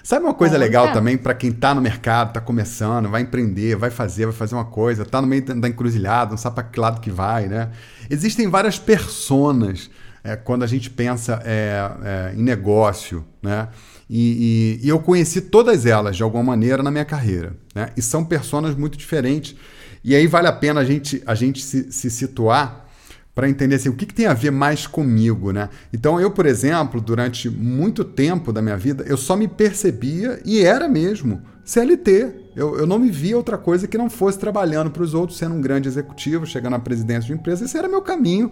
Sabe 0.03 0.25
uma 0.25 0.33
coisa 0.33 0.55
é, 0.55 0.57
legal 0.57 0.87
é. 0.87 0.91
também 0.93 1.17
para 1.17 1.33
quem 1.33 1.51
tá 1.51 1.73
no 1.75 1.81
mercado, 1.81 2.33
tá 2.33 2.41
começando, 2.41 3.09
vai 3.09 3.21
empreender, 3.21 3.75
vai 3.75 3.89
fazer, 3.89 4.25
vai 4.25 4.33
fazer 4.33 4.55
uma 4.55 4.65
coisa, 4.65 5.05
tá 5.05 5.21
no 5.21 5.27
meio 5.27 5.43
da 5.43 5.67
encruzilhada, 5.67 6.31
não 6.31 6.37
sabe 6.37 6.55
para 6.55 6.63
que 6.63 6.79
lado 6.79 7.01
que 7.01 7.11
vai, 7.11 7.47
né? 7.47 7.69
Existem 8.09 8.47
várias 8.47 8.79
personas 8.79 9.89
é, 10.23 10.35
quando 10.35 10.63
a 10.63 10.67
gente 10.67 10.89
pensa 10.89 11.41
é, 11.45 12.33
em 12.35 12.41
negócio, 12.43 13.25
né? 13.41 13.67
E, 14.09 14.79
e, 14.81 14.85
e, 14.85 14.89
eu 14.89 14.99
conheci 14.99 15.41
todas 15.41 15.85
elas 15.85 16.15
de 16.15 16.23
alguma 16.23 16.43
maneira 16.43 16.81
na 16.81 16.89
minha 16.89 17.03
carreira, 17.03 17.55
né? 17.75 17.89
E 17.97 18.01
são 18.01 18.23
personas 18.23 18.75
muito 18.75 18.97
diferentes. 18.97 19.55
E 20.03 20.15
aí 20.15 20.27
vale 20.27 20.47
a 20.47 20.53
pena 20.53 20.79
a 20.79 20.85
gente, 20.85 21.21
a 21.25 21.35
gente 21.35 21.61
se, 21.61 21.91
se 21.91 22.09
situar 22.09 22.87
para 23.35 23.49
entender 23.49 23.75
assim, 23.75 23.89
o 23.89 23.93
que, 23.93 24.05
que, 24.05 24.13
tem 24.13 24.25
a 24.25 24.33
ver 24.33 24.49
mais 24.49 24.87
comigo, 24.87 25.51
né? 25.51 25.69
Então 25.93 26.19
eu, 26.19 26.31
por 26.31 26.45
exemplo, 26.45 26.99
durante 26.99 27.49
muito 27.49 28.03
tempo 28.03 28.51
da 28.51 28.61
minha 28.61 28.77
vida, 28.77 29.03
eu 29.07 29.17
só 29.17 29.35
me 29.35 29.47
percebia 29.47 30.39
e 30.43 30.61
era 30.61 30.87
mesmo 30.87 31.41
CLT. 31.63 32.33
Eu, 32.55 32.79
eu 32.79 32.87
não 32.87 32.97
me 32.97 33.11
via 33.11 33.37
outra 33.37 33.57
coisa 33.57 33.87
que 33.87 33.97
não 33.97 34.09
fosse 34.09 34.39
trabalhando 34.39 34.89
para 34.89 35.03
os 35.03 35.13
outros, 35.13 35.37
sendo 35.37 35.53
um 35.53 35.61
grande 35.61 35.87
executivo, 35.87 36.47
chegando 36.47 36.77
à 36.77 36.79
presidência 36.79 37.27
de 37.27 37.33
empresa. 37.33 37.65
Esse 37.65 37.77
era 37.77 37.87
meu 37.87 38.01
caminho. 38.01 38.51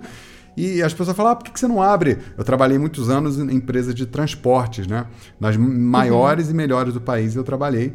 E 0.57 0.81
as 0.81 0.93
pessoas 0.93 1.15
falam, 1.15 1.33
ah, 1.33 1.35
por 1.35 1.51
que 1.51 1.59
você 1.59 1.67
não 1.67 1.81
abre? 1.81 2.17
Eu 2.37 2.43
trabalhei 2.43 2.77
muitos 2.77 3.09
anos 3.09 3.37
em 3.37 3.53
empresas 3.53 3.93
de 3.93 4.05
transportes, 4.05 4.87
né? 4.87 5.05
Nas 5.39 5.57
maiores 5.57 6.45
uhum. 6.45 6.51
e 6.51 6.55
melhores 6.55 6.93
do 6.93 7.01
país 7.01 7.35
eu 7.35 7.43
trabalhei. 7.43 7.93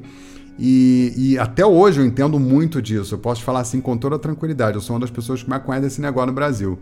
E, 0.58 1.14
e, 1.16 1.38
até 1.38 1.64
hoje 1.64 2.00
eu 2.00 2.04
entendo 2.04 2.38
muito 2.38 2.82
disso. 2.82 3.14
Eu 3.14 3.18
posso 3.18 3.42
falar 3.42 3.60
assim 3.60 3.80
com 3.80 3.96
toda 3.96 4.18
tranquilidade. 4.18 4.76
Eu 4.76 4.82
sou 4.82 4.94
uma 4.94 5.00
das 5.00 5.10
pessoas 5.10 5.42
que 5.42 5.48
mais 5.48 5.62
conhece 5.62 5.86
esse 5.86 6.00
negócio 6.02 6.26
no 6.26 6.32
Brasil. 6.34 6.78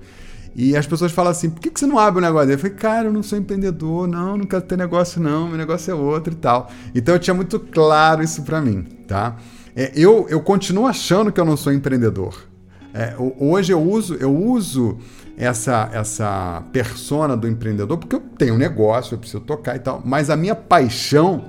E 0.56 0.76
as 0.76 0.84
pessoas 0.84 1.12
falam 1.12 1.30
assim: 1.30 1.48
por 1.48 1.60
que, 1.60 1.70
que 1.70 1.78
você 1.78 1.86
não 1.86 1.96
abre 1.96 2.20
o 2.20 2.24
um 2.24 2.26
negócio? 2.26 2.50
Eu 2.50 2.58
falei, 2.58 2.74
cara, 2.76 3.08
eu 3.08 3.12
não 3.12 3.22
sou 3.22 3.38
empreendedor, 3.38 4.08
não, 4.08 4.36
não 4.36 4.46
quero 4.46 4.62
ter 4.62 4.76
negócio, 4.76 5.22
não, 5.22 5.46
meu 5.46 5.56
negócio 5.56 5.92
é 5.92 5.94
outro 5.94 6.32
e 6.32 6.36
tal. 6.36 6.68
Então 6.92 7.14
eu 7.14 7.20
tinha 7.20 7.34
muito 7.34 7.60
claro 7.60 8.20
isso 8.20 8.42
para 8.42 8.60
mim, 8.60 8.82
tá? 9.06 9.36
É, 9.76 9.92
eu, 9.94 10.26
eu 10.28 10.40
continuo 10.40 10.86
achando 10.88 11.30
que 11.30 11.40
eu 11.40 11.44
não 11.44 11.56
sou 11.56 11.72
empreendedor. 11.72 12.34
É, 12.92 13.14
hoje 13.38 13.72
eu 13.72 13.80
uso, 13.80 14.14
eu 14.14 14.34
uso 14.34 14.98
essa, 15.38 15.88
essa 15.92 16.62
persona 16.72 17.36
do 17.36 17.46
empreendedor 17.46 17.96
porque 17.96 18.16
eu 18.16 18.20
tenho 18.20 18.54
um 18.54 18.58
negócio, 18.58 19.14
eu 19.14 19.18
preciso 19.18 19.40
tocar 19.40 19.76
e 19.76 19.78
tal, 19.78 20.02
mas 20.04 20.28
a 20.30 20.36
minha 20.36 20.54
paixão, 20.54 21.44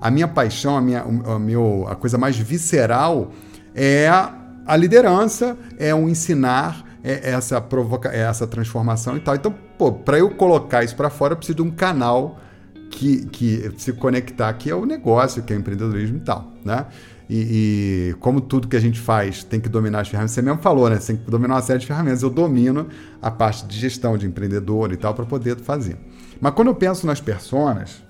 a 0.00 0.10
minha 0.10 0.26
paixão, 0.26 0.76
a 0.76 0.80
minha, 0.80 1.02
a, 1.02 1.38
meu, 1.38 1.86
a 1.88 1.94
coisa 1.94 2.16
mais 2.16 2.38
visceral 2.38 3.30
é 3.74 4.08
a 4.08 4.76
liderança, 4.76 5.56
é 5.78 5.94
o 5.94 6.08
ensinar, 6.08 6.84
é 7.04 7.30
essa 7.30 7.60
provoca, 7.60 8.08
é 8.08 8.20
essa 8.20 8.46
transformação 8.46 9.16
e 9.16 9.20
tal. 9.20 9.34
Então, 9.34 9.54
pô, 9.76 9.92
para 9.92 10.18
eu 10.18 10.30
colocar 10.30 10.82
isso 10.82 10.96
para 10.96 11.10
fora, 11.10 11.34
eu 11.34 11.36
preciso 11.36 11.56
de 11.56 11.62
um 11.62 11.70
canal 11.70 12.38
que, 12.90 13.26
que 13.26 13.72
se 13.76 13.92
conectar, 13.92 14.52
que 14.54 14.70
é 14.70 14.74
o 14.74 14.84
negócio, 14.84 15.42
que 15.42 15.52
é 15.52 15.56
o 15.56 15.58
empreendedorismo 15.58 16.16
e 16.16 16.20
tal, 16.20 16.52
né? 16.64 16.86
E, 17.28 18.10
e, 18.10 18.14
como 18.20 18.40
tudo 18.40 18.66
que 18.66 18.76
a 18.76 18.80
gente 18.80 18.98
faz 18.98 19.44
tem 19.44 19.60
que 19.60 19.68
dominar 19.68 20.00
as 20.00 20.08
ferramentas, 20.08 20.32
você 20.32 20.40
mesmo 20.40 20.60
falou, 20.60 20.88
né? 20.88 20.98
Você 20.98 21.12
tem 21.12 21.22
que 21.22 21.30
dominar 21.30 21.56
uma 21.56 21.62
série 21.62 21.78
de 21.78 21.86
ferramentas. 21.86 22.22
Eu 22.22 22.30
domino 22.30 22.88
a 23.20 23.30
parte 23.30 23.66
de 23.66 23.78
gestão 23.78 24.16
de 24.16 24.26
empreendedor 24.26 24.92
e 24.92 24.96
tal 24.96 25.12
para 25.14 25.26
poder 25.26 25.56
fazer. 25.58 25.98
Mas 26.40 26.54
quando 26.54 26.68
eu 26.68 26.74
penso 26.74 27.06
nas 27.06 27.20
personas, 27.20 28.02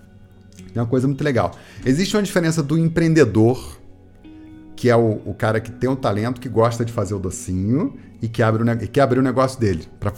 tem 0.73 0.81
uma 0.81 0.87
coisa 0.87 1.09
muito 1.09 1.25
legal. 1.25 1.53
Existe 1.85 2.16
uma 2.16 2.23
diferença 2.23 2.62
do 2.62 2.79
empreendedor, 2.79 3.79
que 4.77 4.89
é 4.89 4.95
o, 4.95 5.21
o 5.25 5.35
cara 5.35 5.61
que 5.61 5.73
tem 5.73 5.91
o 5.91 5.97
talento, 5.97 6.41
que 6.41 6.49
gosta 6.49 6.85
de 6.85 6.93
fazer 6.93 7.14
o 7.14 7.19
docinho 7.19 7.97
e 8.23 8.29
que 8.29 8.43
abre 8.43 8.62
o, 8.62 8.89
que 8.89 9.01
abre 9.01 9.19
o 9.19 9.23
negócio 9.23 9.59
dele, 9.59 9.89
para 9.99 10.12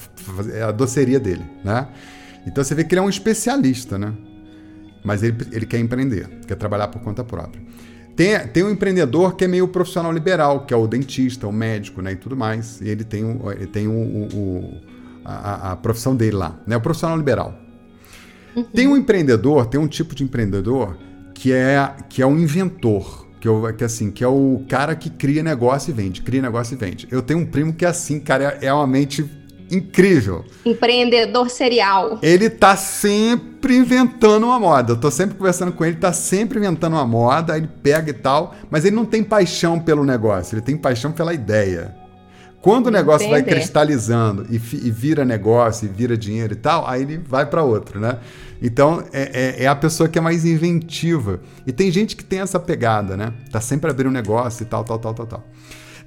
é 0.53 0.63
a 0.63 0.73
doceria 0.73 1.19
dele, 1.19 1.45
né? 1.65 1.89
Então 2.47 2.63
você 2.63 2.75
vê 2.75 2.85
que 2.85 2.95
ele 2.95 3.01
é 3.01 3.03
um 3.03 3.09
especialista, 3.09 3.99
né? 3.99 4.13
Mas 5.05 5.23
ele, 5.23 5.37
ele 5.53 5.65
quer 5.65 5.79
empreender, 5.79 6.29
quer 6.47 6.57
trabalhar 6.57 6.89
por 6.89 7.01
conta 7.01 7.25
própria. 7.25 7.63
Tem, 8.17 8.39
tem 8.49 8.63
um 8.63 8.71
empreendedor 8.71 9.35
que 9.35 9.45
é 9.45 9.49
meio 9.49 9.67
profissional 9.69 10.13
liberal, 10.13 10.67
que 10.67 10.75
é 10.75 10.77
o 10.77 10.87
dentista, 10.87 11.47
o 11.47 11.53
médico, 11.53 12.03
né, 12.03 12.13
e 12.13 12.17
tudo 12.17 12.37
mais. 12.37 12.81
E 12.81 12.89
ele 12.89 13.05
tem, 13.05 13.25
o, 13.25 13.51
ele 13.51 13.67
tem 13.67 13.89
o, 13.89 13.93
o 13.93 14.81
a, 15.25 15.73
a, 15.73 15.77
profissão 15.77 16.15
dele 16.15 16.37
lá, 16.37 16.59
né, 16.67 16.77
o 16.77 16.81
profissional 16.81 17.17
liberal. 17.17 17.59
Uhum. 18.55 18.65
Tem 18.65 18.87
um 18.87 18.97
empreendedor, 18.97 19.67
tem 19.67 19.81
um 19.81 19.87
tipo 19.87 20.15
de 20.15 20.25
empreendedor 20.25 20.97
que 21.35 21.53
é, 21.53 21.95
que 22.09 22.21
é 22.21 22.27
um 22.27 22.39
inventor, 22.39 23.27
que, 23.41 23.49
eu, 23.49 23.73
que, 23.77 23.85
assim, 23.85 24.11
que 24.11 24.23
é 24.23 24.29
o 24.29 24.63
cara 24.69 24.95
que 24.95 25.09
cria 25.09 25.43
negócio 25.43 25.91
e 25.91 25.95
vende, 25.95 26.21
cria 26.21 26.43
negócio 26.43 26.75
e 26.75 26.77
vende. 26.77 27.09
Eu 27.11 27.23
tenho 27.23 27.41
um 27.41 27.47
primo 27.47 27.73
que 27.73 27.85
é 27.85 27.89
assim, 27.89 28.21
cara, 28.21 28.59
é, 28.61 28.67
é 28.67 28.73
uma 28.73 28.87
mente 28.87 29.25
incrível. 29.71 30.45
Empreendedor 30.65 31.49
serial. 31.51 32.19
Ele 32.23 32.51
tá 32.51 32.77
sempre 32.77 33.77
inventando 33.77 34.45
uma 34.47 34.59
moda. 34.59 34.93
Eu 34.93 34.97
tô 34.97 35.11
sempre 35.11 35.37
conversando 35.37 35.73
com 35.73 35.85
ele, 35.85 35.97
tá 35.97 36.13
sempre 36.13 36.59
inventando 36.59 36.95
uma 36.95 37.07
moda, 37.07 37.57
ele 37.57 37.69
pega 37.83 38.11
e 38.11 38.15
tal, 38.15 38.55
mas 38.71 38.85
ele 38.85 38.97
não 38.97 39.05
tem 39.05 39.23
paixão 39.23 39.79
pelo 39.79 40.05
negócio, 40.05 40.55
ele 40.55 40.63
tem 40.63 40.77
paixão 40.77 41.13
pela 41.13 41.33
ideia. 41.33 41.95
Quando 42.61 42.89
o 42.89 42.91
negócio 42.91 43.27
Entender. 43.27 43.43
vai 43.43 43.55
cristalizando 43.55 44.47
e, 44.51 44.57
e, 44.57 44.91
vira 44.91 45.25
negócio, 45.25 45.87
e 45.87 45.89
vira 45.89 46.17
dinheiro 46.17 46.53
e 46.53 46.57
tal, 46.57 46.87
aí 46.87 47.03
ele 47.03 47.17
vai 47.17 47.47
para 47.47 47.63
outro, 47.63 47.99
né? 47.99 48.19
Então 48.61 49.03
é, 49.13 49.57
é, 49.61 49.65
é, 49.65 49.67
a 49.67 49.75
pessoa 49.75 50.09
que 50.09 50.19
é 50.19 50.21
mais 50.21 50.45
inventiva. 50.45 51.41
E 51.67 51.73
tem 51.73 51.91
gente 51.91 52.15
que 52.15 52.23
tem 52.23 52.41
essa 52.41 52.61
pegada, 52.61 53.17
né? 53.17 53.33
Tá 53.51 53.61
sempre 53.63 53.91
abrindo 53.91 54.13
negócio 54.13 54.63
e 54.63 54.67
tal, 54.67 54.85
tal, 54.85 54.99
tal, 54.99 55.15
tal, 55.15 55.27
tal. 55.27 55.45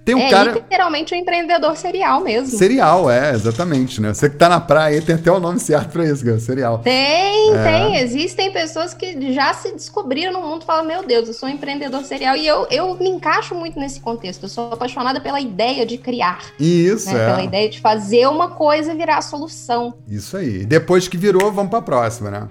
Tem 0.06 0.16
um 0.16 0.20
é 0.20 0.30
cara... 0.30 0.52
literalmente 0.52 1.14
um 1.14 1.18
empreendedor 1.18 1.78
serial 1.78 2.20
mesmo. 2.20 2.58
Serial, 2.58 3.10
é, 3.10 3.32
exatamente, 3.32 4.02
né? 4.02 4.14
Você 4.14 4.30
que 4.30 4.36
tá 4.36 4.50
na 4.50 4.60
praia 4.60 5.02
tem 5.02 5.16
até 5.16 5.32
o 5.32 5.40
nome 5.40 5.60
certo 5.60 5.92
pra 5.92 6.06
isso, 6.06 6.26
cara, 6.26 6.40
serial. 6.40 6.80
Tem, 6.80 7.56
é. 7.56 7.64
tem. 7.64 7.98
Existem 7.98 8.52
pessoas 8.52 8.94
que 8.94 9.34
já 9.34 9.54
se 9.54 9.72
descobriram 9.72 10.34
no 10.34 10.42
mundo 10.42 10.64
e 10.64 10.66
falam, 10.66 10.86
meu 10.86 11.04
Deus, 11.04 11.30
eu 11.30 11.34
sou 11.34 11.48
um 11.48 11.52
empreendedor 11.54 12.04
serial. 12.04 12.36
E 12.36 12.46
eu, 12.46 12.68
eu 12.70 12.96
me 12.96 13.10
encaixo 13.10 13.56
muito 13.56 13.80
nesse 13.80 14.02
contexto. 14.02 14.44
Eu 14.44 14.50
sou 14.50 14.74
apaixonada 14.74 15.22
pela 15.22 15.40
ideia 15.40 15.86
de 15.86 15.98
criar. 15.98 16.40
Isso, 16.60 17.14
né? 17.14 17.24
é. 17.24 17.26
Pela 17.30 17.44
ideia 17.44 17.70
de 17.70 17.80
fazer 17.80 18.28
uma 18.28 18.50
coisa 18.50 18.94
virar 18.94 19.22
solução. 19.22 19.94
Isso 20.06 20.36
aí. 20.36 20.66
Depois 20.66 21.08
que 21.08 21.16
virou, 21.16 21.50
vamos 21.50 21.70
pra 21.70 21.82
próxima, 21.82 22.30
né? 22.30 22.48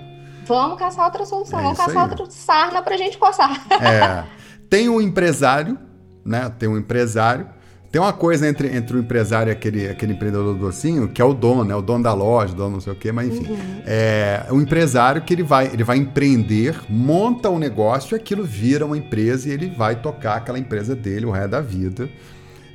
Vamos 0.47 0.79
caçar 0.79 1.05
outra 1.05 1.25
solução, 1.25 1.61
é 1.61 1.63
vamos 1.63 1.79
caçar 1.79 2.05
aí. 2.05 2.11
outra 2.11 2.27
sarna 2.31 2.83
pra 2.83 2.97
gente 2.97 3.19
coçar. 3.19 3.63
É. 3.81 4.25
Tem 4.69 4.89
um 4.89 5.01
empresário 5.01 5.79
né? 6.25 6.51
Tem 6.59 6.69
um 6.69 6.77
empresário. 6.77 7.47
Tem 7.91 8.01
uma 8.01 8.13
coisa 8.13 8.49
entre, 8.49 8.75
entre 8.75 8.97
o 8.97 9.01
empresário 9.01 9.51
e 9.51 9.53
aquele, 9.53 9.87
aquele 9.87 10.15
empreendedor 10.15 10.55
do 10.55 10.61
docinho, 10.61 11.09
que 11.09 11.21
é 11.21 11.25
o 11.25 11.35
dono, 11.35 11.63
né? 11.63 11.77
O 11.77 11.83
dono 11.83 12.03
da 12.03 12.15
loja, 12.15 12.55
o 12.55 12.57
dono 12.57 12.71
não 12.71 12.81
sei 12.81 12.95
o 12.95 12.97
quê, 12.97 13.13
mas 13.13 13.29
enfim. 13.29 13.53
Uhum. 13.53 13.83
É 13.85 14.47
o 14.51 14.59
empresário 14.63 15.21
que 15.21 15.35
ele 15.35 15.43
vai, 15.43 15.67
ele 15.67 15.85
vai 15.85 15.99
empreender, 15.99 16.75
monta 16.89 17.51
um 17.51 17.59
negócio 17.59 18.15
e 18.15 18.17
aquilo 18.17 18.45
vira 18.45 18.87
uma 18.87 18.97
empresa 18.97 19.47
e 19.51 19.53
ele 19.53 19.69
vai 19.77 20.01
tocar 20.01 20.37
aquela 20.37 20.59
empresa 20.59 20.97
dele 20.97 21.27
o 21.27 21.31
resto 21.31 21.51
da 21.51 21.61
vida, 21.61 22.09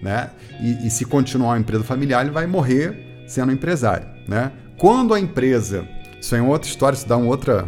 né? 0.03 0.29
E, 0.61 0.85
e 0.85 0.89
se 0.91 1.03
continuar 1.03 1.49
uma 1.49 1.59
empresa 1.59 1.83
familiar, 1.83 2.21
ele 2.21 2.31
vai 2.31 2.45
morrer 2.45 3.23
sendo 3.27 3.51
empresário, 3.51 4.07
né? 4.27 4.51
Quando 4.77 5.15
a 5.15 5.19
empresa, 5.19 5.87
isso 6.21 6.35
é 6.35 6.41
uma 6.41 6.51
outra 6.51 6.69
história, 6.69 6.95
isso 6.95 7.07
dá 7.07 7.17
uma 7.17 7.27
outra, 7.27 7.67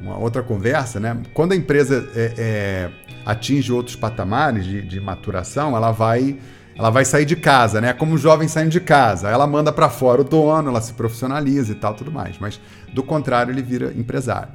uma 0.00 0.18
outra 0.18 0.42
conversa, 0.42 0.98
né? 0.98 1.16
Quando 1.32 1.52
a 1.52 1.56
empresa 1.56 2.10
é, 2.16 2.34
é 2.36 2.90
atinge 3.24 3.72
outros 3.72 3.96
patamares 3.96 4.64
de, 4.64 4.82
de 4.82 5.00
maturação, 5.00 5.76
ela 5.76 5.92
vai 5.92 6.38
ela 6.76 6.90
vai 6.90 7.04
sair 7.04 7.24
de 7.24 7.36
casa, 7.36 7.80
né? 7.80 7.92
Como 7.92 8.18
jovem 8.18 8.48
saindo 8.48 8.70
de 8.70 8.80
casa. 8.80 9.28
Ela 9.28 9.46
manda 9.46 9.72
para 9.72 9.88
fora 9.88 10.22
o 10.22 10.24
dono, 10.24 10.70
ela 10.70 10.80
se 10.80 10.92
profissionaliza 10.92 11.72
e 11.72 11.74
tal, 11.76 11.94
tudo 11.94 12.10
mais. 12.10 12.36
Mas 12.40 12.60
do 12.92 13.02
contrário, 13.02 13.52
ele 13.52 13.62
vira 13.62 13.92
empresário. 13.96 14.48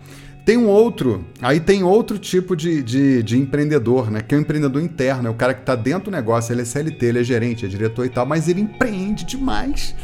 Tem 0.46 0.58
um 0.58 0.68
outro, 0.68 1.26
aí 1.42 1.60
tem 1.60 1.84
outro 1.84 2.18
tipo 2.18 2.56
de, 2.56 2.82
de, 2.82 3.24
de 3.24 3.38
empreendedor, 3.38 4.10
né? 4.10 4.22
Que 4.22 4.34
é 4.34 4.38
o 4.38 4.42
empreendedor 4.42 4.82
interno, 4.82 5.28
é 5.28 5.32
o 5.32 5.36
cara 5.36 5.54
que 5.54 5.62
está 5.62 5.76
dentro 5.76 6.06
do 6.06 6.12
negócio, 6.12 6.52
ele 6.52 6.62
é 6.62 6.66
CLT, 6.66 7.06
ele 7.06 7.20
é 7.20 7.24
gerente, 7.24 7.66
é 7.66 7.70
diretor 7.70 8.06
e 8.06 8.10
tal, 8.10 8.26
mas 8.26 8.48
ele 8.48 8.62
empreende 8.62 9.26
demais. 9.26 9.96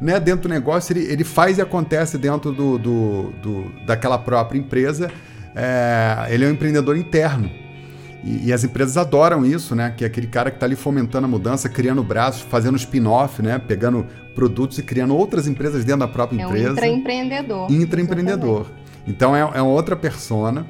Né, 0.00 0.18
dentro 0.18 0.48
do 0.48 0.48
negócio, 0.48 0.94
ele, 0.94 1.04
ele 1.12 1.24
faz 1.24 1.58
e 1.58 1.60
acontece 1.60 2.16
dentro 2.16 2.52
do, 2.52 2.78
do, 2.78 3.30
do 3.42 3.72
daquela 3.84 4.16
própria 4.16 4.58
empresa. 4.58 5.10
É, 5.54 6.28
ele 6.30 6.46
é 6.46 6.48
um 6.48 6.52
empreendedor 6.52 6.96
interno. 6.96 7.50
E, 8.22 8.48
e, 8.48 8.52
as 8.52 8.64
empresas 8.64 8.96
adoram 8.96 9.44
isso, 9.46 9.74
né? 9.74 9.94
Que 9.96 10.04
é 10.04 10.06
aquele 10.06 10.26
cara 10.26 10.50
que 10.50 10.56
está 10.56 10.66
ali 10.66 10.76
fomentando 10.76 11.26
a 11.26 11.28
mudança, 11.28 11.68
criando 11.68 12.02
braços, 12.02 12.42
fazendo 12.42 12.76
spin-off, 12.76 13.42
né? 13.42 13.58
Pegando 13.58 14.06
produtos 14.34 14.78
e 14.78 14.82
criando 14.82 15.16
outras 15.16 15.46
empresas 15.46 15.84
dentro 15.84 16.00
da 16.00 16.08
própria 16.08 16.40
é 16.40 16.44
empresa. 16.44 16.66
É 16.66 16.70
um 16.70 16.74
intraempreendedor. 16.74 17.72
Intraempreendedor. 17.72 18.66
Então 19.06 19.34
é, 19.34 19.40
é 19.40 19.62
outra 19.62 19.96
persona. 19.96 20.66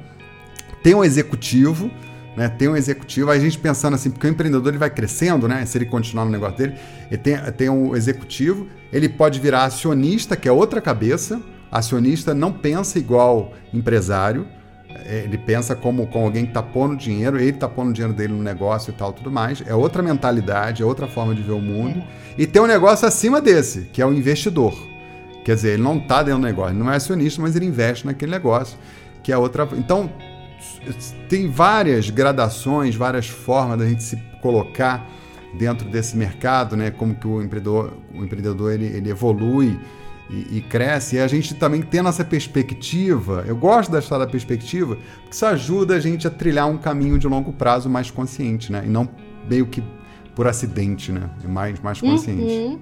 Tem 0.83 0.95
um 0.95 1.03
executivo, 1.03 1.91
né? 2.37 2.49
Tem 2.49 2.69
um 2.69 2.77
executivo. 2.77 3.31
Aí 3.31 3.39
a 3.39 3.43
gente 3.43 3.59
pensando 3.59 3.95
assim, 3.95 4.11
porque 4.11 4.29
o 4.29 4.31
empreendedor 4.31 4.69
ele 4.69 4.79
vai 4.79 4.91
crescendo, 4.91 5.49
né? 5.49 5.67
Se 5.67 5.77
ele 5.77 5.87
continuar 5.87 6.25
no 6.25 6.31
negócio 6.31 6.57
dele, 6.57 6.75
ele 7.11 7.19
tem, 7.19 7.37
tem 7.53 7.69
um 7.69 7.97
executivo. 7.97 8.69
Ele 8.93 9.09
pode 9.09 9.41
virar 9.41 9.65
acionista, 9.65 10.37
que 10.37 10.49
é 10.49 10.53
outra 10.53 10.81
cabeça. 10.81 11.43
Acionista 11.71 12.33
não 12.33 12.53
pensa 12.53 12.99
igual 12.99 13.53
empresário 13.73 14.47
ele 15.07 15.37
pensa 15.39 15.75
como 15.75 16.07
com 16.07 16.25
alguém 16.25 16.45
que 16.45 16.51
está 16.51 16.63
pondo 16.63 16.97
dinheiro, 16.97 17.39
ele 17.39 17.51
está 17.51 17.69
pondo 17.69 17.93
dinheiro 17.93 18.15
dele 18.15 18.33
no 18.33 18.43
negócio 18.43 18.91
e 18.91 18.95
tal, 18.95 19.13
tudo 19.13 19.31
mais. 19.31 19.63
É 19.67 19.75
outra 19.75 20.03
mentalidade, 20.03 20.83
é 20.83 20.87
outra 20.87 21.07
forma 21.07 21.35
de 21.35 21.43
ver 21.43 21.53
o 21.53 21.61
mundo. 21.61 21.99
É. 21.99 22.43
E 22.43 22.47
tem 22.47 22.63
um 22.63 22.67
negócio 22.67 23.07
acima 23.07 23.41
desse, 23.41 23.83
que 23.93 24.01
é 24.01 24.07
o 24.07 24.13
investidor. 24.13 24.75
Quer 25.45 25.55
dizer, 25.55 25.73
ele 25.75 25.83
não 25.83 25.97
está 25.97 26.23
dentro 26.23 26.41
do 26.41 26.47
negócio, 26.47 26.73
ele 26.73 26.79
não 26.79 26.93
é 26.93 26.97
acionista, 26.97 27.41
mas 27.43 27.57
ele 27.57 27.67
investe 27.67 28.07
naquele 28.07 28.31
negócio, 28.31 28.79
que 29.23 29.33
é 29.33 29.39
outra. 29.39 29.69
Então, 29.77 30.11
tem 31.29 31.51
várias 31.51 32.11
gradações, 32.11 32.95
várias 32.95 33.27
formas 33.27 33.79
da 33.79 33.89
gente 33.89 34.03
se 34.03 34.17
colocar 34.41 35.09
dentro 35.59 35.89
desse 35.89 36.17
mercado, 36.17 36.77
né? 36.77 36.91
Como 36.91 37.15
que 37.15 37.27
o 37.27 37.43
empreendedor, 37.43 37.95
o 38.15 38.25
empreendedor 38.25 38.73
ele, 38.73 38.87
ele 38.87 39.11
evolui 39.11 39.79
e, 40.31 40.59
e, 40.59 40.61
cresce. 40.61 41.17
E 41.17 41.21
a 41.21 41.27
gente 41.27 41.55
também 41.55 41.83
tendo 41.83 42.09
essa 42.09 42.25
perspectiva, 42.25 43.45
eu 43.47 43.57
gosto 43.57 43.91
da 43.91 43.99
história 43.99 44.25
da 44.25 44.31
perspectiva, 44.31 44.97
porque 44.97 45.35
isso 45.35 45.45
ajuda 45.45 45.97
a 45.97 46.01
gente 46.01 46.27
a 46.27 46.31
trilhar 46.31 46.69
um 46.69 46.79
caminho 46.79 47.19
de 47.19 47.27
longo 47.27 47.53
prazo 47.53 47.91
mais 47.91 48.11
consciente, 48.11 48.71
né? 48.71 48.83
E 48.87 48.89
não 48.89 49.09
meio 49.49 49.67
que 49.67 49.83
por 50.35 50.47
acidente, 50.47 51.11
né? 51.11 51.29
É 51.45 51.49
mais, 51.49 51.81
mais 51.81 52.01
consciente. 52.01 52.43
Uhum. 52.43 52.79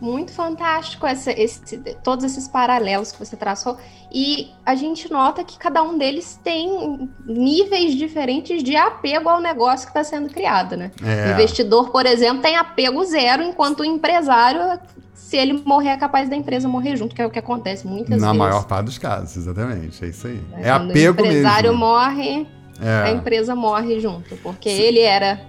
Muito 0.00 0.30
fantástico 0.30 1.04
essa, 1.06 1.32
esse, 1.32 1.76
todos 2.04 2.24
esses 2.24 2.46
paralelos 2.46 3.10
que 3.10 3.18
você 3.18 3.36
traçou. 3.36 3.76
E 4.12 4.50
a 4.64 4.76
gente 4.76 5.10
nota 5.10 5.42
que 5.42 5.58
cada 5.58 5.82
um 5.82 5.98
deles 5.98 6.38
tem 6.44 7.10
níveis 7.26 7.96
diferentes 7.96 8.62
de 8.62 8.76
apego 8.76 9.28
ao 9.28 9.40
negócio 9.40 9.86
que 9.86 9.90
está 9.90 10.04
sendo 10.04 10.28
criado, 10.28 10.76
né? 10.76 10.92
É. 11.02 11.30
O 11.30 11.32
investidor, 11.32 11.90
por 11.90 12.06
exemplo, 12.06 12.40
tem 12.40 12.56
apego 12.56 13.04
zero, 13.04 13.42
enquanto 13.42 13.80
o 13.80 13.84
empresário 13.84 14.78
se 15.18 15.36
ele 15.36 15.62
morrer, 15.64 15.88
é 15.88 15.96
capaz 15.96 16.30
da 16.30 16.36
empresa 16.36 16.68
morrer 16.68 16.96
junto, 16.96 17.14
que 17.14 17.20
é 17.20 17.26
o 17.26 17.30
que 17.30 17.38
acontece 17.38 17.86
muitas 17.86 18.08
Na 18.08 18.14
vezes. 18.14 18.26
Na 18.26 18.34
maior 18.34 18.64
parte 18.64 18.86
dos 18.86 18.98
casos, 18.98 19.36
exatamente. 19.36 20.02
É 20.02 20.08
isso 20.08 20.26
aí. 20.26 20.40
É, 20.54 20.68
é 20.68 20.70
apego 20.70 20.94
mesmo. 20.94 21.08
O 21.08 21.26
empresário 21.26 21.70
mesmo. 21.70 21.84
morre, 21.84 22.46
é. 22.80 23.02
a 23.02 23.10
empresa 23.10 23.54
morre 23.54 24.00
junto, 24.00 24.36
porque 24.36 24.68
ele 24.68 25.00
era 25.00 25.40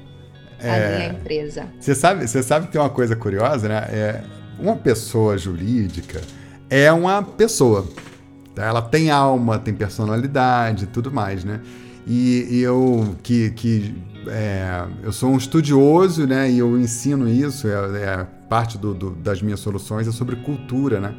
é. 0.60 1.06
a 1.06 1.06
empresa. 1.14 1.68
Você 1.80 1.96
sabe, 1.96 2.28
você 2.28 2.44
sabe 2.44 2.66
que 2.66 2.74
tem 2.74 2.82
uma 2.82 2.90
coisa 2.90 3.16
curiosa, 3.16 3.70
né? 3.70 3.78
É, 3.90 4.24
uma 4.60 4.76
pessoa 4.76 5.38
jurídica 5.38 6.20
é 6.70 6.92
uma 6.92 7.22
pessoa. 7.24 7.88
Ela 8.58 8.82
tem 8.82 9.10
alma, 9.10 9.60
tem 9.60 9.74
personalidade 9.74 10.84
e 10.86 10.88
tudo 10.88 11.12
mais, 11.12 11.46
né? 11.46 11.62
E, 12.06 12.48
e 12.50 12.62
eu 12.62 13.16
que, 13.24 13.52
que 13.52 13.96
é, 14.28 14.84
eu 15.04 15.14
sou 15.14 15.30
um 15.30 15.38
estudioso, 15.38 16.28
né? 16.28 16.50
E 16.52 16.58
eu 16.58 16.78
ensino 16.78 17.30
isso, 17.30 17.68
é, 17.68 17.72
é 17.72 18.39
parte 18.50 18.78
do, 18.78 18.94
do, 18.94 19.12
das 19.12 19.42
minhas 19.42 19.60
soluções 19.60 20.08
é 20.08 20.12
sobre 20.12 20.36
cultura, 20.38 21.00
né? 21.00 21.16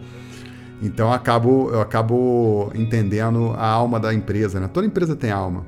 Então 0.82 1.08
eu 1.08 1.12
acabo, 1.12 1.70
eu 1.70 1.80
acabo 1.80 2.72
entendendo 2.74 3.54
a 3.56 3.66
alma 3.66 4.00
da 4.00 4.12
empresa, 4.12 4.58
né? 4.58 4.68
Toda 4.68 4.86
empresa 4.86 5.14
tem 5.14 5.30
alma. 5.30 5.64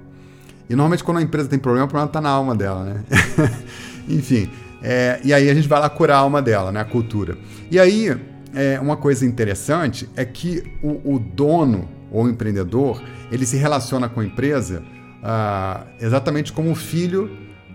E 0.68 0.74
normalmente 0.74 1.04
quando 1.04 1.18
a 1.18 1.22
empresa 1.22 1.48
tem 1.48 1.58
problema, 1.58 1.86
o 1.86 1.88
problema 1.88 2.08
está 2.08 2.20
na 2.20 2.30
alma 2.30 2.54
dela, 2.54 2.84
né? 2.84 3.04
Enfim, 4.08 4.50
é, 4.82 5.20
e 5.22 5.32
aí 5.32 5.48
a 5.48 5.54
gente 5.54 5.68
vai 5.68 5.78
lá 5.78 5.88
curar 5.88 6.16
a 6.16 6.20
alma 6.20 6.42
dela, 6.42 6.72
né? 6.72 6.80
A 6.80 6.84
cultura. 6.84 7.38
E 7.70 7.78
aí, 7.78 8.16
é, 8.54 8.80
uma 8.80 8.96
coisa 8.96 9.24
interessante 9.24 10.08
é 10.16 10.24
que 10.24 10.62
o, 10.82 11.14
o 11.14 11.18
dono 11.18 11.88
ou 12.10 12.28
empreendedor, 12.28 13.02
ele 13.30 13.46
se 13.46 13.56
relaciona 13.56 14.08
com 14.08 14.20
a 14.20 14.24
empresa 14.24 14.82
ah, 15.22 15.86
exatamente 16.00 16.52
como 16.52 16.70
o 16.70 16.74
filho, 16.74 17.30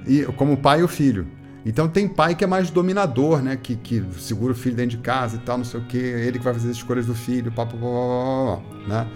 e 0.06 0.24
como 0.36 0.54
o 0.54 0.58
pai 0.58 0.82
e 0.82 0.84
o 0.84 0.88
filho. 0.88 1.28
Então 1.68 1.86
tem 1.90 2.08
pai 2.08 2.34
que 2.34 2.46
é 2.46 2.48
mais 2.48 2.70
dominador, 2.70 3.42
né? 3.42 3.60
Que, 3.62 3.76
que 3.76 4.02
segura 4.18 4.54
o 4.54 4.56
filho 4.56 4.74
dentro 4.74 4.92
de 4.92 5.04
casa 5.04 5.36
e 5.36 5.40
tal, 5.40 5.58
não 5.58 5.66
sei 5.66 5.82
o 5.82 5.84
quê, 5.84 5.98
ele 5.98 6.40
que 6.40 6.46
vai 6.46 6.54
fazer 6.54 6.70
as 6.70 6.78
escolhas 6.78 7.06
do 7.06 7.14
filho, 7.14 7.52
pá, 7.52 7.66
pá, 7.66 7.74
pá, 7.74 7.78
pá, 7.78 8.62
né? 8.88 9.08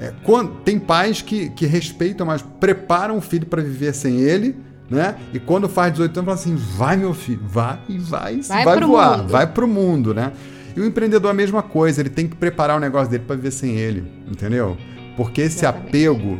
É, 0.00 0.14
quando, 0.24 0.62
tem 0.62 0.78
pais 0.78 1.20
que, 1.20 1.50
que 1.50 1.66
respeitam, 1.66 2.26
mas 2.26 2.40
preparam 2.58 3.18
o 3.18 3.20
filho 3.20 3.44
para 3.44 3.60
viver 3.60 3.92
sem 3.92 4.18
ele, 4.18 4.56
né? 4.88 5.14
E 5.34 5.38
quando 5.38 5.68
faz 5.68 5.92
18 5.92 6.20
anos, 6.20 6.24
fala 6.24 6.40
assim: 6.40 6.56
vai, 6.56 6.96
meu 6.96 7.12
filho, 7.12 7.42
vai 7.44 7.78
e 7.86 7.98
vai, 7.98 8.40
vai, 8.40 8.64
vai 8.64 8.80
voar, 8.80 9.18
mundo. 9.18 9.28
vai 9.28 9.46
pro 9.46 9.68
mundo, 9.68 10.14
né? 10.14 10.32
E 10.74 10.80
o 10.80 10.86
empreendedor 10.86 11.28
é 11.28 11.32
a 11.32 11.36
mesma 11.36 11.62
coisa, 11.62 12.00
ele 12.00 12.08
tem 12.08 12.26
que 12.26 12.34
preparar 12.34 12.78
o 12.78 12.80
negócio 12.80 13.10
dele 13.10 13.24
para 13.26 13.36
viver 13.36 13.50
sem 13.50 13.76
ele, 13.76 14.10
entendeu? 14.26 14.74
Porque 15.18 15.42
esse 15.42 15.58
Exatamente. 15.58 15.88
apego, 15.88 16.38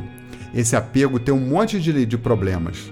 esse 0.55 0.75
apego 0.75 1.19
tem 1.19 1.35
um 1.35 1.49
monte 1.49 1.79
de, 1.79 2.07
de 2.07 2.17
problemas. 2.17 2.91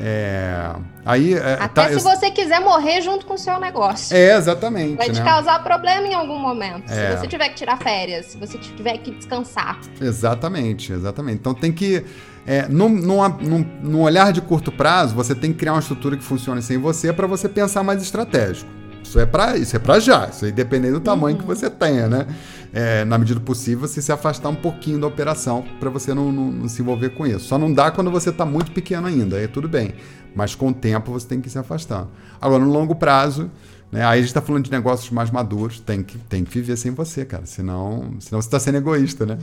É, 0.00 0.72
aí, 1.04 1.34
é, 1.34 1.54
Até 1.54 1.82
tá, 1.82 1.88
se 1.88 1.94
eu... 1.94 2.00
você 2.00 2.30
quiser 2.30 2.60
morrer 2.60 3.00
junto 3.00 3.24
com 3.24 3.34
o 3.34 3.38
seu 3.38 3.58
negócio. 3.58 4.16
É, 4.16 4.36
exatamente. 4.36 4.96
Vai 4.96 5.10
te 5.10 5.20
né? 5.20 5.24
causar 5.24 5.62
problema 5.62 6.06
em 6.06 6.14
algum 6.14 6.38
momento. 6.38 6.90
É. 6.90 7.12
Se 7.12 7.16
você 7.18 7.26
tiver 7.26 7.48
que 7.48 7.54
tirar 7.54 7.78
férias, 7.78 8.26
se 8.26 8.36
você 8.36 8.58
tiver 8.58 8.98
que 8.98 9.10
descansar. 9.10 9.78
Exatamente, 10.00 10.92
exatamente. 10.92 11.38
Então 11.38 11.54
tem 11.54 11.72
que. 11.72 12.04
É, 12.46 12.68
num, 12.68 12.88
num, 12.88 13.28
num, 13.28 13.66
num 13.82 14.02
olhar 14.02 14.32
de 14.32 14.40
curto 14.40 14.70
prazo, 14.70 15.14
você 15.14 15.34
tem 15.34 15.52
que 15.52 15.58
criar 15.58 15.72
uma 15.72 15.80
estrutura 15.80 16.16
que 16.16 16.22
funcione 16.22 16.62
sem 16.62 16.78
você 16.78 17.12
para 17.12 17.26
você 17.26 17.48
pensar 17.48 17.82
mais 17.82 18.00
estratégico. 18.00 18.70
Isso 19.06 19.20
é 19.20 19.26
para 19.26 19.56
isso 19.56 19.76
é 19.76 19.78
para 19.78 20.00
já. 20.00 20.26
Isso 20.26 20.44
aí 20.44 20.52
dependendo 20.52 20.98
do 20.98 21.04
tamanho 21.04 21.36
uhum. 21.36 21.42
que 21.42 21.46
você 21.46 21.70
tenha, 21.70 22.08
né? 22.08 22.26
É, 22.72 23.04
na 23.04 23.16
medida 23.16 23.38
do 23.38 23.44
possível, 23.44 23.86
você 23.86 24.02
se 24.02 24.12
afastar 24.12 24.48
um 24.48 24.54
pouquinho 24.54 25.00
da 25.00 25.06
operação 25.06 25.64
para 25.80 25.88
você 25.88 26.12
não, 26.12 26.30
não, 26.32 26.52
não, 26.52 26.68
se 26.68 26.82
envolver 26.82 27.10
com 27.10 27.26
isso. 27.26 27.46
Só 27.46 27.56
não 27.56 27.72
dá 27.72 27.90
quando 27.90 28.10
você 28.10 28.30
está 28.30 28.44
muito 28.44 28.72
pequeno 28.72 29.06
ainda, 29.06 29.36
aí 29.36 29.48
tudo 29.48 29.68
bem. 29.68 29.94
Mas 30.34 30.54
com 30.54 30.68
o 30.68 30.74
tempo 30.74 31.12
você 31.12 31.26
tem 31.26 31.40
que 31.40 31.48
se 31.48 31.58
afastando. 31.58 32.10
Agora, 32.40 32.62
no 32.62 32.70
longo 32.70 32.94
prazo, 32.94 33.50
né, 33.90 34.04
aí 34.04 34.18
a 34.18 34.20
gente 34.20 34.26
está 34.26 34.42
falando 34.42 34.64
de 34.64 34.70
negócios 34.70 35.08
mais 35.10 35.30
maduros, 35.30 35.80
tem 35.80 36.02
que, 36.02 36.18
tem 36.18 36.44
que 36.44 36.52
viver 36.52 36.76
sem 36.76 36.92
você, 36.92 37.24
cara. 37.24 37.46
Senão, 37.46 38.16
senão 38.20 38.42
você 38.42 38.48
está 38.48 38.60
sendo 38.60 38.76
egoísta, 38.76 39.24
né? 39.24 39.38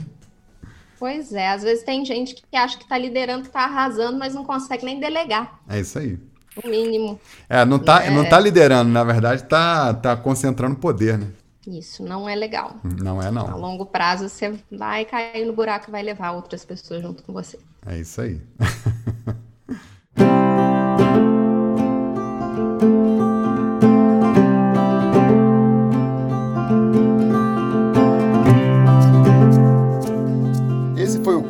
Pois 0.98 1.32
é, 1.32 1.48
às 1.48 1.62
vezes 1.62 1.82
tem 1.82 2.04
gente 2.04 2.36
que 2.36 2.56
acha 2.56 2.76
que 2.76 2.84
está 2.84 2.96
liderando, 2.96 3.42
que 3.42 3.48
está 3.48 3.64
arrasando, 3.64 4.16
mas 4.16 4.34
não 4.34 4.44
consegue 4.44 4.84
nem 4.84 5.00
delegar. 5.00 5.60
É 5.68 5.80
isso 5.80 5.98
aí. 5.98 6.18
O 6.62 6.68
mínimo. 6.68 7.20
É, 7.48 7.64
não 7.64 7.78
está 7.78 8.04
é... 8.04 8.10
não 8.10 8.28
tá 8.28 8.38
liderando, 8.38 8.90
na 8.90 9.02
verdade, 9.02 9.42
está 9.42 9.92
tá 9.94 10.16
concentrando 10.16 10.76
poder, 10.76 11.18
né? 11.18 11.26
Isso 11.66 12.04
não 12.04 12.28
é 12.28 12.34
legal. 12.34 12.76
Não 12.84 13.22
é, 13.22 13.30
não. 13.30 13.48
A 13.48 13.56
longo 13.56 13.86
prazo, 13.86 14.28
você 14.28 14.54
vai 14.70 15.04
cair 15.04 15.46
no 15.46 15.52
buraco 15.52 15.88
e 15.88 15.92
vai 15.92 16.02
levar 16.02 16.32
outras 16.32 16.64
pessoas 16.64 17.02
junto 17.02 17.22
com 17.22 17.32
você. 17.32 17.58
É 17.86 17.98
isso 17.98 18.20
aí. 18.20 18.40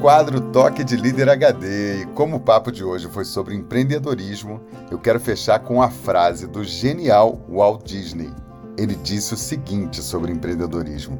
quadro 0.04 0.38
Toque 0.52 0.84
de 0.84 0.96
Líder 0.96 1.30
HD. 1.30 2.02
E 2.02 2.06
como 2.08 2.36
o 2.36 2.40
papo 2.40 2.70
de 2.70 2.84
hoje 2.84 3.08
foi 3.08 3.24
sobre 3.24 3.54
empreendedorismo, 3.54 4.60
eu 4.90 4.98
quero 4.98 5.18
fechar 5.18 5.60
com 5.60 5.80
a 5.80 5.88
frase 5.88 6.46
do 6.46 6.62
genial 6.62 7.40
Walt 7.48 7.86
Disney 7.86 8.30
ele 8.76 8.96
disse 8.96 9.32
o 9.32 9.36
seguinte 9.38 10.02
sobre 10.02 10.30
empreendedorismo: 10.30 11.18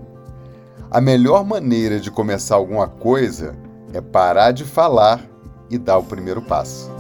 A 0.91 1.01
melhor 1.01 1.47
maneira 1.47 1.99
de 1.99 2.11
começar 2.11 2.57
alguma 2.57 2.87
coisa 2.87 3.57
é 3.95 4.03
parar 4.03 4.53
de 4.53 4.65
falar 4.65 5.25
e 5.71 5.79
dar 5.79 5.97
o 5.97 6.05
primeiro 6.05 6.43
passo. 6.43 6.91